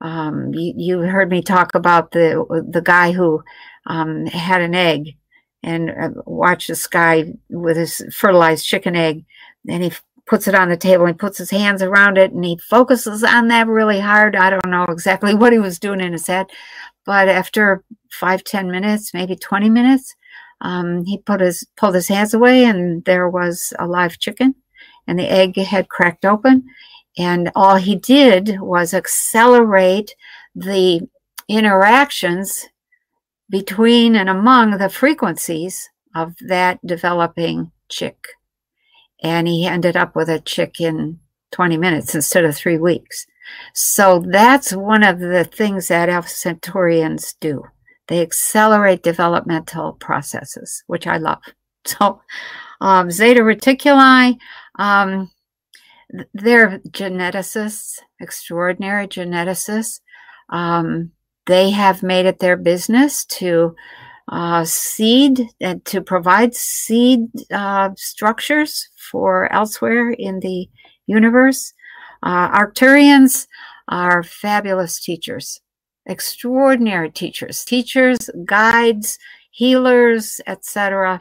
um, 0.00 0.52
you, 0.52 0.74
you, 0.76 0.98
heard 1.00 1.30
me 1.30 1.42
talk 1.42 1.74
about 1.74 2.10
the 2.10 2.44
the 2.68 2.82
guy 2.82 3.12
who 3.12 3.42
um, 3.86 4.26
had 4.26 4.60
an 4.60 4.74
egg 4.74 5.16
and 5.62 5.90
uh, 5.90 6.10
watched 6.26 6.68
this 6.68 6.86
guy 6.86 7.32
with 7.48 7.76
his 7.76 8.02
fertilized 8.14 8.66
chicken 8.66 8.94
egg, 8.94 9.24
and 9.68 9.82
he 9.82 9.92
puts 10.26 10.46
it 10.48 10.54
on 10.54 10.68
the 10.68 10.76
table. 10.76 11.06
and 11.06 11.18
puts 11.18 11.38
his 11.38 11.50
hands 11.50 11.82
around 11.82 12.18
it, 12.18 12.32
and 12.32 12.44
he 12.44 12.58
focuses 12.58 13.24
on 13.24 13.48
that 13.48 13.68
really 13.68 14.00
hard. 14.00 14.36
I 14.36 14.50
don't 14.50 14.70
know 14.70 14.84
exactly 14.84 15.34
what 15.34 15.52
he 15.52 15.58
was 15.58 15.78
doing 15.78 16.00
in 16.00 16.12
his 16.12 16.26
head, 16.26 16.46
but 17.06 17.28
after 17.28 17.82
five, 18.10 18.44
ten 18.44 18.70
minutes, 18.70 19.14
maybe 19.14 19.34
twenty 19.34 19.70
minutes, 19.70 20.14
um, 20.60 21.04
he 21.04 21.18
put 21.18 21.40
his 21.40 21.66
pulled 21.76 21.94
his 21.94 22.08
hands 22.08 22.34
away, 22.34 22.64
and 22.64 23.04
there 23.06 23.28
was 23.30 23.72
a 23.78 23.86
live 23.86 24.18
chicken 24.18 24.54
and 25.06 25.18
the 25.18 25.30
egg 25.30 25.56
had 25.56 25.88
cracked 25.88 26.24
open. 26.24 26.64
And 27.18 27.50
all 27.54 27.76
he 27.76 27.96
did 27.96 28.60
was 28.60 28.92
accelerate 28.92 30.14
the 30.54 31.08
interactions 31.48 32.66
between 33.48 34.16
and 34.16 34.28
among 34.28 34.72
the 34.72 34.88
frequencies 34.88 35.88
of 36.14 36.34
that 36.40 36.84
developing 36.84 37.70
chick. 37.88 38.28
And 39.22 39.48
he 39.48 39.66
ended 39.66 39.96
up 39.96 40.14
with 40.14 40.28
a 40.28 40.40
chick 40.40 40.80
in 40.80 41.20
20 41.52 41.76
minutes 41.76 42.14
instead 42.14 42.44
of 42.44 42.56
three 42.56 42.78
weeks. 42.78 43.26
So 43.74 44.24
that's 44.26 44.72
one 44.72 45.02
of 45.02 45.20
the 45.20 45.44
things 45.44 45.88
that 45.88 46.08
Alpha 46.08 46.28
Centaurians 46.28 47.34
do. 47.40 47.62
They 48.08 48.20
accelerate 48.20 49.02
developmental 49.02 49.94
processes, 49.94 50.82
which 50.86 51.06
I 51.06 51.18
love. 51.18 51.38
So, 51.86 52.20
um, 52.80 53.12
Zeta 53.12 53.42
Reticuli, 53.42 54.36
um, 54.76 55.30
they're 56.34 56.78
geneticists, 56.90 57.98
extraordinary 58.20 59.08
geneticists. 59.08 60.00
Um, 60.48 61.12
they 61.46 61.70
have 61.70 62.02
made 62.02 62.26
it 62.26 62.38
their 62.38 62.56
business 62.56 63.24
to 63.24 63.74
uh, 64.28 64.64
seed 64.64 65.48
and 65.60 65.84
to 65.84 66.00
provide 66.00 66.54
seed 66.54 67.28
uh, 67.52 67.90
structures 67.96 68.88
for 69.10 69.52
elsewhere 69.52 70.10
in 70.10 70.40
the 70.40 70.68
universe. 71.06 71.72
Uh, 72.22 72.50
Arcturians 72.50 73.46
are 73.88 74.22
fabulous 74.22 75.00
teachers, 75.00 75.60
extraordinary 76.06 77.10
teachers, 77.10 77.64
teachers, 77.64 78.30
guides, 78.44 79.18
healers, 79.50 80.40
etc 80.46 81.20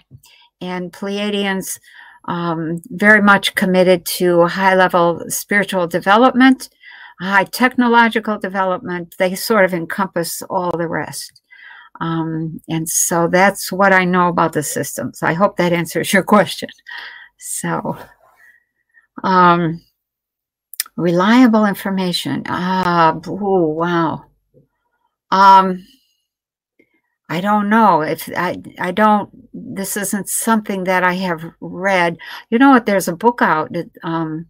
and 0.61 0.91
Pleiadians 0.91 1.79
um, 2.27 2.81
very 2.89 3.21
much 3.21 3.55
committed 3.55 4.05
to 4.05 4.45
high 4.45 4.75
level 4.75 5.23
spiritual 5.29 5.87
development, 5.87 6.69
high 7.19 7.45
technological 7.45 8.37
development. 8.37 9.15
They 9.17 9.35
sort 9.35 9.65
of 9.65 9.73
encompass 9.73 10.41
all 10.43 10.71
the 10.71 10.87
rest. 10.87 11.41
Um, 12.01 12.59
and 12.67 12.89
so 12.89 13.27
that's 13.27 13.71
what 13.71 13.93
I 13.93 14.05
know 14.05 14.27
about 14.27 14.53
the 14.53 14.63
systems. 14.63 15.23
I 15.23 15.33
hope 15.33 15.57
that 15.57 15.73
answers 15.73 16.11
your 16.11 16.23
question. 16.35 16.69
So, 17.37 17.97
um, 19.23 19.81
reliable 20.97 21.65
information. 21.65 22.43
Ah, 22.47 23.17
ooh, 23.27 23.75
wow. 23.77 24.25
Um, 25.31 25.85
I 27.27 27.41
don't 27.41 27.69
know 27.69 28.01
if 28.01 28.29
I 28.35 28.61
I 28.79 28.91
don't. 28.91 29.29
This 29.53 29.97
isn't 29.97 30.29
something 30.29 30.83
that 30.83 31.03
I 31.03 31.13
have 31.13 31.43
read. 31.59 32.17
You 32.49 32.59
know 32.59 32.69
what? 32.71 32.85
There's 32.85 33.07
a 33.07 33.15
book 33.15 33.41
out 33.41 33.71
um, 34.03 34.47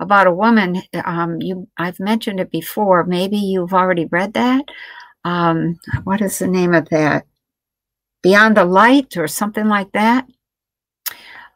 about 0.00 0.26
a 0.26 0.32
woman. 0.32 0.82
Um, 1.04 1.40
you 1.40 1.68
I've 1.76 2.00
mentioned 2.00 2.40
it 2.40 2.50
before. 2.50 3.04
Maybe 3.04 3.36
you've 3.36 3.74
already 3.74 4.06
read 4.06 4.34
that. 4.34 4.64
Um, 5.24 5.78
what 6.04 6.20
is 6.20 6.38
the 6.38 6.48
name 6.48 6.74
of 6.74 6.88
that? 6.88 7.26
Beyond 8.22 8.56
the 8.56 8.64
Light 8.64 9.16
or 9.16 9.28
something 9.28 9.68
like 9.68 9.92
that. 9.92 10.26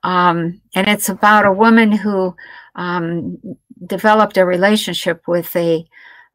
Um, 0.03 0.61
and 0.75 0.89
it's 0.89 1.09
about 1.09 1.47
a 1.47 1.53
woman 1.53 1.93
who 1.93 2.35
um, 2.77 3.39
developed 3.87 4.39
a 4.39 4.47
relationship 4.47 5.23
with 5.27 5.55
a 5.57 5.85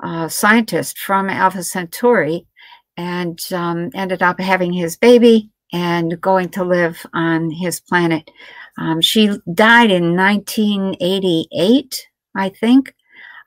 uh, 0.04 0.28
scientist 0.28 1.00
from 1.00 1.30
Alpha 1.30 1.64
Centauri 1.64 2.46
and 2.98 3.40
um, 3.52 3.90
ended 3.94 4.22
up 4.22 4.40
having 4.40 4.74
his 4.74 4.96
baby 4.96 5.50
and 5.74 6.20
going 6.22 6.50
to 6.50 6.64
live 6.64 7.06
on 7.14 7.52
his 7.52 7.80
planet. 7.80 8.30
Um, 8.78 9.02
she 9.02 9.30
died 9.54 9.92
in 9.92 10.16
1988, 10.16 12.08
I 12.36 12.50
think. 12.50 12.94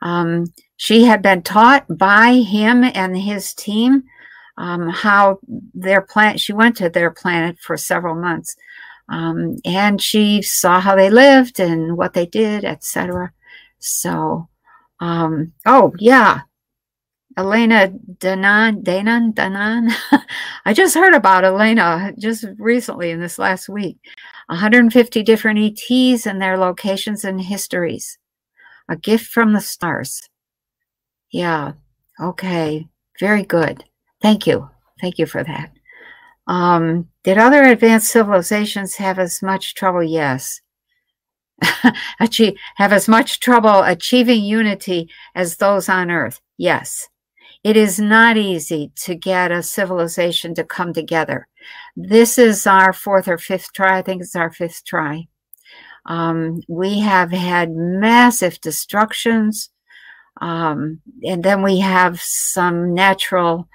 Um, 0.03 0.53
she 0.77 1.05
had 1.05 1.23
been 1.23 1.43
taught 1.43 1.87
by 1.89 2.35
him 2.35 2.85
and 2.85 3.17
his 3.17 3.55
team 3.55 4.05
um, 4.57 4.89
how 4.89 5.39
their 5.75 6.03
planet, 6.03 6.41
she 6.41 6.53
went 6.53 6.77
to 6.77 6.89
their 6.89 7.11
planet 7.11 7.59
for 7.61 7.77
several 7.77 8.15
months. 8.15 8.57
Um, 9.09 9.57
and 9.65 10.03
she 10.03 10.43
saw 10.43 10.81
how 10.81 10.95
they 10.95 11.11
lived 11.11 11.61
and 11.61 11.97
what 11.97 12.13
they 12.13 12.27
did, 12.27 12.65
etc. 12.65 13.33
So, 13.79 14.49
um, 15.01 15.53
oh 15.65 15.95
yeah, 15.99 16.41
Elena 17.39 17.89
Danaan, 18.19 18.83
Danaan, 18.83 19.33
Danaan. 19.33 19.93
I 20.65 20.75
just 20.75 20.97
heard 20.97 21.15
about 21.15 21.45
Elena 21.45 22.13
just 22.19 22.45
recently 22.59 23.13
in 23.13 23.21
this 23.21 23.39
last 23.39 23.69
week. 23.69 23.97
150 24.49 25.23
different 25.23 25.61
ETs 25.61 26.27
and 26.27 26.43
their 26.43 26.59
locations 26.59 27.25
and 27.25 27.41
histories. 27.41 28.19
A 28.89 28.97
gift 28.97 29.27
from 29.27 29.53
the 29.53 29.61
stars. 29.61 30.29
Yeah. 31.31 31.75
Okay. 32.21 32.89
Very 33.21 33.45
good. 33.45 33.85
Thank 34.21 34.49
you. 34.49 34.69
Thank 35.01 35.19
you 35.19 35.27
for 35.27 35.45
that. 35.45 35.71
Um, 36.49 37.09
did 37.23 37.39
other 37.39 37.63
advanced 37.63 38.11
civilizations 38.11 38.97
have 38.97 39.21
as 39.21 39.43
much 39.43 39.77
trouble? 39.77 40.03
Yes. 40.03 40.61
Achieve, 42.21 42.55
have 42.75 42.93
as 42.93 43.07
much 43.07 43.39
trouble 43.39 43.83
achieving 43.85 44.43
unity 44.43 45.09
as 45.37 45.59
those 45.59 45.89
on 45.89 46.11
Earth? 46.11 46.41
Yes. 46.57 47.09
It 47.65 47.77
is 47.77 47.99
not 47.99 48.37
easy 48.37 48.93
to 49.03 49.15
get 49.15 49.51
a 49.51 49.63
civilization 49.63 50.55
to 50.55 50.65
come 50.65 50.93
together. 50.93 51.49
This 51.97 52.39
is 52.39 52.67
our 52.67 52.93
fourth 52.93 53.29
or 53.29 53.39
fifth 53.39 53.73
try. 53.73 53.99
I 53.99 54.03
think 54.03 54.23
it's 54.23 54.37
our 54.37 54.53
fifth 54.53 54.85
try. 54.85 55.27
Um, 56.07 56.63
we 56.69 57.01
have 57.01 57.31
had 57.31 57.71
massive 57.73 58.61
destructions. 58.61 59.71
Um, 60.41 61.01
and 61.25 61.43
then 61.43 61.63
we 61.63 61.81
have 61.81 62.21
some 62.21 62.95
natural 62.95 63.69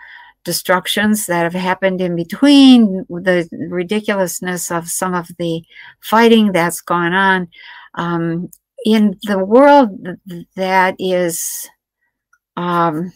destructions 0.46 1.26
that 1.28 1.44
have 1.44 1.54
happened 1.54 2.02
in 2.02 2.16
between 2.16 3.06
the 3.10 3.48
ridiculousness 3.70 4.72
of 4.72 4.90
some 4.90 5.14
of 5.14 5.30
the 5.38 5.64
fighting 6.02 6.52
that's 6.52 6.82
gone 6.82 7.14
on 7.14 7.48
um, 7.96 8.50
in 8.86 9.18
the 9.24 9.40
world 9.40 9.90
that 10.56 10.96
is 11.00 11.70
um, 12.58 13.12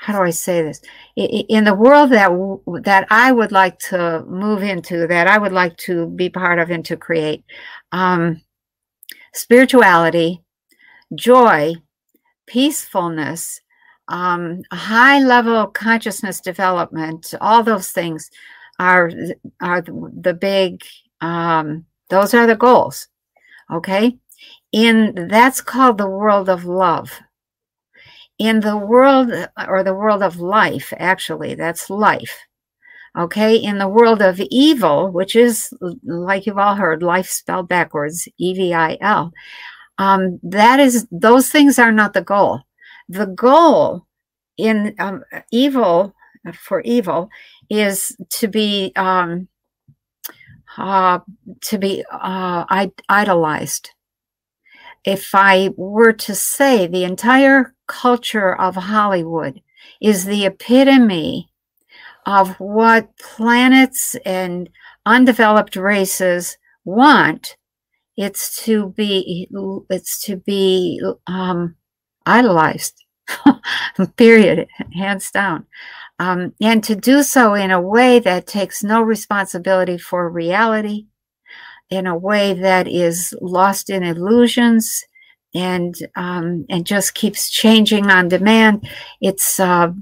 how 0.00 0.14
do 0.14 0.22
I 0.24 0.30
say 0.30 0.62
this? 0.62 0.80
In 1.14 1.64
the 1.64 1.74
world 1.74 2.10
that 2.12 2.30
that 2.84 3.06
I 3.10 3.32
would 3.32 3.52
like 3.52 3.78
to 3.90 4.24
move 4.26 4.62
into, 4.62 5.06
that 5.06 5.26
I 5.26 5.36
would 5.36 5.52
like 5.52 5.76
to 5.88 6.06
be 6.06 6.30
part 6.30 6.58
of 6.58 6.70
and 6.70 6.82
to 6.86 6.96
create, 6.96 7.44
um, 7.92 8.40
spirituality, 9.34 10.42
joy, 11.14 11.74
peacefulness, 12.46 13.60
um, 14.08 14.62
high 14.72 15.18
level 15.18 15.66
consciousness 15.66 16.40
development, 16.40 17.34
all 17.38 17.62
those 17.62 17.90
things 17.90 18.30
are 18.78 19.10
are 19.60 19.82
the 19.82 20.34
big. 20.40 20.82
Um, 21.20 21.84
those 22.08 22.32
are 22.32 22.46
the 22.46 22.56
goals. 22.56 23.08
Okay, 23.70 24.16
in 24.72 25.28
that's 25.28 25.60
called 25.60 25.98
the 25.98 26.08
world 26.08 26.48
of 26.48 26.64
love 26.64 27.20
in 28.40 28.60
the 28.60 28.76
world 28.76 29.30
or 29.68 29.84
the 29.84 29.94
world 29.94 30.22
of 30.22 30.40
life, 30.40 30.92
actually, 30.96 31.54
that's 31.54 31.90
life. 31.90 32.40
Okay, 33.18 33.56
in 33.56 33.78
the 33.78 33.88
world 33.88 34.22
of 34.22 34.40
evil, 34.50 35.10
which 35.10 35.36
is 35.36 35.72
like 36.04 36.46
you've 36.46 36.58
all 36.58 36.74
heard, 36.76 37.02
life 37.02 37.28
spelled 37.28 37.68
backwards, 37.68 38.28
E 38.38 38.54
V 38.54 38.72
I 38.72 38.96
L. 39.00 39.30
Um, 39.98 40.40
that 40.42 40.80
is, 40.80 41.06
those 41.10 41.50
things 41.50 41.78
are 41.78 41.92
not 41.92 42.14
the 42.14 42.22
goal. 42.22 42.62
The 43.08 43.26
goal 43.26 44.06
in 44.56 44.94
um, 44.98 45.24
evil 45.50 46.14
for 46.54 46.80
evil 46.82 47.28
is 47.68 48.16
to 48.38 48.48
be 48.48 48.92
um, 48.96 49.48
uh, 50.78 51.18
to 51.62 51.78
be 51.78 52.04
uh, 52.10 52.86
idolized. 53.08 53.90
If 55.04 55.34
I 55.34 55.70
were 55.76 56.12
to 56.12 56.34
say 56.34 56.86
the 56.86 57.04
entire 57.04 57.74
culture 57.86 58.54
of 58.54 58.76
Hollywood 58.76 59.60
is 60.00 60.24
the 60.24 60.46
epitome 60.46 61.50
of 62.26 62.58
what 62.60 63.16
planets 63.18 64.14
and 64.24 64.68
undeveloped 65.06 65.76
races 65.76 66.56
want. 66.84 67.56
It's 68.16 68.62
to 68.64 68.90
be, 68.90 69.48
it's 69.88 70.22
to 70.26 70.36
be 70.36 71.02
um, 71.26 71.76
idolized. 72.26 73.02
Period. 74.16 74.68
Hands 74.94 75.30
down. 75.30 75.66
Um, 76.18 76.52
and 76.60 76.84
to 76.84 76.94
do 76.94 77.22
so 77.22 77.54
in 77.54 77.70
a 77.70 77.80
way 77.80 78.18
that 78.18 78.46
takes 78.46 78.84
no 78.84 79.00
responsibility 79.00 79.96
for 79.96 80.28
reality, 80.28 81.06
in 81.90 82.06
a 82.06 82.16
way 82.16 82.54
that 82.54 82.86
is 82.88 83.34
lost 83.40 83.90
in 83.90 84.02
illusions, 84.02 85.04
and 85.54 85.94
um, 86.16 86.66
and 86.70 86.86
just 86.86 87.14
keeps 87.14 87.50
changing 87.50 88.10
on 88.10 88.28
demand. 88.28 88.88
It's 89.20 89.58
uh, 89.60 89.92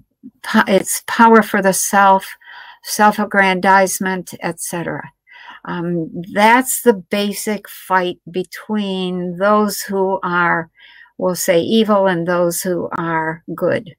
po- 0.42 0.64
it's 0.68 1.02
power 1.06 1.42
for 1.42 1.62
the 1.62 1.72
self, 1.72 2.26
self-aggrandizement, 2.82 4.34
etc. 4.42 5.12
Um, 5.64 6.10
that's 6.32 6.82
the 6.82 6.94
basic 6.94 7.68
fight 7.68 8.18
between 8.30 9.36
those 9.38 9.82
who 9.82 10.18
are, 10.22 10.70
we'll 11.18 11.34
say, 11.34 11.60
evil 11.60 12.06
and 12.06 12.26
those 12.26 12.62
who 12.62 12.88
are 12.96 13.42
good. 13.54 13.94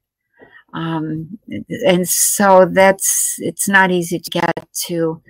Um, 0.74 1.40
and 1.86 2.08
so 2.08 2.68
that's 2.72 3.36
it's 3.40 3.68
not 3.68 3.92
easy 3.92 4.20
to 4.20 4.30
get 4.30 4.68
to 4.88 5.22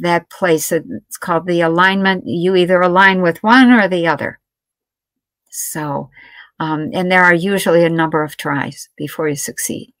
that 0.00 0.30
place. 0.30 0.72
It's 0.72 1.16
called 1.18 1.46
the 1.46 1.60
alignment. 1.60 2.24
You 2.26 2.56
either 2.56 2.80
align 2.80 3.22
with 3.22 3.42
one 3.42 3.70
or 3.70 3.88
the 3.88 4.06
other. 4.06 4.38
So, 5.50 6.10
um, 6.58 6.90
and 6.92 7.10
there 7.10 7.24
are 7.24 7.34
usually 7.34 7.84
a 7.84 7.90
number 7.90 8.22
of 8.22 8.36
tries 8.36 8.88
before 8.96 9.28
you 9.28 9.36
succeed. 9.36 9.92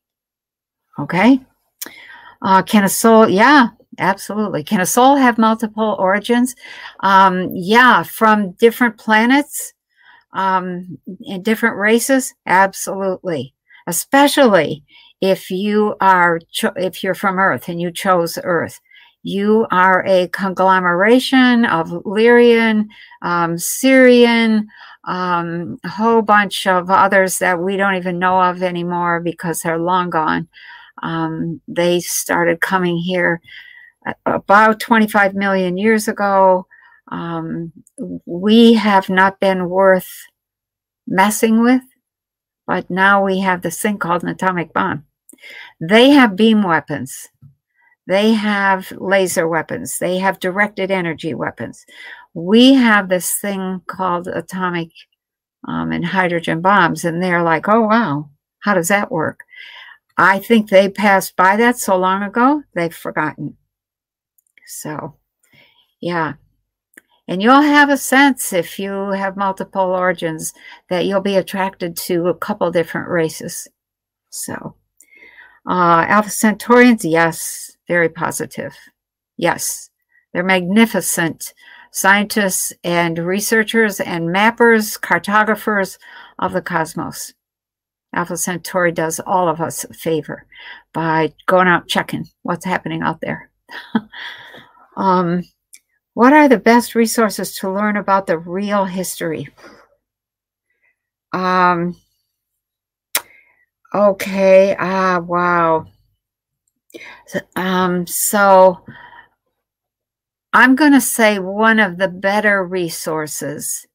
Okay. 0.98 1.40
Uh, 2.42 2.62
can 2.62 2.84
a 2.84 2.88
soul, 2.88 3.28
yeah, 3.28 3.68
absolutely. 3.98 4.62
Can 4.62 4.80
a 4.80 4.86
soul 4.86 5.16
have 5.16 5.38
multiple 5.38 5.96
origins? 5.98 6.54
Um, 7.00 7.50
yeah, 7.52 8.02
from 8.02 8.52
different 8.52 8.98
planets 8.98 9.74
um, 10.32 10.98
and 11.26 11.44
different 11.44 11.76
races, 11.76 12.34
absolutely. 12.46 13.54
Especially 13.86 14.84
if 15.20 15.50
you 15.50 15.96
are 16.00 16.40
cho- 16.50 16.72
if 16.76 17.02
you're 17.02 17.14
from 17.14 17.38
Earth 17.38 17.68
and 17.68 17.80
you 17.80 17.90
chose 17.90 18.38
Earth, 18.42 18.80
you 19.22 19.66
are 19.70 20.04
a 20.06 20.28
conglomeration 20.28 21.64
of 21.64 21.88
Lyrian, 21.88 22.86
um, 23.22 23.56
Sirian, 23.56 24.66
um, 25.04 25.78
a 25.84 25.88
whole 25.88 26.22
bunch 26.22 26.66
of 26.66 26.90
others 26.90 27.38
that 27.38 27.60
we 27.60 27.76
don't 27.76 27.96
even 27.96 28.18
know 28.18 28.40
of 28.40 28.62
anymore 28.62 29.20
because 29.20 29.60
they're 29.60 29.78
long 29.78 30.10
gone. 30.10 30.48
Um, 31.02 31.60
they 31.68 32.00
started 32.00 32.60
coming 32.60 32.98
here 32.98 33.40
about 34.26 34.80
25 34.80 35.34
million 35.34 35.78
years 35.78 36.08
ago, 36.08 36.66
um, 37.10 37.72
we 38.26 38.74
have 38.74 39.08
not 39.08 39.40
been 39.40 39.68
worth 39.68 40.08
messing 41.06 41.60
with, 41.60 41.82
but 42.66 42.88
now 42.90 43.24
we 43.24 43.40
have 43.40 43.62
this 43.62 43.80
thing 43.80 43.98
called 43.98 44.22
an 44.22 44.28
atomic 44.28 44.72
bomb. 44.72 45.04
They 45.80 46.10
have 46.10 46.36
beam 46.36 46.62
weapons. 46.62 47.28
They 48.06 48.32
have 48.32 48.92
laser 48.92 49.46
weapons. 49.46 49.98
They 49.98 50.18
have 50.18 50.40
directed 50.40 50.90
energy 50.90 51.34
weapons. 51.34 51.84
We 52.34 52.74
have 52.74 53.08
this 53.08 53.34
thing 53.34 53.82
called 53.86 54.28
atomic 54.28 54.90
um, 55.66 55.92
and 55.92 56.04
hydrogen 56.04 56.60
bombs, 56.60 57.04
and 57.04 57.22
they're 57.22 57.42
like, 57.42 57.68
oh, 57.68 57.82
wow, 57.82 58.30
how 58.60 58.74
does 58.74 58.88
that 58.88 59.12
work? 59.12 59.40
I 60.16 60.38
think 60.38 60.68
they 60.68 60.88
passed 60.88 61.36
by 61.36 61.56
that 61.56 61.78
so 61.78 61.96
long 61.96 62.22
ago, 62.22 62.62
they've 62.74 62.94
forgotten. 62.94 63.56
So, 64.66 65.16
yeah. 66.00 66.34
And 67.28 67.40
you'll 67.40 67.62
have 67.62 67.90
a 67.90 67.96
sense 67.96 68.52
if 68.52 68.78
you 68.78 69.10
have 69.10 69.36
multiple 69.36 69.82
origins 69.82 70.52
that 70.88 71.06
you'll 71.06 71.20
be 71.20 71.36
attracted 71.36 71.96
to 71.96 72.28
a 72.28 72.34
couple 72.34 72.70
different 72.70 73.08
races. 73.08 73.68
So, 74.30 74.74
uh, 75.68 76.06
Alpha 76.08 76.30
Centaurians, 76.30 77.08
yes, 77.08 77.76
very 77.90 78.08
positive. 78.08 78.72
Yes, 79.36 79.90
they're 80.32 80.44
magnificent 80.44 81.52
scientists 81.90 82.72
and 82.84 83.18
researchers 83.18 83.98
and 83.98 84.28
mappers, 84.28 84.96
cartographers 85.00 85.98
of 86.38 86.52
the 86.52 86.62
cosmos. 86.62 87.34
Alpha 88.14 88.36
Centauri 88.36 88.92
does 88.92 89.18
all 89.26 89.48
of 89.48 89.60
us 89.60 89.82
a 89.82 89.92
favor 89.92 90.46
by 90.94 91.32
going 91.46 91.66
out 91.66 91.88
checking 91.88 92.28
what's 92.42 92.64
happening 92.64 93.02
out 93.02 93.20
there. 93.20 93.50
um, 94.96 95.42
what 96.14 96.32
are 96.32 96.48
the 96.48 96.58
best 96.58 96.94
resources 96.94 97.56
to 97.56 97.72
learn 97.72 97.96
about 97.96 98.28
the 98.28 98.38
real 98.38 98.84
history? 98.84 99.48
Um, 101.32 101.96
okay. 103.92 104.76
Ah, 104.78 105.18
wow. 105.18 105.88
So, 107.26 107.40
um, 107.56 108.06
so 108.06 108.84
I'm 110.52 110.74
going 110.74 110.92
to 110.92 111.00
say 111.00 111.38
one 111.38 111.78
of 111.78 111.96
the 111.96 112.08
better 112.08 112.64
resources 112.64 113.86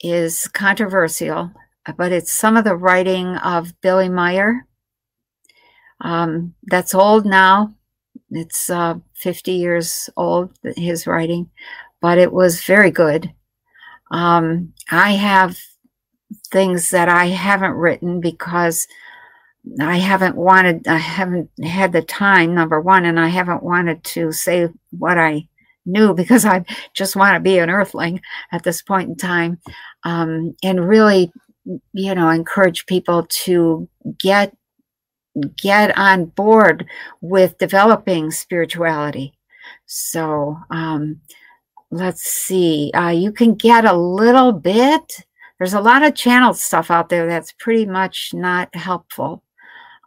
is 0.00 0.48
controversial, 0.48 1.52
but 1.96 2.12
it's 2.12 2.32
some 2.32 2.56
of 2.56 2.64
the 2.64 2.76
writing 2.76 3.36
of 3.36 3.78
Billy 3.80 4.08
Meier. 4.08 4.66
Um, 6.00 6.54
that's 6.64 6.94
old 6.94 7.26
now. 7.26 7.74
It's 8.30 8.70
uh, 8.70 8.96
50 9.14 9.52
years 9.52 10.10
old, 10.16 10.50
his 10.76 11.06
writing, 11.06 11.50
but 12.00 12.18
it 12.18 12.32
was 12.32 12.64
very 12.64 12.90
good. 12.90 13.32
Um, 14.10 14.72
I 14.90 15.12
have 15.12 15.58
things 16.50 16.90
that 16.90 17.08
I 17.08 17.26
haven't 17.26 17.72
written 17.72 18.20
because 18.20 18.86
I 19.80 19.96
haven't 19.96 20.36
wanted, 20.36 20.86
I 20.86 20.98
haven't 20.98 21.50
had 21.62 21.92
the 21.92 22.02
time, 22.02 22.54
number 22.54 22.80
one, 22.80 23.04
and 23.04 23.18
I 23.18 23.28
haven't 23.28 23.62
wanted 23.62 24.04
to 24.04 24.30
say 24.32 24.68
what 24.90 25.18
I 25.18 25.48
knew 25.86 26.14
because 26.20 26.44
I 26.44 26.64
just 26.94 27.16
want 27.16 27.34
to 27.34 27.40
be 27.40 27.58
an 27.58 27.70
earthling 27.70 28.20
at 28.52 28.62
this 28.62 28.82
point 28.82 29.08
in 29.08 29.16
time 29.16 29.58
um, 30.04 30.54
and 30.62 30.86
really, 30.86 31.32
you 31.92 32.14
know, 32.14 32.28
encourage 32.30 32.86
people 32.86 33.26
to 33.44 33.88
get 34.18 34.54
get 35.56 35.96
on 35.98 36.26
board 36.26 36.86
with 37.20 37.58
developing 37.58 38.30
spirituality. 38.30 39.32
So 39.86 40.56
um, 40.70 41.20
let's 41.90 42.22
see, 42.22 42.90
uh, 42.94 43.08
you 43.08 43.32
can 43.32 43.54
get 43.54 43.84
a 43.84 43.96
little 43.96 44.52
bit. 44.52 45.24
There's 45.58 45.74
a 45.74 45.80
lot 45.80 46.02
of 46.02 46.14
channel 46.14 46.54
stuff 46.54 46.90
out 46.90 47.08
there 47.08 47.26
that's 47.26 47.52
pretty 47.52 47.86
much 47.86 48.30
not 48.34 48.74
helpful. 48.74 49.43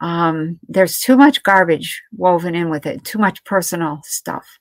Um, 0.01 0.59
there's 0.67 0.99
too 0.99 1.17
much 1.17 1.43
garbage 1.43 2.01
woven 2.15 2.55
in 2.55 2.69
with 2.69 2.85
it, 2.85 3.03
too 3.03 3.17
much 3.17 3.43
personal 3.43 4.01
stuff, 4.03 4.59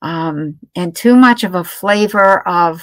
um, 0.00 0.58
and 0.74 0.94
too 0.94 1.14
much 1.14 1.44
of 1.44 1.54
a 1.54 1.64
flavor 1.64 2.46
of 2.48 2.82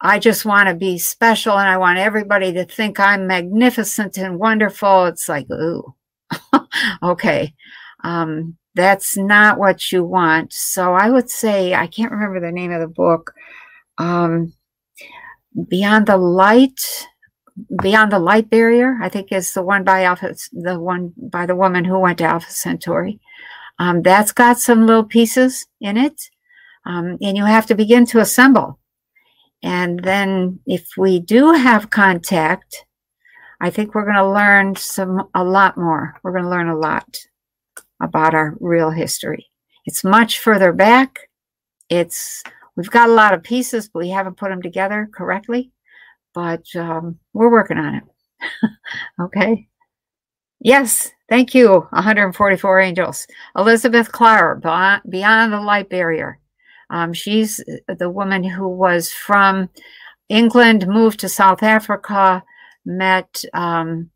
I 0.00 0.18
just 0.20 0.44
want 0.44 0.68
to 0.68 0.74
be 0.74 0.98
special 0.98 1.58
and 1.58 1.68
I 1.68 1.76
want 1.76 1.98
everybody 1.98 2.52
to 2.52 2.64
think 2.64 3.00
I'm 3.00 3.26
magnificent 3.26 4.16
and 4.16 4.38
wonderful. 4.38 5.06
It's 5.06 5.28
like, 5.28 5.50
ooh, 5.50 5.94
okay. 7.02 7.52
Um, 8.04 8.56
that's 8.76 9.16
not 9.16 9.58
what 9.58 9.90
you 9.90 10.04
want. 10.04 10.52
So 10.52 10.94
I 10.94 11.10
would 11.10 11.28
say, 11.28 11.74
I 11.74 11.88
can't 11.88 12.12
remember 12.12 12.38
the 12.40 12.52
name 12.52 12.70
of 12.70 12.80
the 12.80 12.86
book. 12.86 13.32
Um, 13.98 14.52
Beyond 15.68 16.06
the 16.06 16.16
Light, 16.16 16.80
Beyond 17.82 18.12
the 18.12 18.18
Light 18.18 18.50
Barrier, 18.50 18.98
I 19.02 19.08
think 19.08 19.32
is 19.32 19.52
the 19.52 19.62
one 19.62 19.84
by 19.84 20.04
Alpha, 20.04 20.34
the 20.52 20.78
one 20.78 21.12
by 21.16 21.46
the 21.46 21.56
woman 21.56 21.84
who 21.84 21.98
went 21.98 22.18
to 22.18 22.24
Alpha 22.24 22.50
Centauri. 22.50 23.20
Um, 23.78 24.02
that's 24.02 24.32
got 24.32 24.58
some 24.58 24.86
little 24.86 25.04
pieces 25.04 25.66
in 25.80 25.96
it. 25.96 26.30
Um, 26.84 27.18
and 27.20 27.36
you 27.36 27.44
have 27.44 27.66
to 27.66 27.74
begin 27.74 28.06
to 28.06 28.20
assemble. 28.20 28.78
And 29.62 30.02
then 30.02 30.60
if 30.66 30.88
we 30.96 31.20
do 31.20 31.52
have 31.52 31.90
contact, 31.90 32.84
I 33.60 33.70
think 33.70 33.94
we're 33.94 34.04
going 34.04 34.16
to 34.16 34.30
learn 34.30 34.76
some 34.76 35.28
a 35.34 35.42
lot 35.42 35.76
more. 35.76 36.14
We're 36.22 36.32
going 36.32 36.44
to 36.44 36.50
learn 36.50 36.68
a 36.68 36.78
lot 36.78 37.18
about 38.00 38.34
our 38.34 38.56
real 38.60 38.90
history. 38.90 39.46
It's 39.84 40.04
much 40.04 40.38
further 40.38 40.72
back. 40.72 41.28
It's 41.88 42.42
we've 42.76 42.90
got 42.90 43.08
a 43.08 43.14
lot 43.14 43.34
of 43.34 43.42
pieces, 43.42 43.88
but 43.88 44.00
we 44.00 44.10
haven't 44.10 44.36
put 44.36 44.50
them 44.50 44.62
together 44.62 45.08
correctly. 45.12 45.72
But 46.38 46.66
um, 46.76 47.18
we're 47.32 47.50
working 47.50 47.78
on 47.78 47.96
it. 47.96 48.04
okay. 49.20 49.66
Yes, 50.60 51.10
thank 51.28 51.52
you. 51.52 51.80
144 51.90 52.78
angels. 52.78 53.26
Elizabeth 53.56 54.12
Klarer, 54.12 54.62
Beyond 55.10 55.52
the 55.52 55.60
Light 55.60 55.90
Barrier. 55.90 56.38
Um, 56.90 57.12
she's 57.12 57.60
the 57.88 58.08
woman 58.08 58.44
who 58.44 58.68
was 58.68 59.10
from 59.10 59.68
England, 60.28 60.86
moved 60.86 61.18
to 61.20 61.28
South 61.28 61.64
Africa, 61.64 62.44
met 62.84 63.42
um, 63.52 64.08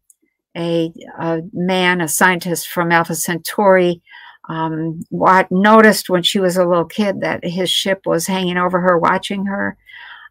a, 0.57 0.93
a, 1.18 1.41
man, 1.53 2.01
a 2.01 2.07
scientist 2.07 2.68
from 2.68 2.93
Alpha 2.93 3.16
Centauri. 3.16 4.01
Um, 4.49 5.03
what 5.11 5.51
noticed 5.51 6.09
when 6.09 6.23
she 6.23 6.39
was 6.39 6.57
a 6.57 6.64
little 6.64 6.85
kid 6.85 7.20
that 7.23 7.45
his 7.45 7.68
ship 7.68 8.03
was 8.07 8.29
hanging 8.29 8.59
over 8.59 8.81
her, 8.81 8.97
watching 8.97 9.47
her, 9.47 9.77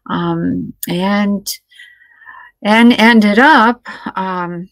um, 0.06 0.72
and 0.88 1.46
and 2.62 2.92
ended 2.92 3.38
up 3.38 3.86
um, 4.16 4.68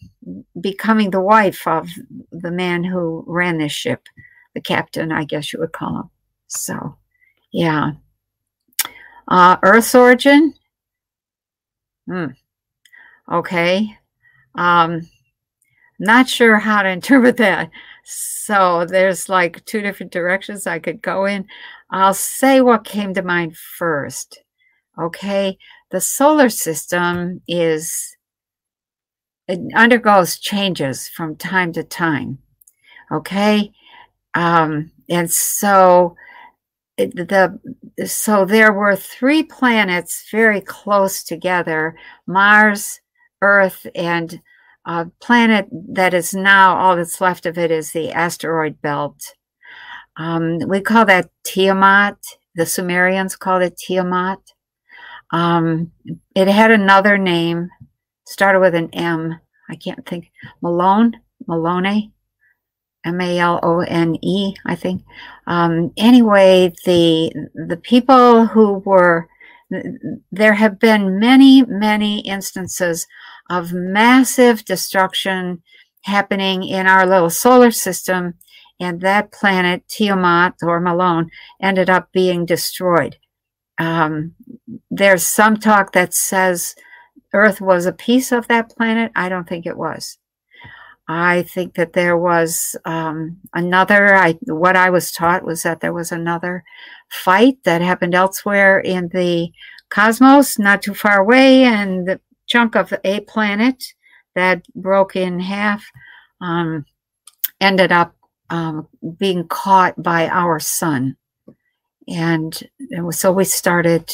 becoming 0.59 1.11
the 1.11 1.21
wife 1.21 1.67
of 1.67 1.89
the 2.31 2.51
man 2.51 2.83
who 2.83 3.23
ran 3.27 3.57
this 3.57 3.73
ship, 3.73 4.07
the 4.53 4.61
captain, 4.61 5.11
I 5.11 5.25
guess 5.25 5.51
you 5.51 5.59
would 5.59 5.73
call 5.73 5.97
him. 5.97 6.09
So, 6.47 6.95
yeah. 7.51 7.91
Uh, 9.27 9.57
Earth's 9.63 9.93
origin. 9.93 10.53
Hmm. 12.07 12.27
Okay. 13.31 13.97
Um, 14.55 15.09
not 15.99 16.27
sure 16.27 16.57
how 16.57 16.83
to 16.83 16.89
interpret 16.97 17.37
that. 17.37 17.69
So 18.03 18.85
there's 18.85 19.29
like 19.29 19.63
two 19.65 19.81
different 19.81 20.11
directions 20.11 20.65
I 20.65 20.79
could 20.79 21.01
go 21.01 21.25
in. 21.25 21.45
I'll 21.91 22.13
say 22.13 22.61
what 22.61 22.85
came 22.85 23.13
to 23.13 23.21
mind 23.21 23.57
first. 23.57 24.41
Okay. 24.99 25.57
The 25.91 26.01
solar 26.01 26.49
system 26.49 27.41
is, 27.47 28.15
it 29.47 29.59
undergoes 29.75 30.39
changes 30.39 31.09
from 31.09 31.35
time 31.35 31.73
to 31.73 31.83
time. 31.83 32.39
Okay. 33.11 33.71
Um, 34.33 34.91
and 35.09 35.29
so 35.29 36.15
the 36.97 37.59
so 38.05 38.45
there 38.45 38.73
were 38.73 38.95
three 38.95 39.43
planets 39.43 40.25
very 40.31 40.61
close 40.61 41.23
together 41.23 41.95
mars 42.27 42.99
earth 43.41 43.87
and 43.95 44.41
a 44.85 45.05
planet 45.21 45.67
that 45.71 46.13
is 46.13 46.33
now 46.33 46.75
all 46.75 46.95
that's 46.95 47.21
left 47.21 47.45
of 47.45 47.57
it 47.57 47.71
is 47.71 47.91
the 47.91 48.11
asteroid 48.11 48.81
belt 48.81 49.35
um, 50.17 50.59
we 50.67 50.81
call 50.81 51.05
that 51.05 51.29
tiamat 51.43 52.17
the 52.55 52.65
sumerians 52.65 53.35
called 53.35 53.63
it 53.63 53.77
tiamat 53.77 54.39
um, 55.31 55.91
it 56.35 56.47
had 56.47 56.71
another 56.71 57.17
name 57.17 57.69
started 58.25 58.59
with 58.59 58.75
an 58.75 58.89
m 58.93 59.39
i 59.69 59.75
can't 59.75 60.05
think 60.05 60.31
malone 60.61 61.19
malone 61.47 62.11
M 63.03 63.19
A 63.19 63.39
L 63.39 63.59
O 63.63 63.79
N 63.79 64.17
E, 64.21 64.53
I 64.65 64.75
think. 64.75 65.03
Um, 65.47 65.91
anyway, 65.97 66.71
the 66.85 67.31
the 67.67 67.77
people 67.77 68.45
who 68.45 68.73
were 68.85 69.27
there 70.31 70.53
have 70.53 70.79
been 70.79 71.19
many 71.19 71.63
many 71.63 72.19
instances 72.21 73.07
of 73.49 73.73
massive 73.73 74.65
destruction 74.65 75.63
happening 76.03 76.63
in 76.63 76.87
our 76.87 77.05
little 77.05 77.29
solar 77.29 77.71
system, 77.71 78.35
and 78.79 79.01
that 79.01 79.31
planet, 79.31 79.87
Tiamat 79.87 80.55
or 80.61 80.79
Malone, 80.79 81.29
ended 81.61 81.89
up 81.89 82.11
being 82.11 82.45
destroyed. 82.45 83.17
Um, 83.81 84.35
there's 84.91 85.25
some 85.25 85.57
talk 85.57 85.93
that 85.93 86.13
says 86.13 86.75
Earth 87.33 87.59
was 87.59 87.87
a 87.87 87.91
piece 87.91 88.31
of 88.31 88.47
that 88.47 88.69
planet. 88.69 89.11
I 89.15 89.27
don't 89.27 89.49
think 89.49 89.65
it 89.65 89.75
was. 89.75 90.19
I 91.07 91.41
think 91.43 91.73
that 91.73 91.93
there 91.93 92.15
was 92.15 92.75
um, 92.85 93.37
another. 93.55 94.13
I 94.13 94.37
what 94.43 94.75
I 94.75 94.91
was 94.91 95.11
taught 95.11 95.43
was 95.43 95.63
that 95.63 95.81
there 95.81 95.93
was 95.93 96.11
another 96.11 96.63
fight 97.09 97.57
that 97.63 97.81
happened 97.81 98.13
elsewhere 98.13 98.79
in 98.79 99.09
the 99.09 99.49
cosmos, 99.89 100.59
not 100.59 100.83
too 100.83 100.93
far 100.93 101.19
away, 101.19 101.63
and 101.63 102.07
the 102.07 102.21
chunk 102.45 102.75
of 102.75 102.93
a 103.03 103.21
planet 103.21 103.83
that 104.35 104.63
broke 104.75 105.15
in 105.15 105.39
half 105.39 105.83
um, 106.39 106.85
ended 107.59 107.91
up 107.91 108.15
um, 108.51 108.87
being 109.17 109.47
caught 109.47 110.01
by 110.01 110.27
our 110.27 110.59
sun, 110.59 111.17
and 112.11 112.61
so 113.11 113.31
we 113.31 113.45
started 113.45 114.13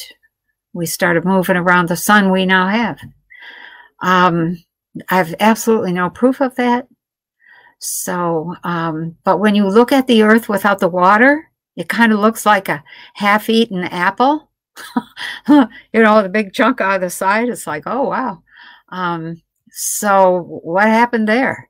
we 0.73 0.85
started 0.85 1.25
moving 1.25 1.55
around 1.57 1.89
the 1.89 1.95
sun 1.95 2.31
we 2.31 2.45
now 2.45 2.67
have. 2.67 2.99
Um, 4.01 4.63
I 5.09 5.17
have 5.17 5.33
absolutely 5.39 5.91
no 5.91 6.09
proof 6.09 6.39
of 6.39 6.55
that. 6.55 6.87
So, 7.79 8.55
um, 8.63 9.17
but 9.23 9.39
when 9.39 9.55
you 9.55 9.67
look 9.67 9.91
at 9.91 10.07
the 10.07 10.23
earth 10.23 10.49
without 10.49 10.79
the 10.79 10.87
water, 10.87 11.49
it 11.75 11.89
kind 11.89 12.11
of 12.11 12.19
looks 12.19 12.45
like 12.45 12.69
a 12.69 12.83
half 13.15 13.49
eaten 13.49 13.83
apple. 13.85 14.51
you 15.47 15.67
know, 15.93 16.21
the 16.21 16.29
big 16.29 16.53
chunk 16.53 16.81
of 16.81 17.01
the 17.01 17.09
side. 17.09 17.49
It's 17.49 17.67
like, 17.67 17.83
oh, 17.85 18.09
wow. 18.09 18.43
Um, 18.89 19.41
so, 19.71 20.41
what 20.63 20.87
happened 20.87 21.27
there? 21.27 21.69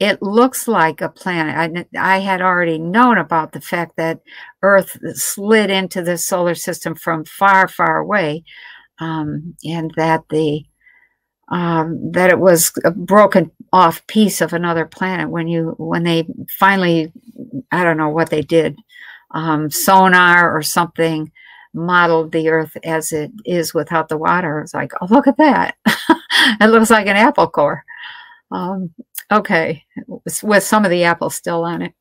It 0.00 0.20
looks 0.20 0.66
like 0.66 1.00
a 1.00 1.08
planet. 1.08 1.86
I, 1.96 2.16
I 2.16 2.18
had 2.18 2.42
already 2.42 2.78
known 2.78 3.18
about 3.18 3.52
the 3.52 3.60
fact 3.60 3.96
that 3.96 4.20
Earth 4.62 4.98
slid 5.14 5.70
into 5.70 6.02
the 6.02 6.18
solar 6.18 6.56
system 6.56 6.96
from 6.96 7.24
far, 7.24 7.68
far 7.68 7.98
away, 7.98 8.44
um, 8.98 9.54
and 9.64 9.92
that 9.96 10.24
the 10.30 10.64
um, 11.50 12.10
that 12.12 12.30
it 12.30 12.38
was 12.38 12.72
a 12.84 12.90
broken 12.90 13.50
off 13.72 14.06
piece 14.06 14.40
of 14.40 14.52
another 14.52 14.86
planet 14.86 15.28
when 15.30 15.46
you 15.46 15.74
when 15.78 16.02
they 16.02 16.26
finally 16.58 17.12
I 17.70 17.84
don't 17.84 17.98
know 17.98 18.08
what 18.08 18.30
they 18.30 18.42
did 18.42 18.76
um, 19.32 19.70
sonar 19.70 20.56
or 20.56 20.62
something 20.62 21.30
modeled 21.74 22.32
the 22.32 22.48
Earth 22.48 22.76
as 22.84 23.12
it 23.12 23.30
is 23.44 23.74
without 23.74 24.08
the 24.08 24.16
water. 24.16 24.60
It's 24.60 24.74
like 24.74 24.92
oh 25.00 25.06
look 25.10 25.26
at 25.26 25.36
that, 25.36 25.76
it 25.86 26.70
looks 26.70 26.90
like 26.90 27.06
an 27.06 27.16
apple 27.16 27.48
core. 27.48 27.84
Um, 28.50 28.90
okay, 29.32 29.84
with 30.06 30.62
some 30.62 30.84
of 30.84 30.90
the 30.90 31.04
apples 31.04 31.34
still 31.34 31.64
on 31.64 31.82
it. 31.82 31.94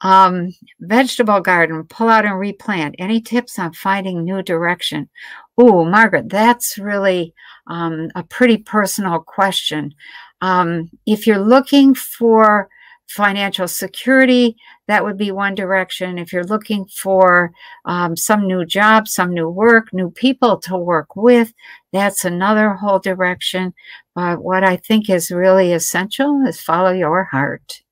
Um, 0.00 0.54
vegetable 0.80 1.40
garden, 1.40 1.84
pull 1.84 2.08
out 2.08 2.24
and 2.24 2.38
replant. 2.38 2.94
Any 2.98 3.20
tips 3.20 3.58
on 3.58 3.72
finding 3.72 4.24
new 4.24 4.42
direction? 4.42 5.08
Oh, 5.56 5.84
Margaret, 5.84 6.28
that's 6.28 6.78
really 6.78 7.34
um, 7.66 8.08
a 8.14 8.22
pretty 8.22 8.58
personal 8.58 9.20
question. 9.20 9.94
Um, 10.40 10.90
if 11.04 11.26
you're 11.26 11.38
looking 11.38 11.94
for 11.94 12.68
financial 13.08 13.66
security, 13.66 14.54
that 14.86 15.02
would 15.02 15.16
be 15.16 15.32
one 15.32 15.54
direction. 15.54 16.18
If 16.18 16.32
you're 16.32 16.44
looking 16.44 16.86
for 16.86 17.50
um, 17.86 18.16
some 18.16 18.46
new 18.46 18.64
job, 18.64 19.08
some 19.08 19.32
new 19.32 19.48
work, 19.48 19.92
new 19.92 20.10
people 20.10 20.58
to 20.60 20.76
work 20.76 21.16
with, 21.16 21.52
that's 21.92 22.24
another 22.24 22.74
whole 22.74 22.98
direction. 22.98 23.74
But 24.18 24.42
what 24.42 24.64
I 24.64 24.74
think 24.74 25.08
is 25.08 25.30
really 25.30 25.72
essential 25.72 26.44
is 26.44 26.60
follow 26.60 26.90
your 26.90 27.22
heart. 27.22 27.82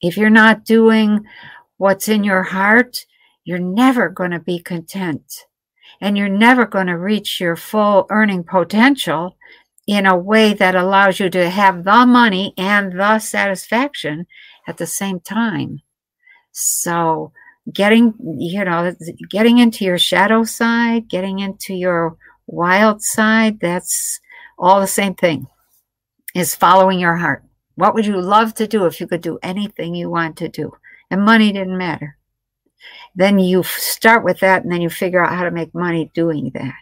If 0.00 0.16
you're 0.16 0.30
not 0.30 0.64
doing 0.64 1.26
what's 1.76 2.08
in 2.08 2.24
your 2.24 2.42
heart, 2.42 3.04
you're 3.44 3.58
never 3.58 4.08
going 4.08 4.30
to 4.30 4.40
be 4.40 4.60
content. 4.60 5.44
And 6.00 6.16
you're 6.16 6.30
never 6.30 6.64
going 6.64 6.86
to 6.86 6.96
reach 6.96 7.38
your 7.38 7.56
full 7.56 8.06
earning 8.08 8.44
potential 8.44 9.36
in 9.86 10.06
a 10.06 10.16
way 10.16 10.54
that 10.54 10.74
allows 10.74 11.20
you 11.20 11.28
to 11.28 11.50
have 11.50 11.84
the 11.84 12.06
money 12.06 12.54
and 12.56 12.98
the 12.98 13.18
satisfaction 13.18 14.26
at 14.66 14.78
the 14.78 14.86
same 14.86 15.20
time. 15.20 15.82
So, 16.52 17.30
getting, 17.70 18.14
you 18.38 18.64
know, 18.64 18.96
getting 19.28 19.58
into 19.58 19.84
your 19.84 19.98
shadow 19.98 20.44
side, 20.44 21.10
getting 21.10 21.40
into 21.40 21.74
your 21.74 22.16
wild 22.46 23.02
side, 23.02 23.60
that's 23.60 24.18
all 24.62 24.80
the 24.80 24.86
same 24.86 25.14
thing, 25.14 25.48
is 26.34 26.54
following 26.54 26.98
your 26.98 27.16
heart. 27.16 27.44
What 27.74 27.94
would 27.94 28.06
you 28.06 28.20
love 28.20 28.54
to 28.54 28.66
do 28.66 28.86
if 28.86 29.00
you 29.00 29.06
could 29.06 29.20
do 29.20 29.38
anything 29.42 29.94
you 29.94 30.08
want 30.08 30.36
to 30.38 30.48
do? 30.48 30.72
And 31.10 31.24
money 31.24 31.52
didn't 31.52 31.76
matter. 31.76 32.16
Then 33.14 33.38
you 33.38 33.62
start 33.64 34.24
with 34.24 34.40
that 34.40 34.62
and 34.62 34.72
then 34.72 34.80
you 34.80 34.88
figure 34.88 35.22
out 35.22 35.34
how 35.34 35.44
to 35.44 35.50
make 35.50 35.74
money 35.74 36.10
doing 36.14 36.50
that 36.54 36.74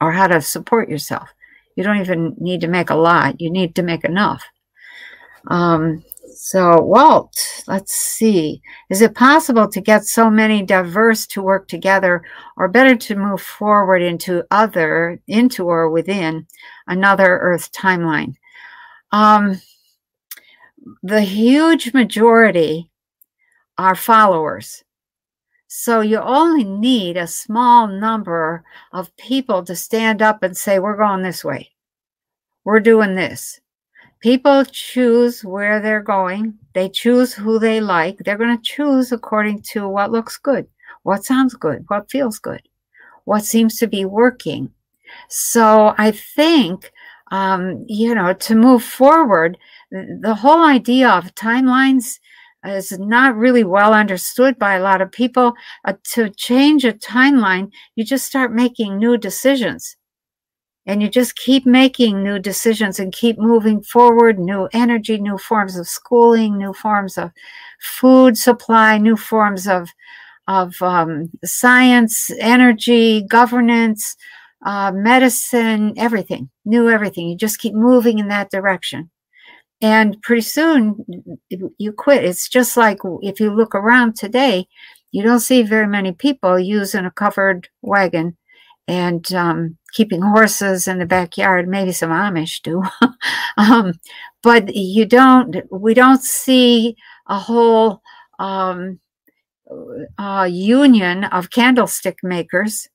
or 0.00 0.12
how 0.12 0.26
to 0.26 0.40
support 0.40 0.88
yourself. 0.88 1.28
You 1.76 1.84
don't 1.84 2.00
even 2.00 2.34
need 2.38 2.62
to 2.62 2.68
make 2.68 2.90
a 2.90 2.96
lot, 2.96 3.40
you 3.40 3.50
need 3.50 3.74
to 3.76 3.82
make 3.82 4.04
enough. 4.04 4.44
Um, 5.46 6.04
so, 6.42 6.80
Walt, 6.80 7.36
let's 7.66 7.94
see. 7.94 8.62
Is 8.88 9.02
it 9.02 9.14
possible 9.14 9.68
to 9.68 9.78
get 9.78 10.06
so 10.06 10.30
many 10.30 10.62
diverse 10.62 11.26
to 11.26 11.42
work 11.42 11.68
together, 11.68 12.24
or 12.56 12.66
better 12.66 12.96
to 12.96 13.14
move 13.14 13.42
forward 13.42 14.00
into 14.00 14.46
other, 14.50 15.20
into 15.26 15.66
or 15.66 15.90
within 15.90 16.46
another 16.86 17.38
Earth 17.40 17.70
timeline? 17.72 18.36
Um, 19.12 19.60
the 21.02 21.20
huge 21.20 21.92
majority 21.92 22.90
are 23.76 23.94
followers. 23.94 24.82
So 25.66 26.00
you 26.00 26.20
only 26.20 26.64
need 26.64 27.18
a 27.18 27.26
small 27.26 27.86
number 27.86 28.64
of 28.92 29.14
people 29.18 29.62
to 29.64 29.76
stand 29.76 30.22
up 30.22 30.42
and 30.42 30.56
say, 30.56 30.78
We're 30.78 30.96
going 30.96 31.20
this 31.20 31.44
way. 31.44 31.72
We're 32.64 32.80
doing 32.80 33.14
this. 33.14 33.59
People 34.20 34.64
choose 34.66 35.42
where 35.44 35.80
they're 35.80 36.02
going, 36.02 36.58
they 36.74 36.88
choose 36.88 37.32
who 37.32 37.58
they 37.58 37.80
like. 37.80 38.18
They're 38.18 38.36
going 38.38 38.56
to 38.56 38.62
choose 38.62 39.12
according 39.12 39.62
to 39.72 39.88
what 39.88 40.12
looks 40.12 40.36
good, 40.36 40.66
what 41.04 41.24
sounds 41.24 41.54
good, 41.54 41.84
what 41.88 42.10
feels 42.10 42.38
good, 42.38 42.62
what 43.24 43.44
seems 43.44 43.78
to 43.78 43.86
be 43.86 44.04
working. 44.04 44.70
So 45.28 45.94
I 45.96 46.10
think, 46.10 46.92
um, 47.30 47.84
you 47.88 48.14
know, 48.14 48.34
to 48.34 48.54
move 48.54 48.84
forward, 48.84 49.56
the 49.90 50.34
whole 50.34 50.62
idea 50.62 51.08
of 51.08 51.34
timelines 51.34 52.18
is 52.64 52.92
not 52.98 53.36
really 53.36 53.64
well 53.64 53.94
understood 53.94 54.58
by 54.58 54.74
a 54.74 54.82
lot 54.82 55.00
of 55.00 55.10
people. 55.10 55.54
Uh, 55.86 55.94
to 56.12 56.28
change 56.30 56.84
a 56.84 56.92
timeline, 56.92 57.70
you 57.96 58.04
just 58.04 58.26
start 58.26 58.52
making 58.52 58.98
new 58.98 59.16
decisions. 59.16 59.96
And 60.86 61.02
you 61.02 61.08
just 61.08 61.36
keep 61.36 61.66
making 61.66 62.22
new 62.22 62.38
decisions 62.38 62.98
and 62.98 63.12
keep 63.12 63.38
moving 63.38 63.82
forward, 63.82 64.38
new 64.38 64.68
energy, 64.72 65.18
new 65.18 65.38
forms 65.38 65.76
of 65.76 65.86
schooling, 65.86 66.56
new 66.58 66.72
forms 66.72 67.18
of 67.18 67.30
food 67.80 68.36
supply, 68.36 68.98
new 68.98 69.16
forms 69.16 69.68
of, 69.68 69.88
of 70.48 70.74
um, 70.82 71.30
science, 71.44 72.30
energy, 72.40 73.22
governance, 73.22 74.16
uh, 74.64 74.90
medicine, 74.94 75.94
everything, 75.96 76.50
new 76.64 76.88
everything. 76.88 77.28
You 77.28 77.36
just 77.36 77.58
keep 77.60 77.74
moving 77.74 78.18
in 78.18 78.28
that 78.28 78.50
direction 78.50 79.10
and 79.80 80.20
pretty 80.22 80.42
soon 80.42 81.04
you 81.78 81.92
quit. 81.92 82.24
It's 82.24 82.48
just 82.48 82.76
like 82.76 82.98
if 83.22 83.40
you 83.40 83.50
look 83.54 83.74
around 83.74 84.16
today, 84.16 84.66
you 85.12 85.22
don't 85.22 85.40
see 85.40 85.62
very 85.62 85.86
many 85.86 86.12
people 86.12 86.58
using 86.58 87.04
a 87.04 87.10
covered 87.10 87.68
wagon 87.82 88.36
and 88.88 89.32
um, 89.34 89.76
keeping 89.92 90.22
horses 90.22 90.88
in 90.88 90.98
the 90.98 91.06
backyard. 91.06 91.68
Maybe 91.68 91.92
some 91.92 92.10
Amish 92.10 92.62
do, 92.62 92.82
um, 93.56 93.94
but 94.42 94.74
you 94.74 95.06
don't. 95.06 95.56
We 95.70 95.94
don't 95.94 96.22
see 96.22 96.96
a 97.28 97.38
whole 97.38 98.02
um, 98.38 99.00
uh, 100.18 100.48
union 100.50 101.24
of 101.24 101.50
candlestick 101.50 102.18
makers 102.22 102.88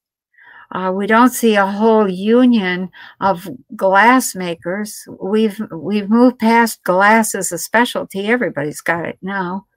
uh, 0.71 0.91
we 0.91 1.07
don't 1.07 1.29
see 1.29 1.55
a 1.55 1.65
whole 1.65 2.09
union 2.09 2.89
of 3.21 3.47
glass 3.75 4.35
makers. 4.35 5.07
We've 5.21 5.61
we've 5.71 6.09
moved 6.09 6.39
past 6.39 6.83
glass 6.83 7.35
as 7.35 7.51
a 7.51 7.57
specialty. 7.57 8.27
Everybody's 8.27 8.81
got 8.81 9.05
it 9.05 9.17
now. 9.21 9.67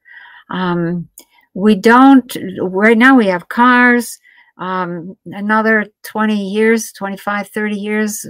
Um, 0.50 1.09
we 1.54 1.74
don't 1.74 2.36
right 2.61 2.96
now. 2.96 3.16
We 3.16 3.26
have 3.26 3.48
cars. 3.48 4.18
Um, 4.59 5.16
another 5.26 5.86
20 6.04 6.50
years, 6.50 6.92
25, 6.92 7.48
30 7.48 7.76
years, 7.76 8.26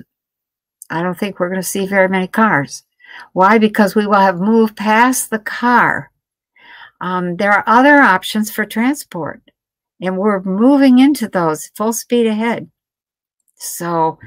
I 0.90 1.02
don't 1.02 1.18
think 1.18 1.38
we're 1.38 1.48
going 1.48 1.60
to 1.60 1.66
see 1.66 1.86
very 1.86 2.08
many 2.08 2.26
cars. 2.26 2.84
Why? 3.32 3.58
Because 3.58 3.94
we 3.94 4.06
will 4.06 4.14
have 4.14 4.38
moved 4.38 4.76
past 4.76 5.30
the 5.30 5.38
car. 5.38 6.10
Um, 7.00 7.36
there 7.36 7.52
are 7.52 7.64
other 7.66 7.96
options 7.96 8.50
for 8.50 8.64
transport 8.64 9.42
and 10.00 10.18
we're 10.18 10.42
moving 10.42 10.98
into 10.98 11.28
those 11.28 11.70
full 11.74 11.92
speed 11.92 12.26
ahead. 12.26 12.70
So 13.56 14.18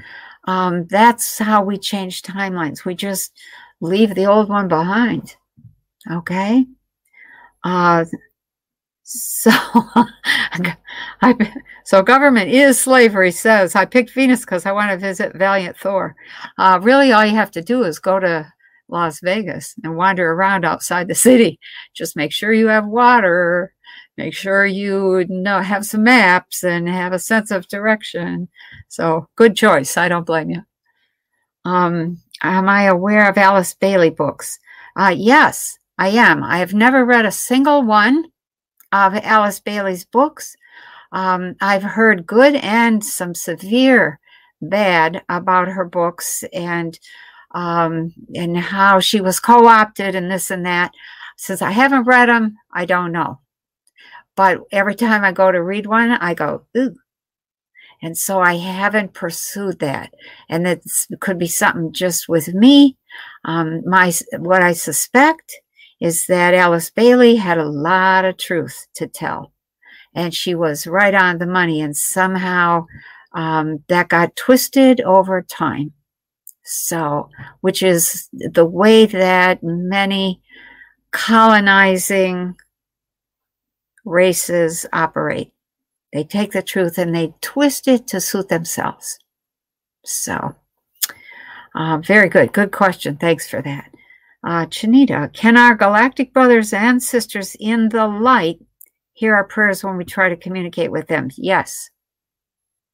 um, 0.44 0.86
that's 0.86 1.38
how 1.38 1.62
we 1.62 1.78
change 1.78 2.22
timelines. 2.22 2.84
We 2.84 2.94
just 2.94 3.32
leave 3.80 4.14
the 4.14 4.26
old 4.26 4.48
one 4.48 4.68
behind. 4.68 5.36
Okay. 6.10 6.66
Uh, 7.64 8.04
so, 9.04 9.50
I, 11.22 11.54
so 11.84 12.02
government 12.02 12.50
is 12.50 12.78
slavery 12.78 13.30
says 13.32 13.74
I 13.74 13.84
picked 13.84 14.10
Venus 14.10 14.40
because 14.40 14.66
I 14.66 14.72
want 14.72 14.90
to 14.90 14.96
visit 14.96 15.36
Valiant 15.36 15.76
Thor. 15.76 16.14
Uh, 16.58 16.78
really, 16.82 17.12
all 17.12 17.24
you 17.24 17.34
have 17.34 17.50
to 17.52 17.62
do 17.62 17.82
is 17.82 17.98
go 17.98 18.20
to 18.20 18.52
Las 18.88 19.20
Vegas 19.20 19.74
and 19.82 19.96
wander 19.96 20.32
around 20.32 20.64
outside 20.64 21.08
the 21.08 21.14
city. 21.14 21.58
Just 21.94 22.16
make 22.16 22.32
sure 22.32 22.52
you 22.52 22.68
have 22.68 22.86
water. 22.86 23.74
Make 24.18 24.34
sure 24.34 24.66
you 24.66 25.24
know 25.28 25.60
have 25.60 25.86
some 25.86 26.04
maps 26.04 26.62
and 26.62 26.88
have 26.88 27.12
a 27.12 27.18
sense 27.18 27.50
of 27.50 27.68
direction. 27.68 28.48
So, 28.88 29.28
good 29.36 29.56
choice. 29.56 29.96
I 29.96 30.08
don't 30.08 30.26
blame 30.26 30.50
you. 30.50 30.62
Um, 31.64 32.20
am 32.42 32.68
I 32.68 32.84
aware 32.84 33.28
of 33.28 33.38
Alice 33.38 33.74
Bailey 33.74 34.10
books? 34.10 34.58
Uh, 34.96 35.14
yes, 35.16 35.78
I 35.98 36.08
am. 36.08 36.42
I 36.44 36.58
have 36.58 36.74
never 36.74 37.04
read 37.04 37.24
a 37.24 37.32
single 37.32 37.82
one 37.82 38.24
of 38.92 39.14
Alice 39.14 39.60
Bailey's 39.60 40.04
books. 40.04 40.56
Um, 41.12 41.56
I've 41.60 41.82
heard 41.82 42.26
good 42.26 42.54
and 42.56 43.04
some 43.04 43.34
severe 43.34 44.18
bad 44.60 45.22
about 45.28 45.68
her 45.68 45.84
books 45.84 46.44
and 46.52 46.98
um, 47.54 48.14
and 48.34 48.56
how 48.56 49.00
she 49.00 49.20
was 49.20 49.38
co-opted 49.38 50.14
and 50.14 50.30
this 50.30 50.50
and 50.50 50.64
that. 50.64 50.92
Since 51.36 51.60
I 51.60 51.70
haven't 51.70 52.04
read 52.04 52.28
them, 52.28 52.56
I 52.72 52.86
don't 52.86 53.12
know. 53.12 53.40
But 54.36 54.60
every 54.70 54.94
time 54.94 55.24
I 55.24 55.32
go 55.32 55.52
to 55.52 55.62
read 55.62 55.86
one, 55.86 56.12
I 56.12 56.34
go, 56.34 56.64
ooh. 56.76 56.94
And 58.02 58.16
so 58.16 58.40
I 58.40 58.56
haven't 58.56 59.12
pursued 59.12 59.78
that. 59.78 60.12
And 60.48 60.66
it 60.66 60.82
could 61.20 61.38
be 61.38 61.46
something 61.46 61.92
just 61.92 62.28
with 62.28 62.52
me. 62.54 62.96
Um, 63.44 63.82
my 63.86 64.12
what 64.38 64.62
I 64.62 64.72
suspect 64.72 65.52
is 66.02 66.26
that 66.26 66.52
Alice 66.52 66.90
Bailey 66.90 67.36
had 67.36 67.58
a 67.58 67.68
lot 67.68 68.24
of 68.24 68.36
truth 68.36 68.88
to 68.94 69.06
tell. 69.06 69.52
And 70.16 70.34
she 70.34 70.52
was 70.52 70.84
right 70.84 71.14
on 71.14 71.38
the 71.38 71.46
money. 71.46 71.80
And 71.80 71.96
somehow 71.96 72.86
um, 73.34 73.84
that 73.86 74.08
got 74.08 74.34
twisted 74.34 75.00
over 75.02 75.42
time. 75.42 75.92
So, 76.64 77.30
which 77.60 77.84
is 77.84 78.28
the 78.32 78.66
way 78.66 79.06
that 79.06 79.60
many 79.62 80.42
colonizing 81.12 82.56
races 84.04 84.84
operate. 84.92 85.52
They 86.12 86.24
take 86.24 86.50
the 86.50 86.62
truth 86.62 86.98
and 86.98 87.14
they 87.14 87.32
twist 87.40 87.86
it 87.86 88.08
to 88.08 88.20
suit 88.20 88.48
themselves. 88.48 89.20
So, 90.04 90.56
uh, 91.76 91.98
very 91.98 92.28
good. 92.28 92.52
Good 92.52 92.72
question. 92.72 93.16
Thanks 93.18 93.48
for 93.48 93.62
that. 93.62 93.91
Uh, 94.44 94.66
Chanita, 94.66 95.32
can 95.32 95.56
our 95.56 95.74
galactic 95.74 96.32
brothers 96.32 96.72
and 96.72 97.00
sisters 97.02 97.56
in 97.60 97.88
the 97.90 98.06
light 98.06 98.58
hear 99.12 99.36
our 99.36 99.44
prayers 99.44 99.84
when 99.84 99.96
we 99.96 100.04
try 100.04 100.28
to 100.28 100.36
communicate 100.36 100.90
with 100.90 101.06
them? 101.06 101.30
Yes. 101.36 101.90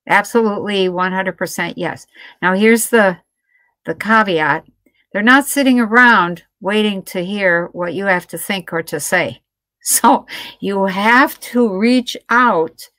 Absolutely 0.09 0.89
100% 0.89 1.75
yes. 1.77 2.07
Now 2.43 2.55
here's 2.55 2.91
the 2.91 3.19
the 3.85 3.95
caveat. 3.95 4.67
They're 5.13 5.23
not 5.23 5.47
sitting 5.47 5.81
around 5.81 6.43
waiting 6.61 7.03
to 7.05 7.25
hear 7.25 7.69
what 7.73 7.95
you 7.95 8.05
have 8.05 8.27
to 8.29 8.39
think 8.39 8.73
or 8.73 8.83
to 8.85 9.01
say. 9.01 9.43
So 9.81 10.27
you 10.61 10.85
have 10.85 11.41
to 11.41 11.79
reach 11.79 12.15
out 12.29 12.91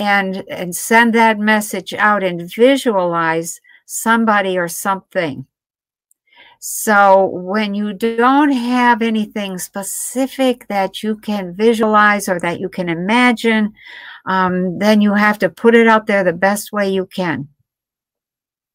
and 0.00 0.42
and 0.50 0.74
send 0.74 1.14
that 1.14 1.38
message 1.38 1.94
out 1.94 2.24
and 2.24 2.50
visualize 2.52 3.60
somebody 3.86 4.58
or 4.58 4.66
something 4.66 5.46
so 6.66 7.26
when 7.26 7.74
you 7.74 7.92
don't 7.92 8.50
have 8.50 9.02
anything 9.02 9.58
specific 9.58 10.66
that 10.68 11.02
you 11.02 11.14
can 11.14 11.54
visualize 11.54 12.26
or 12.26 12.40
that 12.40 12.58
you 12.58 12.70
can 12.70 12.88
imagine, 12.88 13.74
um, 14.24 14.78
then 14.78 15.02
you 15.02 15.12
have 15.12 15.38
to 15.40 15.50
put 15.50 15.74
it 15.74 15.86
out 15.86 16.06
there 16.06 16.24
the 16.24 16.32
best 16.32 16.72
way 16.72 16.88
you 16.88 17.04
can. 17.04 17.48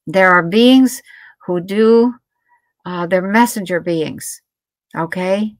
There 0.06 0.30
are 0.30 0.44
beings 0.44 1.02
who 1.48 1.62
do, 1.62 2.14
uh, 2.86 3.08
they're 3.08 3.24
messenger 3.24 3.80
beings, 3.80 4.40
okay? 4.96 5.56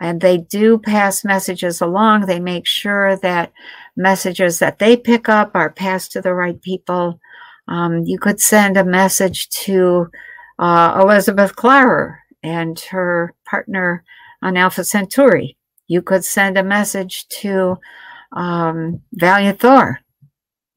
And 0.00 0.20
they 0.20 0.38
do 0.38 0.78
pass 0.78 1.24
messages 1.24 1.80
along. 1.80 2.26
They 2.26 2.40
make 2.40 2.66
sure 2.66 3.14
that 3.18 3.52
messages 3.96 4.58
that 4.58 4.80
they 4.80 4.96
pick 4.96 5.28
up 5.28 5.52
are 5.54 5.70
passed 5.70 6.10
to 6.10 6.22
the 6.22 6.34
right 6.34 6.60
people. 6.60 7.20
Um, 7.68 8.02
you 8.02 8.18
could 8.18 8.40
send 8.40 8.76
a 8.76 8.84
message 8.84 9.48
to 9.50 10.10
uh, 10.58 10.98
Elizabeth 11.00 11.54
Klarer 11.56 12.18
and 12.42 12.78
her 12.90 13.34
partner 13.48 14.04
on 14.42 14.56
Alpha 14.56 14.84
Centauri. 14.84 15.56
You 15.86 16.02
could 16.02 16.24
send 16.24 16.58
a 16.58 16.62
message 16.62 17.26
to 17.40 17.78
um, 18.32 19.02
Valiant 19.12 19.60
Thor. 19.60 20.00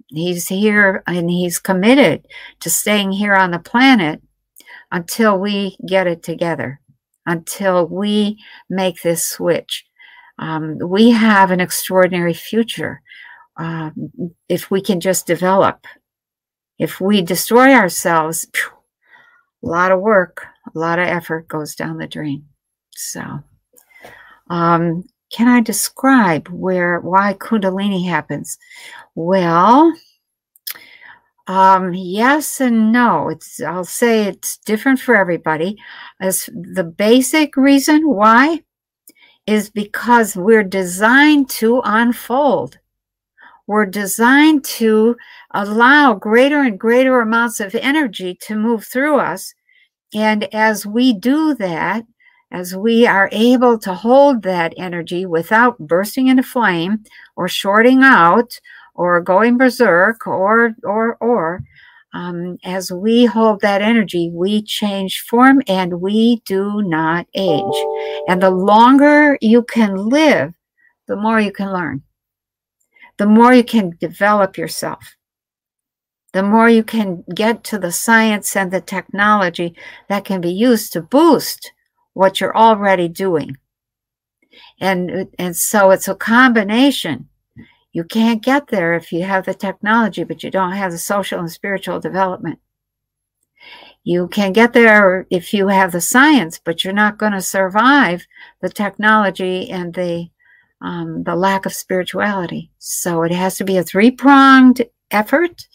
He's 0.08 0.48
here 0.48 1.04
and 1.08 1.30
he's 1.30 1.60
committed 1.60 2.28
to 2.60 2.70
staying 2.70 3.14
here 3.14 3.36
on 3.36 3.52
the 3.52 3.60
planet 3.60 4.22
until 4.92 5.40
we 5.40 5.78
get 5.88 6.08
it 6.08 6.22
together, 6.22 6.82
until 7.26 7.88
we 7.88 8.38
make 8.70 9.02
this 9.02 9.26
switch. 9.26 9.86
Um, 10.38 10.80
we 10.80 11.12
have 11.12 11.52
an 11.52 11.62
extraordinary 11.62 12.34
future 12.34 13.02
um, 13.58 13.94
if 14.50 14.72
we 14.72 14.82
can 14.82 15.00
just 15.00 15.28
develop. 15.28 15.86
If 16.78 17.00
we 17.00 17.22
destroy 17.22 17.74
ourselves, 17.74 18.48
a 19.64 19.68
lot 19.68 19.92
of 19.92 20.00
work, 20.00 20.46
a 20.74 20.78
lot 20.78 21.00
of 21.00 21.08
effort 21.08 21.48
goes 21.48 21.76
down 21.76 21.98
the 21.98 22.08
drain. 22.08 22.46
So, 22.96 23.22
um, 24.50 25.04
can 25.32 25.48
I 25.48 25.62
describe 25.62 26.48
where 26.50 27.00
why 27.00 27.34
Kundalini 27.36 28.08
happens? 28.08 28.58
Well, 29.16 29.94
um, 31.48 31.94
yes 31.94 32.62
and 32.62 32.92
no. 32.92 33.30
It's 33.30 33.62
I'll 33.62 33.84
say 33.84 34.26
it's 34.26 34.58
different 34.58 35.00
for 35.00 35.16
everybody. 35.16 35.78
As 36.20 36.46
the 36.54 36.84
basic 36.84 37.56
reason 37.56 38.08
why 38.08 38.64
is 39.48 39.70
because 39.70 40.36
we're 40.36 40.64
designed 40.64 41.50
to 41.50 41.82
unfold. 41.84 42.78
We're 43.68 43.86
designed 43.86 44.64
to 44.66 45.16
allow 45.52 46.14
greater 46.14 46.62
and 46.62 46.80
greater 46.80 47.22
amounts 47.22 47.60
of 47.60 47.76
energy 47.76 48.38
to 48.42 48.56
move 48.56 48.86
through 48.86 49.20
us. 49.20 49.54
And 50.14 50.54
as 50.54 50.86
we 50.86 51.14
do 51.14 51.56
that, 51.56 52.04
as 52.52 52.76
we 52.76 53.08
are 53.08 53.30
able 53.32 53.78
to 53.80 53.94
hold 53.94 54.44
that 54.44 54.74
energy 54.78 55.26
without 55.26 55.78
bursting 55.80 56.28
into 56.28 56.44
flame 56.44 57.04
or 57.38 57.48
shorting 57.48 58.04
out 58.04 58.60
or 58.94 59.22
going 59.22 59.58
berserk 59.58 60.28
or, 60.28 60.76
or, 60.84 61.16
or, 61.22 61.64
um, 62.14 62.58
as 62.66 62.92
we 62.92 63.24
hold 63.26 63.62
that 63.62 63.82
energy, 63.82 64.30
we 64.34 64.64
change 64.64 65.22
form 65.22 65.62
and 65.68 66.02
we 66.02 66.42
do 66.46 66.82
not 66.82 67.26
age. 67.36 67.86
And 68.28 68.42
the 68.42 68.52
longer 68.52 69.38
you 69.40 69.64
can 69.64 69.96
live, 69.96 70.54
the 71.08 71.16
more 71.16 71.40
you 71.40 71.54
can 71.54 71.72
learn 71.72 72.04
the 73.18 73.28
more 73.28 73.54
you 73.54 73.64
can 73.64 73.98
develop 74.00 74.58
yourself, 74.58 75.16
the 76.34 76.44
more 76.44 76.70
you 76.70 76.84
can 76.84 77.24
get 77.36 77.64
to 77.66 77.78
the 77.78 77.92
science 77.92 78.56
and 78.56 78.72
the 78.72 78.82
technology 78.82 79.76
that 80.08 80.26
can 80.26 80.42
be 80.42 80.52
used 80.52 80.94
to 80.94 81.02
boost 81.02 81.72
what 82.14 82.40
you're 82.40 82.56
already 82.56 83.08
doing. 83.08 83.58
And, 84.80 85.28
and 85.38 85.56
so 85.56 85.92
it's 85.92 86.08
a 86.08 86.16
combination. 86.16 87.30
You 87.94 88.04
can't 88.06 88.42
get 88.42 88.68
there 88.68 88.94
if 88.94 89.12
you 89.12 89.24
have 89.24 89.46
the 89.46 89.54
technology, 89.54 90.24
but 90.24 90.44
you 90.44 90.52
don't 90.52 90.74
have 90.74 90.92
the 90.92 90.98
social 90.98 91.40
and 91.40 91.52
spiritual 91.52 92.00
development. 92.00 92.60
You 94.04 94.28
can 94.30 94.52
get 94.54 94.74
there 94.74 95.28
if 95.30 95.54
you 95.54 95.68
have 95.68 95.92
the 95.92 96.02
science, 96.02 96.60
but 96.64 96.84
you're 96.84 96.94
not 96.94 97.20
going 97.20 97.34
to 97.34 97.42
survive 97.42 98.26
the 98.62 98.70
technology 98.70 99.70
and 99.70 99.94
the 99.94 100.31
um, 100.82 101.24
the 101.24 101.36
lack 101.36 101.66
of 101.66 101.74
spirituality. 101.74 102.72
So 102.80 103.24
it 103.24 103.32
has 103.32 103.58
to 103.58 103.64
be 103.64 103.78
a 103.78 103.84
three 103.84 104.12
pronged 104.12 104.84
effort. 105.12 105.68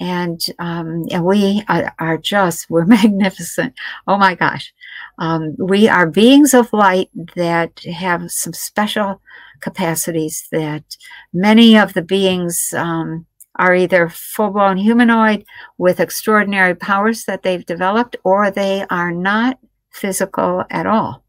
And, 0.00 0.40
um, 0.58 1.06
and 1.10 1.24
we 1.24 1.64
are, 1.68 1.92
are, 1.98 2.18
just, 2.18 2.70
we're 2.70 2.84
magnificent. 2.86 3.74
Oh 4.06 4.16
my 4.16 4.34
gosh. 4.34 4.72
Um, 5.18 5.56
we 5.58 5.88
are 5.88 6.08
beings 6.08 6.54
of 6.54 6.72
light 6.72 7.10
that 7.34 7.80
have 7.84 8.30
some 8.30 8.52
special 8.52 9.20
capacities 9.60 10.46
that 10.52 10.84
many 11.32 11.76
of 11.76 11.94
the 11.94 12.02
beings 12.02 12.72
um, 12.76 13.26
are 13.56 13.74
either 13.74 14.08
full 14.08 14.50
blown 14.50 14.76
humanoid 14.76 15.44
with 15.78 15.98
extraordinary 15.98 16.76
powers 16.76 17.24
that 17.24 17.42
they've 17.42 17.66
developed, 17.66 18.14
or 18.22 18.52
they 18.52 18.84
are 18.88 19.10
not 19.10 19.58
physical 19.90 20.64
at 20.70 20.86
all 20.86 21.24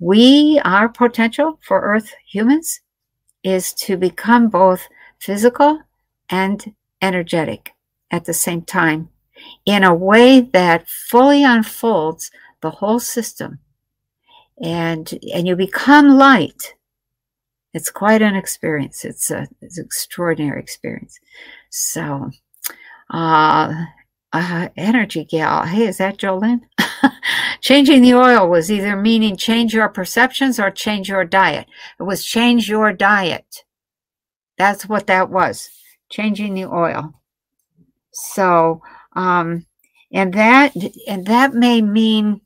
we, 0.00 0.60
our 0.64 0.88
potential 0.88 1.58
for 1.62 1.80
Earth 1.82 2.12
humans 2.26 2.80
is 3.44 3.72
to 3.74 3.96
become 3.96 4.48
both 4.48 4.88
physical 5.20 5.80
and 6.30 6.74
energetic 7.02 7.72
at 8.10 8.24
the 8.24 8.34
same 8.34 8.62
time 8.62 9.08
in 9.66 9.84
a 9.84 9.94
way 9.94 10.40
that 10.40 10.88
fully 10.88 11.44
unfolds 11.44 12.30
the 12.62 12.70
whole 12.70 13.00
system 13.00 13.60
and 14.62 15.18
and 15.34 15.46
you 15.48 15.56
become 15.56 16.16
light 16.18 16.74
It's 17.74 17.90
quite 17.90 18.22
an 18.22 18.34
experience. 18.36 19.04
It's, 19.04 19.30
a, 19.30 19.46
it's 19.62 19.78
an 19.78 19.84
extraordinary 19.84 20.60
experience. 20.60 21.18
So, 21.70 22.30
uh, 23.10 23.74
uh, 24.32 24.68
energy 24.76 25.24
gal. 25.24 25.64
Hey, 25.64 25.86
is 25.88 25.98
that 25.98 26.18
Jolene? 26.18 26.62
Changing 27.60 28.02
the 28.02 28.14
oil 28.14 28.48
was 28.48 28.70
either 28.70 28.96
meaning 28.96 29.36
change 29.36 29.74
your 29.74 29.88
perceptions 29.88 30.58
or 30.58 30.70
change 30.70 31.08
your 31.08 31.24
diet. 31.24 31.66
It 31.98 32.04
was 32.04 32.24
change 32.24 32.68
your 32.68 32.92
diet. 32.92 33.64
That's 34.58 34.88
what 34.88 35.06
that 35.06 35.30
was. 35.30 35.68
Changing 36.10 36.54
the 36.54 36.66
oil. 36.66 37.12
So, 38.12 38.82
um, 39.14 39.66
and 40.12 40.32
that 40.34 40.74
and 41.06 41.26
that 41.26 41.54
may 41.54 41.82
mean 41.82 42.40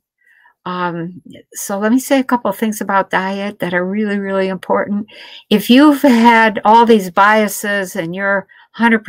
um, 0.66 1.22
so 1.54 1.78
let 1.78 1.90
me 1.90 1.98
say 1.98 2.20
a 2.20 2.24
couple 2.24 2.52
things 2.52 2.80
about 2.80 3.10
diet 3.10 3.60
that 3.60 3.72
are 3.74 3.84
really 3.84 4.18
really 4.18 4.48
important 4.48 5.06
if 5.48 5.70
you've 5.70 6.02
had 6.02 6.60
all 6.64 6.84
these 6.84 7.10
biases 7.10 7.96
and 7.96 8.14
you're 8.14 8.46
100% 8.78 9.02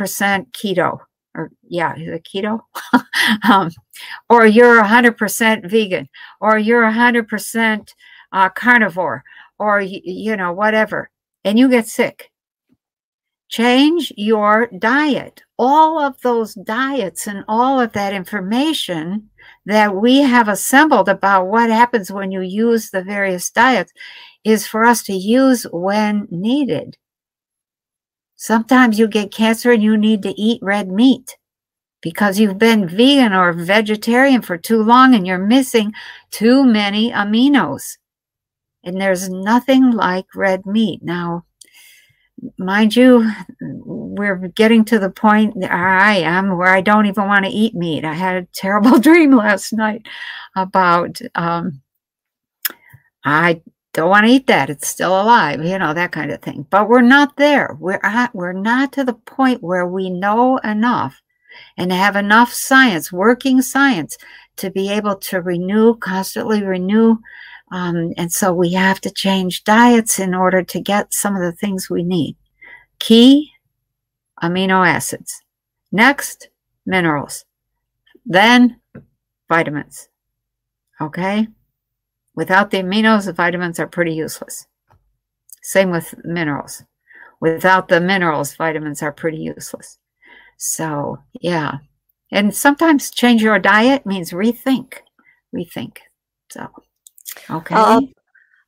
keto 0.52 0.98
or 1.34 1.50
yeah 1.68 1.94
is 1.96 2.08
it 2.08 2.24
keto? 2.24 2.60
Um, 3.48 3.70
or 4.28 4.46
you're 4.46 4.82
100% 4.82 5.70
vegan 5.70 6.08
or 6.40 6.58
you're 6.58 6.82
100% 6.82 7.88
uh, 8.32 8.48
carnivore 8.48 9.22
or 9.58 9.80
you 9.80 10.36
know 10.36 10.52
whatever 10.52 11.08
and 11.44 11.58
you 11.58 11.68
get 11.68 11.86
sick. 11.86 12.30
Change 13.48 14.12
your 14.16 14.68
diet. 14.78 15.42
All 15.58 15.98
of 15.98 16.20
those 16.22 16.54
diets 16.54 17.26
and 17.26 17.44
all 17.46 17.78
of 17.78 17.92
that 17.92 18.14
information 18.14 19.28
that 19.66 19.94
we 19.94 20.22
have 20.22 20.48
assembled 20.48 21.08
about 21.08 21.48
what 21.48 21.68
happens 21.68 22.10
when 22.10 22.32
you 22.32 22.40
use 22.40 22.90
the 22.90 23.02
various 23.02 23.50
diets 23.50 23.92
is 24.44 24.66
for 24.66 24.84
us 24.84 25.02
to 25.04 25.12
use 25.12 25.64
when 25.70 26.26
needed. 26.30 26.96
Sometimes 28.42 28.98
you 28.98 29.06
get 29.06 29.30
cancer 29.30 29.70
and 29.70 29.84
you 29.84 29.96
need 29.96 30.24
to 30.24 30.34
eat 30.36 30.58
red 30.62 30.88
meat 30.90 31.36
because 32.00 32.40
you've 32.40 32.58
been 32.58 32.88
vegan 32.88 33.32
or 33.32 33.52
vegetarian 33.52 34.42
for 34.42 34.58
too 34.58 34.82
long 34.82 35.14
and 35.14 35.24
you're 35.24 35.38
missing 35.38 35.92
too 36.32 36.64
many 36.64 37.12
aminos. 37.12 37.98
And 38.82 39.00
there's 39.00 39.30
nothing 39.30 39.92
like 39.92 40.26
red 40.34 40.66
meat. 40.66 41.04
Now, 41.04 41.44
mind 42.58 42.96
you, 42.96 43.30
we're 43.60 44.48
getting 44.48 44.84
to 44.86 44.98
the 44.98 45.10
point 45.10 45.64
I 45.64 46.16
am 46.16 46.58
where 46.58 46.74
I 46.74 46.80
don't 46.80 47.06
even 47.06 47.28
want 47.28 47.44
to 47.44 47.50
eat 47.52 47.76
meat. 47.76 48.04
I 48.04 48.14
had 48.14 48.34
a 48.34 48.48
terrible 48.54 48.98
dream 48.98 49.36
last 49.36 49.72
night 49.72 50.04
about 50.56 51.20
um, 51.36 51.80
I 53.24 53.62
don't 53.92 54.10
want 54.10 54.26
to 54.26 54.32
eat 54.32 54.46
that. 54.46 54.70
It's 54.70 54.88
still 54.88 55.20
alive, 55.20 55.64
you 55.64 55.78
know, 55.78 55.92
that 55.94 56.12
kind 56.12 56.30
of 56.30 56.40
thing. 56.40 56.66
But 56.70 56.88
we're 56.88 57.02
not 57.02 57.36
there. 57.36 57.76
We're 57.78 58.00
at, 58.02 58.34
we're 58.34 58.52
not 58.52 58.92
to 58.92 59.04
the 59.04 59.14
point 59.14 59.62
where 59.62 59.86
we 59.86 60.08
know 60.10 60.58
enough 60.58 61.20
and 61.76 61.92
have 61.92 62.16
enough 62.16 62.52
science, 62.52 63.12
working 63.12 63.60
science, 63.60 64.16
to 64.56 64.70
be 64.70 64.90
able 64.90 65.16
to 65.16 65.40
renew, 65.40 65.96
constantly 65.96 66.62
renew 66.62 67.16
um, 67.72 68.12
and 68.18 68.30
so 68.30 68.52
we 68.52 68.74
have 68.74 69.00
to 69.00 69.10
change 69.10 69.64
diets 69.64 70.18
in 70.18 70.34
order 70.34 70.62
to 70.62 70.80
get 70.80 71.14
some 71.14 71.34
of 71.34 71.40
the 71.40 71.52
things 71.52 71.88
we 71.88 72.02
need. 72.02 72.36
Key 72.98 73.50
amino 74.42 74.86
acids. 74.86 75.42
Next, 75.90 76.50
minerals. 76.84 77.46
Then, 78.26 78.78
vitamins. 79.48 80.08
Okay? 81.00 81.48
Without 82.34 82.70
the 82.70 82.78
aminos, 82.78 83.26
the 83.26 83.32
vitamins 83.32 83.78
are 83.78 83.86
pretty 83.86 84.14
useless. 84.14 84.66
Same 85.62 85.90
with 85.90 86.14
minerals. 86.24 86.82
Without 87.40 87.88
the 87.88 88.00
minerals, 88.00 88.54
vitamins 88.54 89.02
are 89.02 89.12
pretty 89.12 89.38
useless. 89.38 89.98
So, 90.56 91.18
yeah. 91.40 91.78
And 92.30 92.54
sometimes 92.54 93.10
change 93.10 93.42
your 93.42 93.58
diet 93.58 94.06
means 94.06 94.30
rethink. 94.30 94.94
Rethink. 95.54 95.98
So. 96.50 96.68
Okay. 97.50 97.74
I'll, 97.74 98.08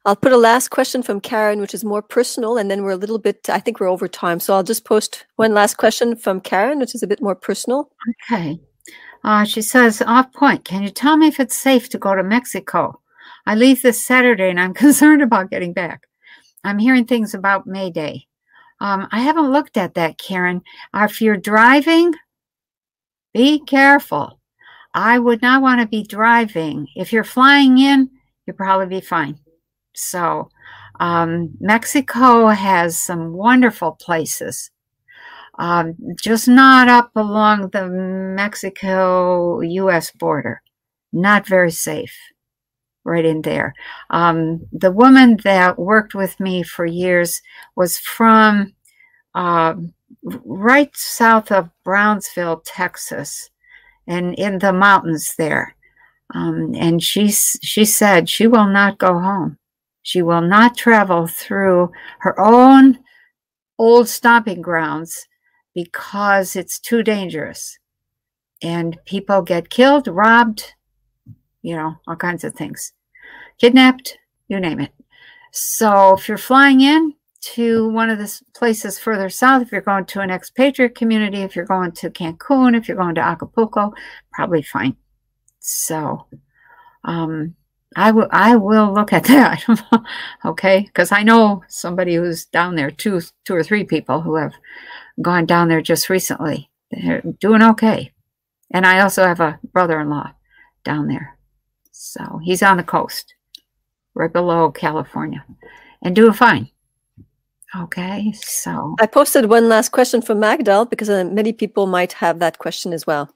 I'll 0.04 0.16
put 0.16 0.32
a 0.32 0.36
last 0.36 0.68
question 0.68 1.02
from 1.02 1.20
Karen, 1.20 1.60
which 1.60 1.72
is 1.72 1.84
more 1.84 2.02
personal, 2.02 2.58
and 2.58 2.70
then 2.70 2.82
we're 2.82 2.90
a 2.90 2.96
little 2.96 3.18
bit, 3.18 3.48
I 3.48 3.60
think 3.60 3.80
we're 3.80 3.88
over 3.88 4.08
time. 4.08 4.40
So 4.40 4.54
I'll 4.54 4.62
just 4.62 4.84
post 4.84 5.24
one 5.36 5.54
last 5.54 5.76
question 5.76 6.16
from 6.16 6.40
Karen, 6.40 6.78
which 6.78 6.94
is 6.94 7.02
a 7.02 7.06
bit 7.06 7.22
more 7.22 7.34
personal. 7.34 7.90
Okay. 8.30 8.60
Uh, 9.22 9.44
she 9.44 9.62
says, 9.62 10.02
off 10.02 10.30
point, 10.34 10.64
can 10.64 10.82
you 10.82 10.90
tell 10.90 11.16
me 11.16 11.28
if 11.28 11.40
it's 11.40 11.56
safe 11.56 11.88
to 11.88 11.98
go 11.98 12.14
to 12.14 12.22
Mexico? 12.22 13.00
I 13.46 13.54
leave 13.54 13.82
this 13.82 14.04
Saturday 14.04 14.50
and 14.50 14.60
I'm 14.60 14.74
concerned 14.84 15.22
about 15.22 15.50
getting 15.50 15.72
back. 15.72 16.02
I'm 16.62 16.78
hearing 16.78 17.04
things 17.04 17.34
about 17.34 17.66
May 17.66 17.90
Day. 17.90 18.26
Um, 18.80 19.06
I 19.12 19.20
haven't 19.20 19.52
looked 19.52 19.76
at 19.76 19.94
that, 19.94 20.18
Karen. 20.18 20.62
If 20.94 21.20
you're 21.20 21.36
driving, 21.36 22.14
be 23.32 23.60
careful. 23.60 24.40
I 24.94 25.18
would 25.18 25.42
not 25.42 25.62
want 25.62 25.80
to 25.80 25.86
be 25.86 26.04
driving. 26.04 26.88
If 26.96 27.12
you're 27.12 27.24
flying 27.24 27.78
in, 27.78 28.10
you'll 28.46 28.56
probably 28.56 28.86
be 28.86 29.00
fine. 29.00 29.38
So, 29.94 30.48
um, 31.00 31.50
Mexico 31.60 32.48
has 32.48 32.98
some 32.98 33.32
wonderful 33.32 33.92
places, 33.92 34.70
um, 35.58 35.96
just 36.20 36.46
not 36.48 36.88
up 36.88 37.10
along 37.16 37.70
the 37.70 37.88
Mexico 37.88 39.60
US 39.60 40.10
border. 40.12 40.62
Not 41.12 41.46
very 41.46 41.70
safe 41.70 42.16
right 43.04 43.24
in 43.24 43.42
there. 43.42 43.74
Um, 44.10 44.66
the 44.72 44.90
woman 44.90 45.38
that 45.44 45.78
worked 45.78 46.14
with 46.14 46.38
me 46.40 46.62
for 46.62 46.86
years 46.86 47.42
was 47.76 47.98
from 47.98 48.74
uh, 49.34 49.74
right 50.22 50.94
south 50.96 51.52
of 51.52 51.70
Brownsville, 51.84 52.62
Texas, 52.64 53.50
and 54.06 54.34
in 54.34 54.58
the 54.58 54.72
mountains 54.72 55.34
there. 55.36 55.76
Um, 56.34 56.74
and 56.74 57.02
she, 57.02 57.30
she 57.30 57.84
said 57.84 58.28
she 58.28 58.46
will 58.46 58.66
not 58.66 58.98
go 58.98 59.18
home. 59.18 59.58
She 60.02 60.22
will 60.22 60.42
not 60.42 60.76
travel 60.76 61.26
through 61.26 61.90
her 62.20 62.38
own 62.38 62.98
old 63.78 64.08
stomping 64.08 64.62
grounds 64.62 65.26
because 65.74 66.56
it's 66.56 66.78
too 66.78 67.02
dangerous. 67.02 67.78
And 68.62 68.98
people 69.04 69.42
get 69.42 69.70
killed, 69.70 70.06
robbed, 70.08 70.74
you 71.64 71.74
know, 71.74 71.96
all 72.06 72.14
kinds 72.14 72.44
of 72.44 72.54
things, 72.54 72.92
kidnapped, 73.58 74.18
you 74.48 74.60
name 74.60 74.80
it. 74.80 74.92
So 75.50 76.14
if 76.14 76.28
you're 76.28 76.36
flying 76.36 76.82
in 76.82 77.14
to 77.54 77.88
one 77.88 78.10
of 78.10 78.18
the 78.18 78.40
places 78.54 78.98
further 78.98 79.30
south, 79.30 79.62
if 79.62 79.72
you're 79.72 79.80
going 79.80 80.04
to 80.04 80.20
an 80.20 80.30
expatriate 80.30 80.94
community, 80.94 81.38
if 81.38 81.56
you're 81.56 81.64
going 81.64 81.92
to 81.92 82.10
Cancun, 82.10 82.76
if 82.76 82.86
you're 82.86 82.98
going 82.98 83.14
to 83.14 83.22
Acapulco, 83.22 83.94
probably 84.32 84.62
fine. 84.62 84.94
So, 85.60 86.26
um, 87.04 87.54
I 87.96 88.10
will 88.10 88.28
I 88.30 88.56
will 88.56 88.92
look 88.92 89.12
at 89.14 89.24
that. 89.28 89.64
okay, 90.44 90.80
because 90.80 91.12
I 91.12 91.22
know 91.22 91.62
somebody 91.68 92.16
who's 92.16 92.44
down 92.44 92.74
there, 92.74 92.90
two 92.90 93.22
two 93.46 93.54
or 93.54 93.62
three 93.62 93.84
people 93.84 94.20
who 94.20 94.36
have 94.36 94.52
gone 95.22 95.46
down 95.46 95.68
there 95.68 95.80
just 95.80 96.10
recently. 96.10 96.70
They're 96.90 97.22
doing 97.40 97.62
okay, 97.62 98.12
and 98.70 98.84
I 98.84 99.00
also 99.00 99.24
have 99.24 99.40
a 99.40 99.58
brother-in-law 99.72 100.32
down 100.84 101.08
there, 101.08 101.38
so 101.96 102.40
he's 102.42 102.60
on 102.60 102.76
the 102.76 102.82
coast, 102.82 103.34
right 104.14 104.32
below 104.32 104.72
California, 104.72 105.44
and 106.02 106.16
doing 106.16 106.32
fine. 106.32 106.68
Okay, 107.76 108.32
so 108.32 108.96
I 109.00 109.06
posted 109.06 109.46
one 109.46 109.68
last 109.68 109.90
question 109.90 110.20
from 110.20 110.40
Magdal 110.40 110.90
because 110.90 111.08
uh, 111.08 111.24
many 111.24 111.52
people 111.52 111.86
might 111.86 112.12
have 112.14 112.40
that 112.40 112.58
question 112.58 112.92
as 112.92 113.06
well. 113.06 113.32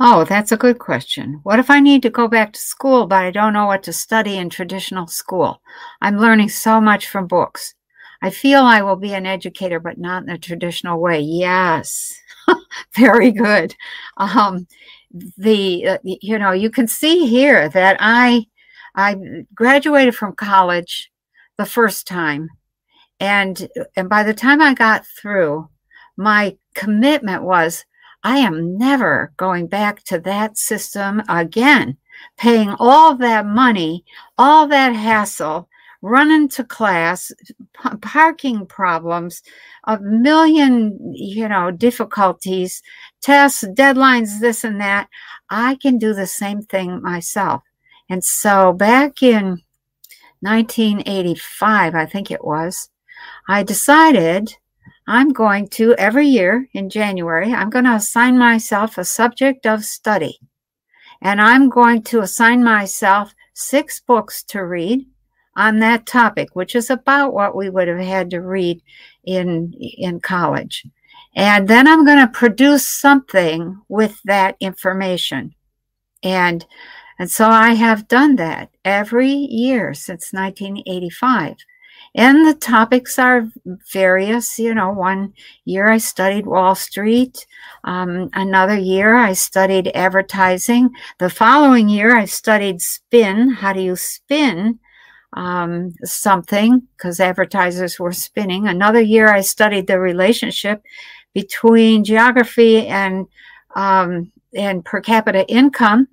Oh, 0.00 0.24
that's 0.24 0.50
a 0.50 0.56
good 0.56 0.80
question. 0.80 1.38
What 1.44 1.60
if 1.60 1.70
I 1.70 1.78
need 1.78 2.02
to 2.02 2.10
go 2.10 2.26
back 2.26 2.52
to 2.52 2.60
school, 2.60 3.06
but 3.06 3.22
I 3.22 3.30
don't 3.30 3.52
know 3.52 3.66
what 3.66 3.84
to 3.84 3.92
study 3.92 4.38
in 4.38 4.50
traditional 4.50 5.06
school? 5.06 5.62
I'm 6.02 6.18
learning 6.18 6.48
so 6.48 6.80
much 6.80 7.06
from 7.06 7.28
books. 7.28 7.74
I 8.22 8.30
feel 8.30 8.62
I 8.62 8.82
will 8.82 8.96
be 8.96 9.14
an 9.14 9.26
educator, 9.26 9.78
but 9.78 9.98
not 9.98 10.24
in 10.24 10.26
the 10.26 10.38
traditional 10.38 11.00
way. 11.00 11.20
Yes, 11.20 12.12
very 12.94 13.30
good. 13.30 13.76
Um, 14.16 14.66
the 15.36 15.86
uh, 15.86 15.98
you 16.02 16.38
know 16.38 16.52
you 16.52 16.70
can 16.70 16.88
see 16.88 17.26
here 17.26 17.68
that 17.68 17.96
I 18.00 18.46
I 18.94 19.16
graduated 19.54 20.14
from 20.14 20.34
college 20.34 21.10
the 21.56 21.66
first 21.66 22.06
time, 22.06 22.50
and 23.20 23.68
and 23.96 24.08
by 24.08 24.24
the 24.24 24.34
time 24.34 24.60
I 24.60 24.74
got 24.74 25.06
through, 25.06 25.68
my 26.16 26.56
commitment 26.74 27.44
was 27.44 27.84
I 28.24 28.38
am 28.38 28.76
never 28.78 29.32
going 29.36 29.66
back 29.68 30.02
to 30.04 30.18
that 30.20 30.56
system 30.58 31.22
again, 31.28 31.98
paying 32.38 32.74
all 32.78 33.14
that 33.16 33.46
money, 33.46 34.04
all 34.38 34.66
that 34.68 34.94
hassle, 34.94 35.68
running 36.04 36.46
to 36.46 36.62
class, 36.62 37.32
p- 37.48 37.96
parking 38.02 38.66
problems, 38.66 39.42
a 39.84 39.98
million, 40.00 40.98
you 41.14 41.48
know, 41.48 41.70
difficulties, 41.70 42.82
tests, 43.22 43.64
deadlines, 43.64 44.38
this 44.38 44.64
and 44.64 44.78
that. 44.82 45.08
I 45.48 45.76
can 45.76 45.96
do 45.96 46.12
the 46.12 46.26
same 46.26 46.60
thing 46.60 47.00
myself. 47.00 47.62
And 48.10 48.22
so 48.22 48.74
back 48.74 49.22
in 49.22 49.62
1985, 50.40 51.94
I 51.94 52.04
think 52.04 52.30
it 52.30 52.44
was, 52.44 52.90
I 53.48 53.62
decided 53.62 54.54
I'm 55.08 55.30
going 55.30 55.68
to 55.68 55.94
every 55.94 56.26
year 56.26 56.68
in 56.74 56.90
January, 56.90 57.54
I'm 57.54 57.70
going 57.70 57.86
to 57.86 57.94
assign 57.94 58.36
myself 58.36 58.98
a 58.98 59.04
subject 59.06 59.64
of 59.64 59.86
study. 59.86 60.38
And 61.22 61.40
I'm 61.40 61.70
going 61.70 62.02
to 62.02 62.20
assign 62.20 62.62
myself 62.62 63.34
six 63.54 64.00
books 64.00 64.42
to 64.44 64.62
read 64.66 65.06
on 65.56 65.78
that 65.80 66.06
topic, 66.06 66.50
which 66.54 66.74
is 66.74 66.90
about 66.90 67.32
what 67.32 67.56
we 67.56 67.70
would 67.70 67.88
have 67.88 67.98
had 67.98 68.30
to 68.30 68.40
read 68.40 68.82
in, 69.24 69.72
in 69.74 70.20
college. 70.20 70.84
And 71.36 71.68
then 71.68 71.88
I'm 71.88 72.04
going 72.04 72.18
to 72.18 72.28
produce 72.28 72.88
something 72.88 73.80
with 73.88 74.20
that 74.24 74.56
information. 74.60 75.54
And, 76.22 76.64
and 77.18 77.30
so 77.30 77.48
I 77.48 77.74
have 77.74 78.08
done 78.08 78.36
that 78.36 78.70
every 78.84 79.30
year 79.30 79.94
since 79.94 80.32
1985. 80.32 81.56
And 82.16 82.46
the 82.46 82.54
topics 82.54 83.18
are 83.18 83.48
various. 83.92 84.58
You 84.58 84.74
know, 84.74 84.92
one 84.92 85.32
year 85.64 85.88
I 85.90 85.98
studied 85.98 86.46
Wall 86.46 86.76
Street. 86.76 87.44
Um, 87.82 88.30
another 88.34 88.76
year 88.76 89.16
I 89.16 89.32
studied 89.32 89.90
advertising. 89.94 90.90
The 91.18 91.30
following 91.30 91.88
year 91.88 92.16
I 92.16 92.26
studied 92.26 92.80
spin. 92.80 93.50
How 93.50 93.72
do 93.72 93.80
you 93.80 93.96
spin 93.96 94.78
um, 95.34 95.94
something? 96.04 96.82
Because 96.96 97.20
advertisers 97.20 97.98
were 97.98 98.12
spinning. 98.12 98.66
Another 98.66 99.00
year 99.00 99.28
I 99.28 99.40
studied 99.40 99.86
the 99.86 100.00
relationship 100.00 100.82
between 101.34 102.04
geography 102.04 102.86
and 102.86 103.26
um, 103.74 104.30
and 104.54 104.84
per 104.84 105.00
capita 105.00 105.44
income, 105.48 106.06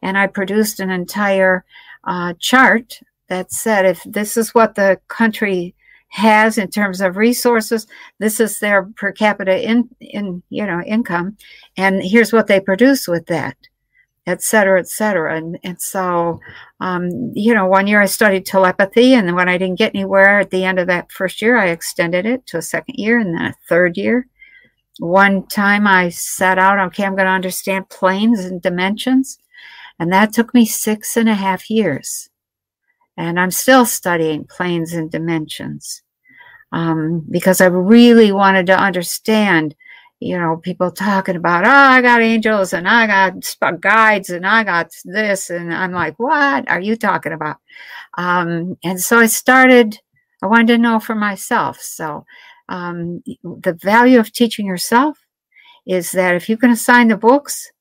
and 0.00 0.16
I 0.16 0.28
produced 0.28 0.80
an 0.80 0.90
entire 0.90 1.64
uh, 2.04 2.34
chart 2.38 3.00
that 3.28 3.52
said 3.52 3.86
if 3.86 4.02
this 4.04 4.36
is 4.36 4.54
what 4.54 4.74
the 4.74 5.00
country 5.08 5.74
has 6.08 6.58
in 6.58 6.68
terms 6.68 7.00
of 7.00 7.16
resources 7.16 7.86
this 8.18 8.40
is 8.40 8.58
their 8.58 8.82
per 8.96 9.12
capita 9.12 9.64
in 9.64 9.88
in 10.00 10.42
you 10.50 10.66
know 10.66 10.82
income 10.82 11.36
and 11.76 12.02
here's 12.02 12.32
what 12.32 12.48
they 12.48 12.58
produce 12.58 13.06
with 13.06 13.26
that 13.26 13.56
et 14.30 14.42
cetera 14.42 14.78
et 14.78 14.88
cetera 14.88 15.36
and, 15.36 15.58
and 15.64 15.80
so 15.80 16.38
um, 16.80 17.10
you 17.34 17.54
know 17.54 17.66
one 17.66 17.86
year 17.86 18.00
i 18.00 18.06
studied 18.06 18.46
telepathy 18.46 19.14
and 19.14 19.34
when 19.34 19.48
i 19.48 19.58
didn't 19.58 19.78
get 19.78 19.94
anywhere 19.94 20.40
at 20.40 20.50
the 20.50 20.64
end 20.64 20.78
of 20.78 20.86
that 20.86 21.10
first 21.12 21.42
year 21.42 21.56
i 21.56 21.68
extended 21.68 22.24
it 22.26 22.46
to 22.46 22.56
a 22.58 22.62
second 22.62 22.94
year 22.96 23.18
and 23.18 23.34
then 23.34 23.46
a 23.46 23.54
third 23.68 23.96
year 23.96 24.26
one 24.98 25.46
time 25.46 25.86
i 25.86 26.08
set 26.08 26.58
out 26.58 26.78
okay 26.78 27.04
i'm 27.04 27.16
going 27.16 27.26
to 27.26 27.32
understand 27.32 27.88
planes 27.88 28.40
and 28.40 28.62
dimensions 28.62 29.38
and 29.98 30.12
that 30.12 30.32
took 30.32 30.54
me 30.54 30.64
six 30.64 31.16
and 31.16 31.28
a 31.28 31.34
half 31.34 31.68
years 31.68 32.30
and 33.20 33.38
I'm 33.38 33.50
still 33.50 33.84
studying 33.84 34.46
planes 34.46 34.94
and 34.94 35.10
dimensions 35.10 36.02
um, 36.72 37.26
because 37.30 37.60
I 37.60 37.66
really 37.66 38.32
wanted 38.32 38.66
to 38.66 38.78
understand. 38.78 39.74
You 40.20 40.38
know, 40.38 40.58
people 40.58 40.90
talking 40.90 41.36
about, 41.36 41.64
oh, 41.64 41.70
I 41.70 42.02
got 42.02 42.20
angels 42.20 42.72
and 42.72 42.86
I 42.86 43.06
got 43.06 43.80
guides 43.80 44.30
and 44.30 44.46
I 44.46 44.64
got 44.64 44.90
this. 45.04 45.50
And 45.50 45.72
I'm 45.72 45.92
like, 45.92 46.18
what 46.18 46.68
are 46.70 46.80
you 46.80 46.94
talking 46.96 47.32
about? 47.32 47.56
Um, 48.18 48.76
and 48.84 49.00
so 49.00 49.18
I 49.18 49.26
started, 49.26 49.98
I 50.42 50.46
wanted 50.46 50.68
to 50.68 50.78
know 50.78 51.00
for 51.00 51.14
myself. 51.14 51.80
So 51.80 52.26
um, 52.68 53.22
the 53.42 53.78
value 53.82 54.20
of 54.20 54.32
teaching 54.32 54.66
yourself 54.66 55.18
is 55.86 56.12
that 56.12 56.34
if 56.34 56.48
you 56.48 56.58
can 56.58 56.70
assign 56.70 57.08
the 57.08 57.16
books, 57.16 57.72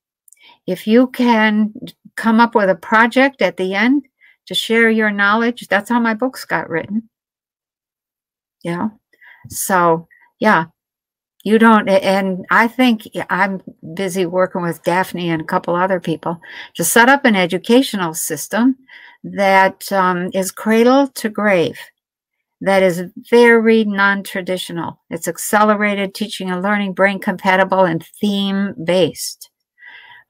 if 0.66 0.88
you 0.88 1.08
can 1.08 1.74
come 2.16 2.40
up 2.40 2.56
with 2.56 2.70
a 2.70 2.76
project 2.76 3.42
at 3.42 3.58
the 3.58 3.74
end 3.74 4.06
to 4.50 4.56
share 4.56 4.90
your 4.90 5.12
knowledge. 5.12 5.68
That's 5.68 5.90
how 5.90 6.00
my 6.00 6.16
books 6.16 6.44
got 6.44 6.70
written. 6.70 7.08
Know, 8.66 8.92
so 9.48 10.08
yeah, 10.40 10.66
you 11.44 11.58
don't. 11.58 11.88
And 11.88 12.46
I 12.50 12.68
think 12.68 13.08
I'm 13.30 13.62
busy 13.94 14.26
working 14.26 14.62
with 14.62 14.84
Daphne 14.84 15.30
and 15.30 15.42
a 15.42 15.46
couple 15.46 15.76
other 15.76 16.00
people 16.00 16.42
to 16.76 16.84
set 16.84 17.10
up 17.10 17.26
an 17.26 17.36
educational 17.36 18.14
system 18.14 18.78
that 19.24 19.92
um, 19.92 20.30
is 20.34 20.52
cradle 20.52 21.08
to 21.08 21.30
grave 21.30 21.80
that 22.62 22.84
is 22.84 23.04
very 23.30 23.86
non-traditional. 23.86 25.00
It's 25.10 25.28
accelerated 25.28 26.14
teaching 26.14 26.50
and 26.50 26.62
learning, 26.62 26.94
brain 26.94 27.20
compatible, 27.20 27.86
and 27.86 28.06
theme 28.20 28.76
based. 28.84 29.50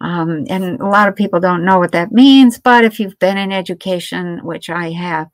Um, 0.02 0.46
and 0.50 0.80
a 0.80 0.88
lot 0.88 1.10
of 1.10 1.16
people 1.16 1.40
don't 1.40 1.66
know 1.66 1.80
what 1.80 1.92
that 1.92 2.12
means, 2.12 2.60
but 2.60 2.86
if 2.86 3.00
you've 3.00 3.20
been 3.20 3.38
in 3.38 3.52
education, 3.52 4.40
which 4.44 4.70
I 4.70 4.92
have, 4.92 5.28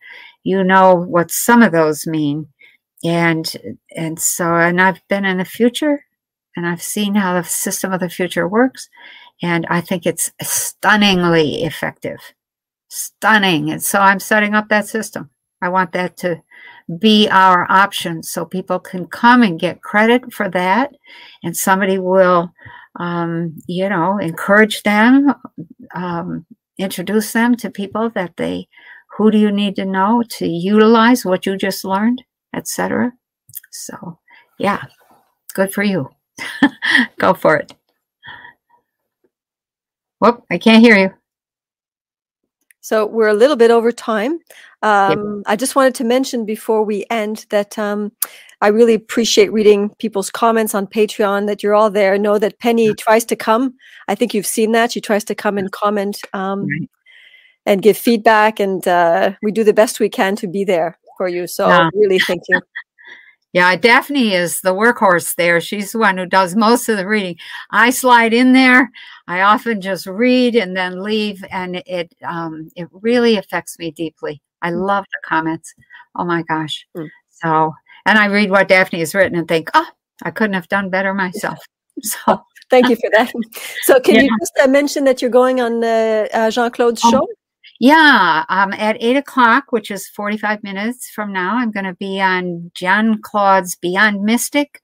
you 0.44 0.64
know 0.64 0.96
what 0.96 1.32
some 1.32 1.62
of 1.62 1.72
those 1.72 2.08
mean. 2.08 2.48
And 3.06 3.78
and 3.96 4.20
so 4.20 4.56
and 4.56 4.82
I've 4.82 5.06
been 5.08 5.26
in 5.26 5.38
the 5.38 5.46
future 5.46 6.06
and 6.56 6.66
I've 6.66 6.82
seen 6.82 7.16
how 7.16 7.34
the 7.34 7.44
system 7.44 7.94
of 7.94 8.00
the 8.00 8.10
future 8.10 8.48
works. 8.48 8.90
And 9.42 9.66
I 9.70 9.82
think 9.82 10.06
it's 10.06 10.32
stunningly 10.42 11.64
effective. 11.64 12.20
Stunning. 12.90 13.72
And 13.72 13.84
so 13.84 14.00
I'm 14.00 14.20
setting 14.20 14.56
up 14.56 14.70
that 14.70 14.88
system. 14.88 15.30
I 15.62 15.70
want 15.70 15.92
that 15.92 16.18
to 16.18 16.42
be 17.00 17.28
our 17.30 17.70
option 17.70 18.24
so 18.24 18.46
people 18.46 18.80
can 18.80 19.08
come 19.08 19.44
and 19.44 19.60
get 19.60 19.82
credit 19.82 20.32
for 20.32 20.50
that 20.50 20.94
and 21.44 21.56
somebody 21.56 21.98
will 21.98 22.54
um, 22.98 23.56
you 23.68 23.90
know, 23.90 24.18
encourage 24.18 24.84
them, 24.84 25.34
um, 25.94 26.46
introduce 26.78 27.34
them 27.34 27.56
to 27.58 27.70
people 27.70 28.10
that 28.12 28.38
they, 28.38 28.68
who 29.18 29.32
do 29.32 29.38
you 29.38 29.52
need 29.52 29.76
to 29.78 29.86
know 29.86 30.24
to 30.30 30.48
utilize 30.48 31.26
what 31.26 31.46
you 31.46 31.58
just 31.58 31.86
learned, 31.86 32.24
etc. 32.56 33.12
So, 33.72 34.20
yeah, 34.58 34.82
good 35.54 35.74
for 35.74 35.84
you. 35.84 36.10
Go 37.20 37.34
for 37.34 37.58
it. 37.58 37.74
Whoop, 40.20 40.44
I 40.50 40.58
can't 40.58 40.84
hear 40.84 40.98
you. 40.98 41.14
So 42.82 43.08
we're 43.08 43.30
a 43.30 43.34
little 43.34 43.56
bit 43.56 43.72
over 43.72 43.92
time. 43.92 44.38
Um, 44.84 45.42
I 45.48 45.56
just 45.56 45.76
wanted 45.76 45.96
to 45.96 46.04
mention 46.04 46.46
before 46.46 46.84
we 46.84 47.04
end 47.10 47.48
that 47.50 47.80
um, 47.80 48.12
I 48.62 48.68
really 48.68 48.94
appreciate 48.94 49.52
reading 49.52 49.90
people's 49.98 50.30
comments 50.30 50.76
on 50.76 50.86
Patreon. 50.86 51.48
That 51.48 51.64
you're 51.64 51.74
all 51.74 51.90
there. 51.90 52.16
Know 52.20 52.38
that 52.38 52.60
Penny 52.60 52.94
tries 52.94 53.26
to 53.26 53.36
come. 53.36 53.74
I 54.08 54.14
think 54.14 54.36
you've 54.36 54.46
seen 54.46 54.72
that. 54.74 54.92
She 54.92 55.02
tries 55.02 55.24
to 55.26 55.34
come 55.34 55.58
and 55.58 55.72
comment 55.72 56.22
um, 56.34 56.68
and 57.66 57.82
give 57.82 57.98
feedback, 57.98 58.60
and 58.60 58.88
uh, 58.88 59.32
we 59.42 59.52
do 59.52 59.64
the 59.64 59.74
best 59.74 60.00
we 60.00 60.08
can 60.08 60.36
to 60.36 60.48
be 60.48 60.64
there 60.64 61.00
for 61.18 61.28
you. 61.28 61.48
So 61.48 61.90
really, 61.94 62.20
thank 62.20 62.44
you. 62.50 62.62
Yeah, 63.56 63.74
Daphne 63.78 64.34
is 64.34 64.60
the 64.60 64.74
workhorse 64.74 65.34
there. 65.36 65.62
She's 65.62 65.94
the 65.94 66.00
one 66.00 66.18
who 66.18 66.26
does 66.26 66.58
most 66.58 66.90
of 66.90 66.98
the 66.98 67.08
reading. 67.08 67.38
I 67.72 67.90
slide 67.90 68.34
in 68.34 68.52
there. 68.52 68.92
I 69.30 69.44
often 69.44 69.80
just 69.80 70.08
read 70.08 70.58
and 70.58 70.76
then 70.76 71.02
leave, 71.02 71.42
and 71.50 71.82
it 71.86 72.14
um, 72.28 72.70
it 72.76 72.90
really 72.92 73.38
affects 73.38 73.80
me 73.80 73.92
deeply. 73.92 74.42
I 74.62 74.72
mm. 74.72 74.86
love 74.86 75.06
the 75.06 75.20
comments. 75.26 75.74
Oh 76.18 76.26
my 76.26 76.44
gosh! 76.44 76.86
Mm. 76.98 77.08
So, 77.30 77.74
and 78.06 78.20
I 78.20 78.26
read 78.26 78.52
what 78.52 78.68
Daphne 78.68 79.00
has 79.00 79.16
written 79.16 79.38
and 79.40 79.48
think, 79.48 79.70
oh, 79.74 79.88
I 80.24 80.32
couldn't 80.32 80.56
have 80.56 80.68
done 80.68 80.90
better 80.90 81.14
myself. 81.14 81.60
So, 82.02 82.44
thank 82.70 82.90
you 82.90 82.98
for 82.98 83.10
that. 83.14 83.32
So, 83.84 84.02
can 84.02 84.16
yeah. 84.16 84.22
you 84.24 84.38
just 84.42 84.52
uh, 84.62 84.68
mention 84.68 85.06
that 85.06 85.22
you're 85.22 85.32
going 85.32 85.62
on 85.62 85.82
uh, 85.82 86.28
uh, 86.34 86.52
Jean 86.52 86.70
Claude's 86.72 87.02
oh. 87.06 87.10
show? 87.10 87.28
Yeah, 87.80 88.46
um, 88.48 88.72
at 88.74 88.98
eight 89.02 89.18
o'clock, 89.18 89.72
which 89.72 89.92
is 89.92 90.08
45 90.08 90.64
minutes 90.64 91.10
from 91.10 91.34
now, 91.34 91.58
I'm 91.58 91.72
going 91.72 91.86
to 91.86 91.94
be 91.96 92.22
on 92.22 92.72
Jean 92.74 93.22
Claude's 93.22 93.76
Beyond 93.76 94.24
Mystic 94.24 94.82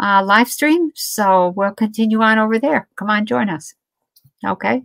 uh, 0.00 0.24
live 0.24 0.48
stream. 0.48 0.90
So 0.94 1.52
we'll 1.56 1.72
continue 1.72 2.20
on 2.20 2.38
over 2.38 2.58
there. 2.58 2.88
Come 2.96 3.10
on, 3.10 3.26
join 3.26 3.48
us. 3.48 3.74
Okay. 4.44 4.82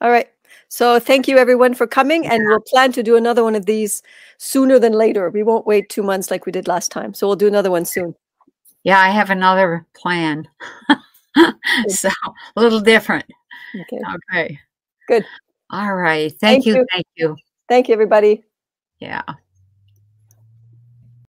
All 0.00 0.10
right. 0.10 0.28
So 0.68 0.98
thank 0.98 1.28
you 1.28 1.38
everyone 1.38 1.74
for 1.74 1.86
coming, 1.86 2.26
and 2.26 2.46
we'll 2.46 2.60
plan 2.60 2.92
to 2.92 3.02
do 3.02 3.16
another 3.16 3.44
one 3.44 3.54
of 3.54 3.66
these 3.66 4.02
sooner 4.38 4.78
than 4.78 4.92
later. 4.92 5.30
We 5.30 5.42
won't 5.42 5.66
wait 5.66 5.88
two 5.88 6.02
months 6.02 6.30
like 6.30 6.46
we 6.46 6.52
did 6.52 6.68
last 6.68 6.90
time. 6.90 7.14
So 7.14 7.26
we'll 7.26 7.36
do 7.36 7.46
another 7.46 7.70
one 7.70 7.84
soon. 7.84 8.14
Yeah, 8.82 9.00
I 9.00 9.10
have 9.10 9.30
another 9.30 9.86
plan. 9.94 10.48
so 11.88 12.08
a 12.56 12.60
little 12.60 12.80
different. 12.80 13.24
Okay. 13.82 14.00
Okay. 14.32 14.60
Good. 15.08 15.24
All 15.70 15.94
right. 15.94 16.30
Thank, 16.30 16.64
thank 16.64 16.66
you, 16.66 16.74
you. 16.74 16.86
Thank 16.92 17.06
you. 17.16 17.36
Thank 17.68 17.88
you, 17.88 17.94
everybody. 17.94 18.44
Yeah. 18.98 19.22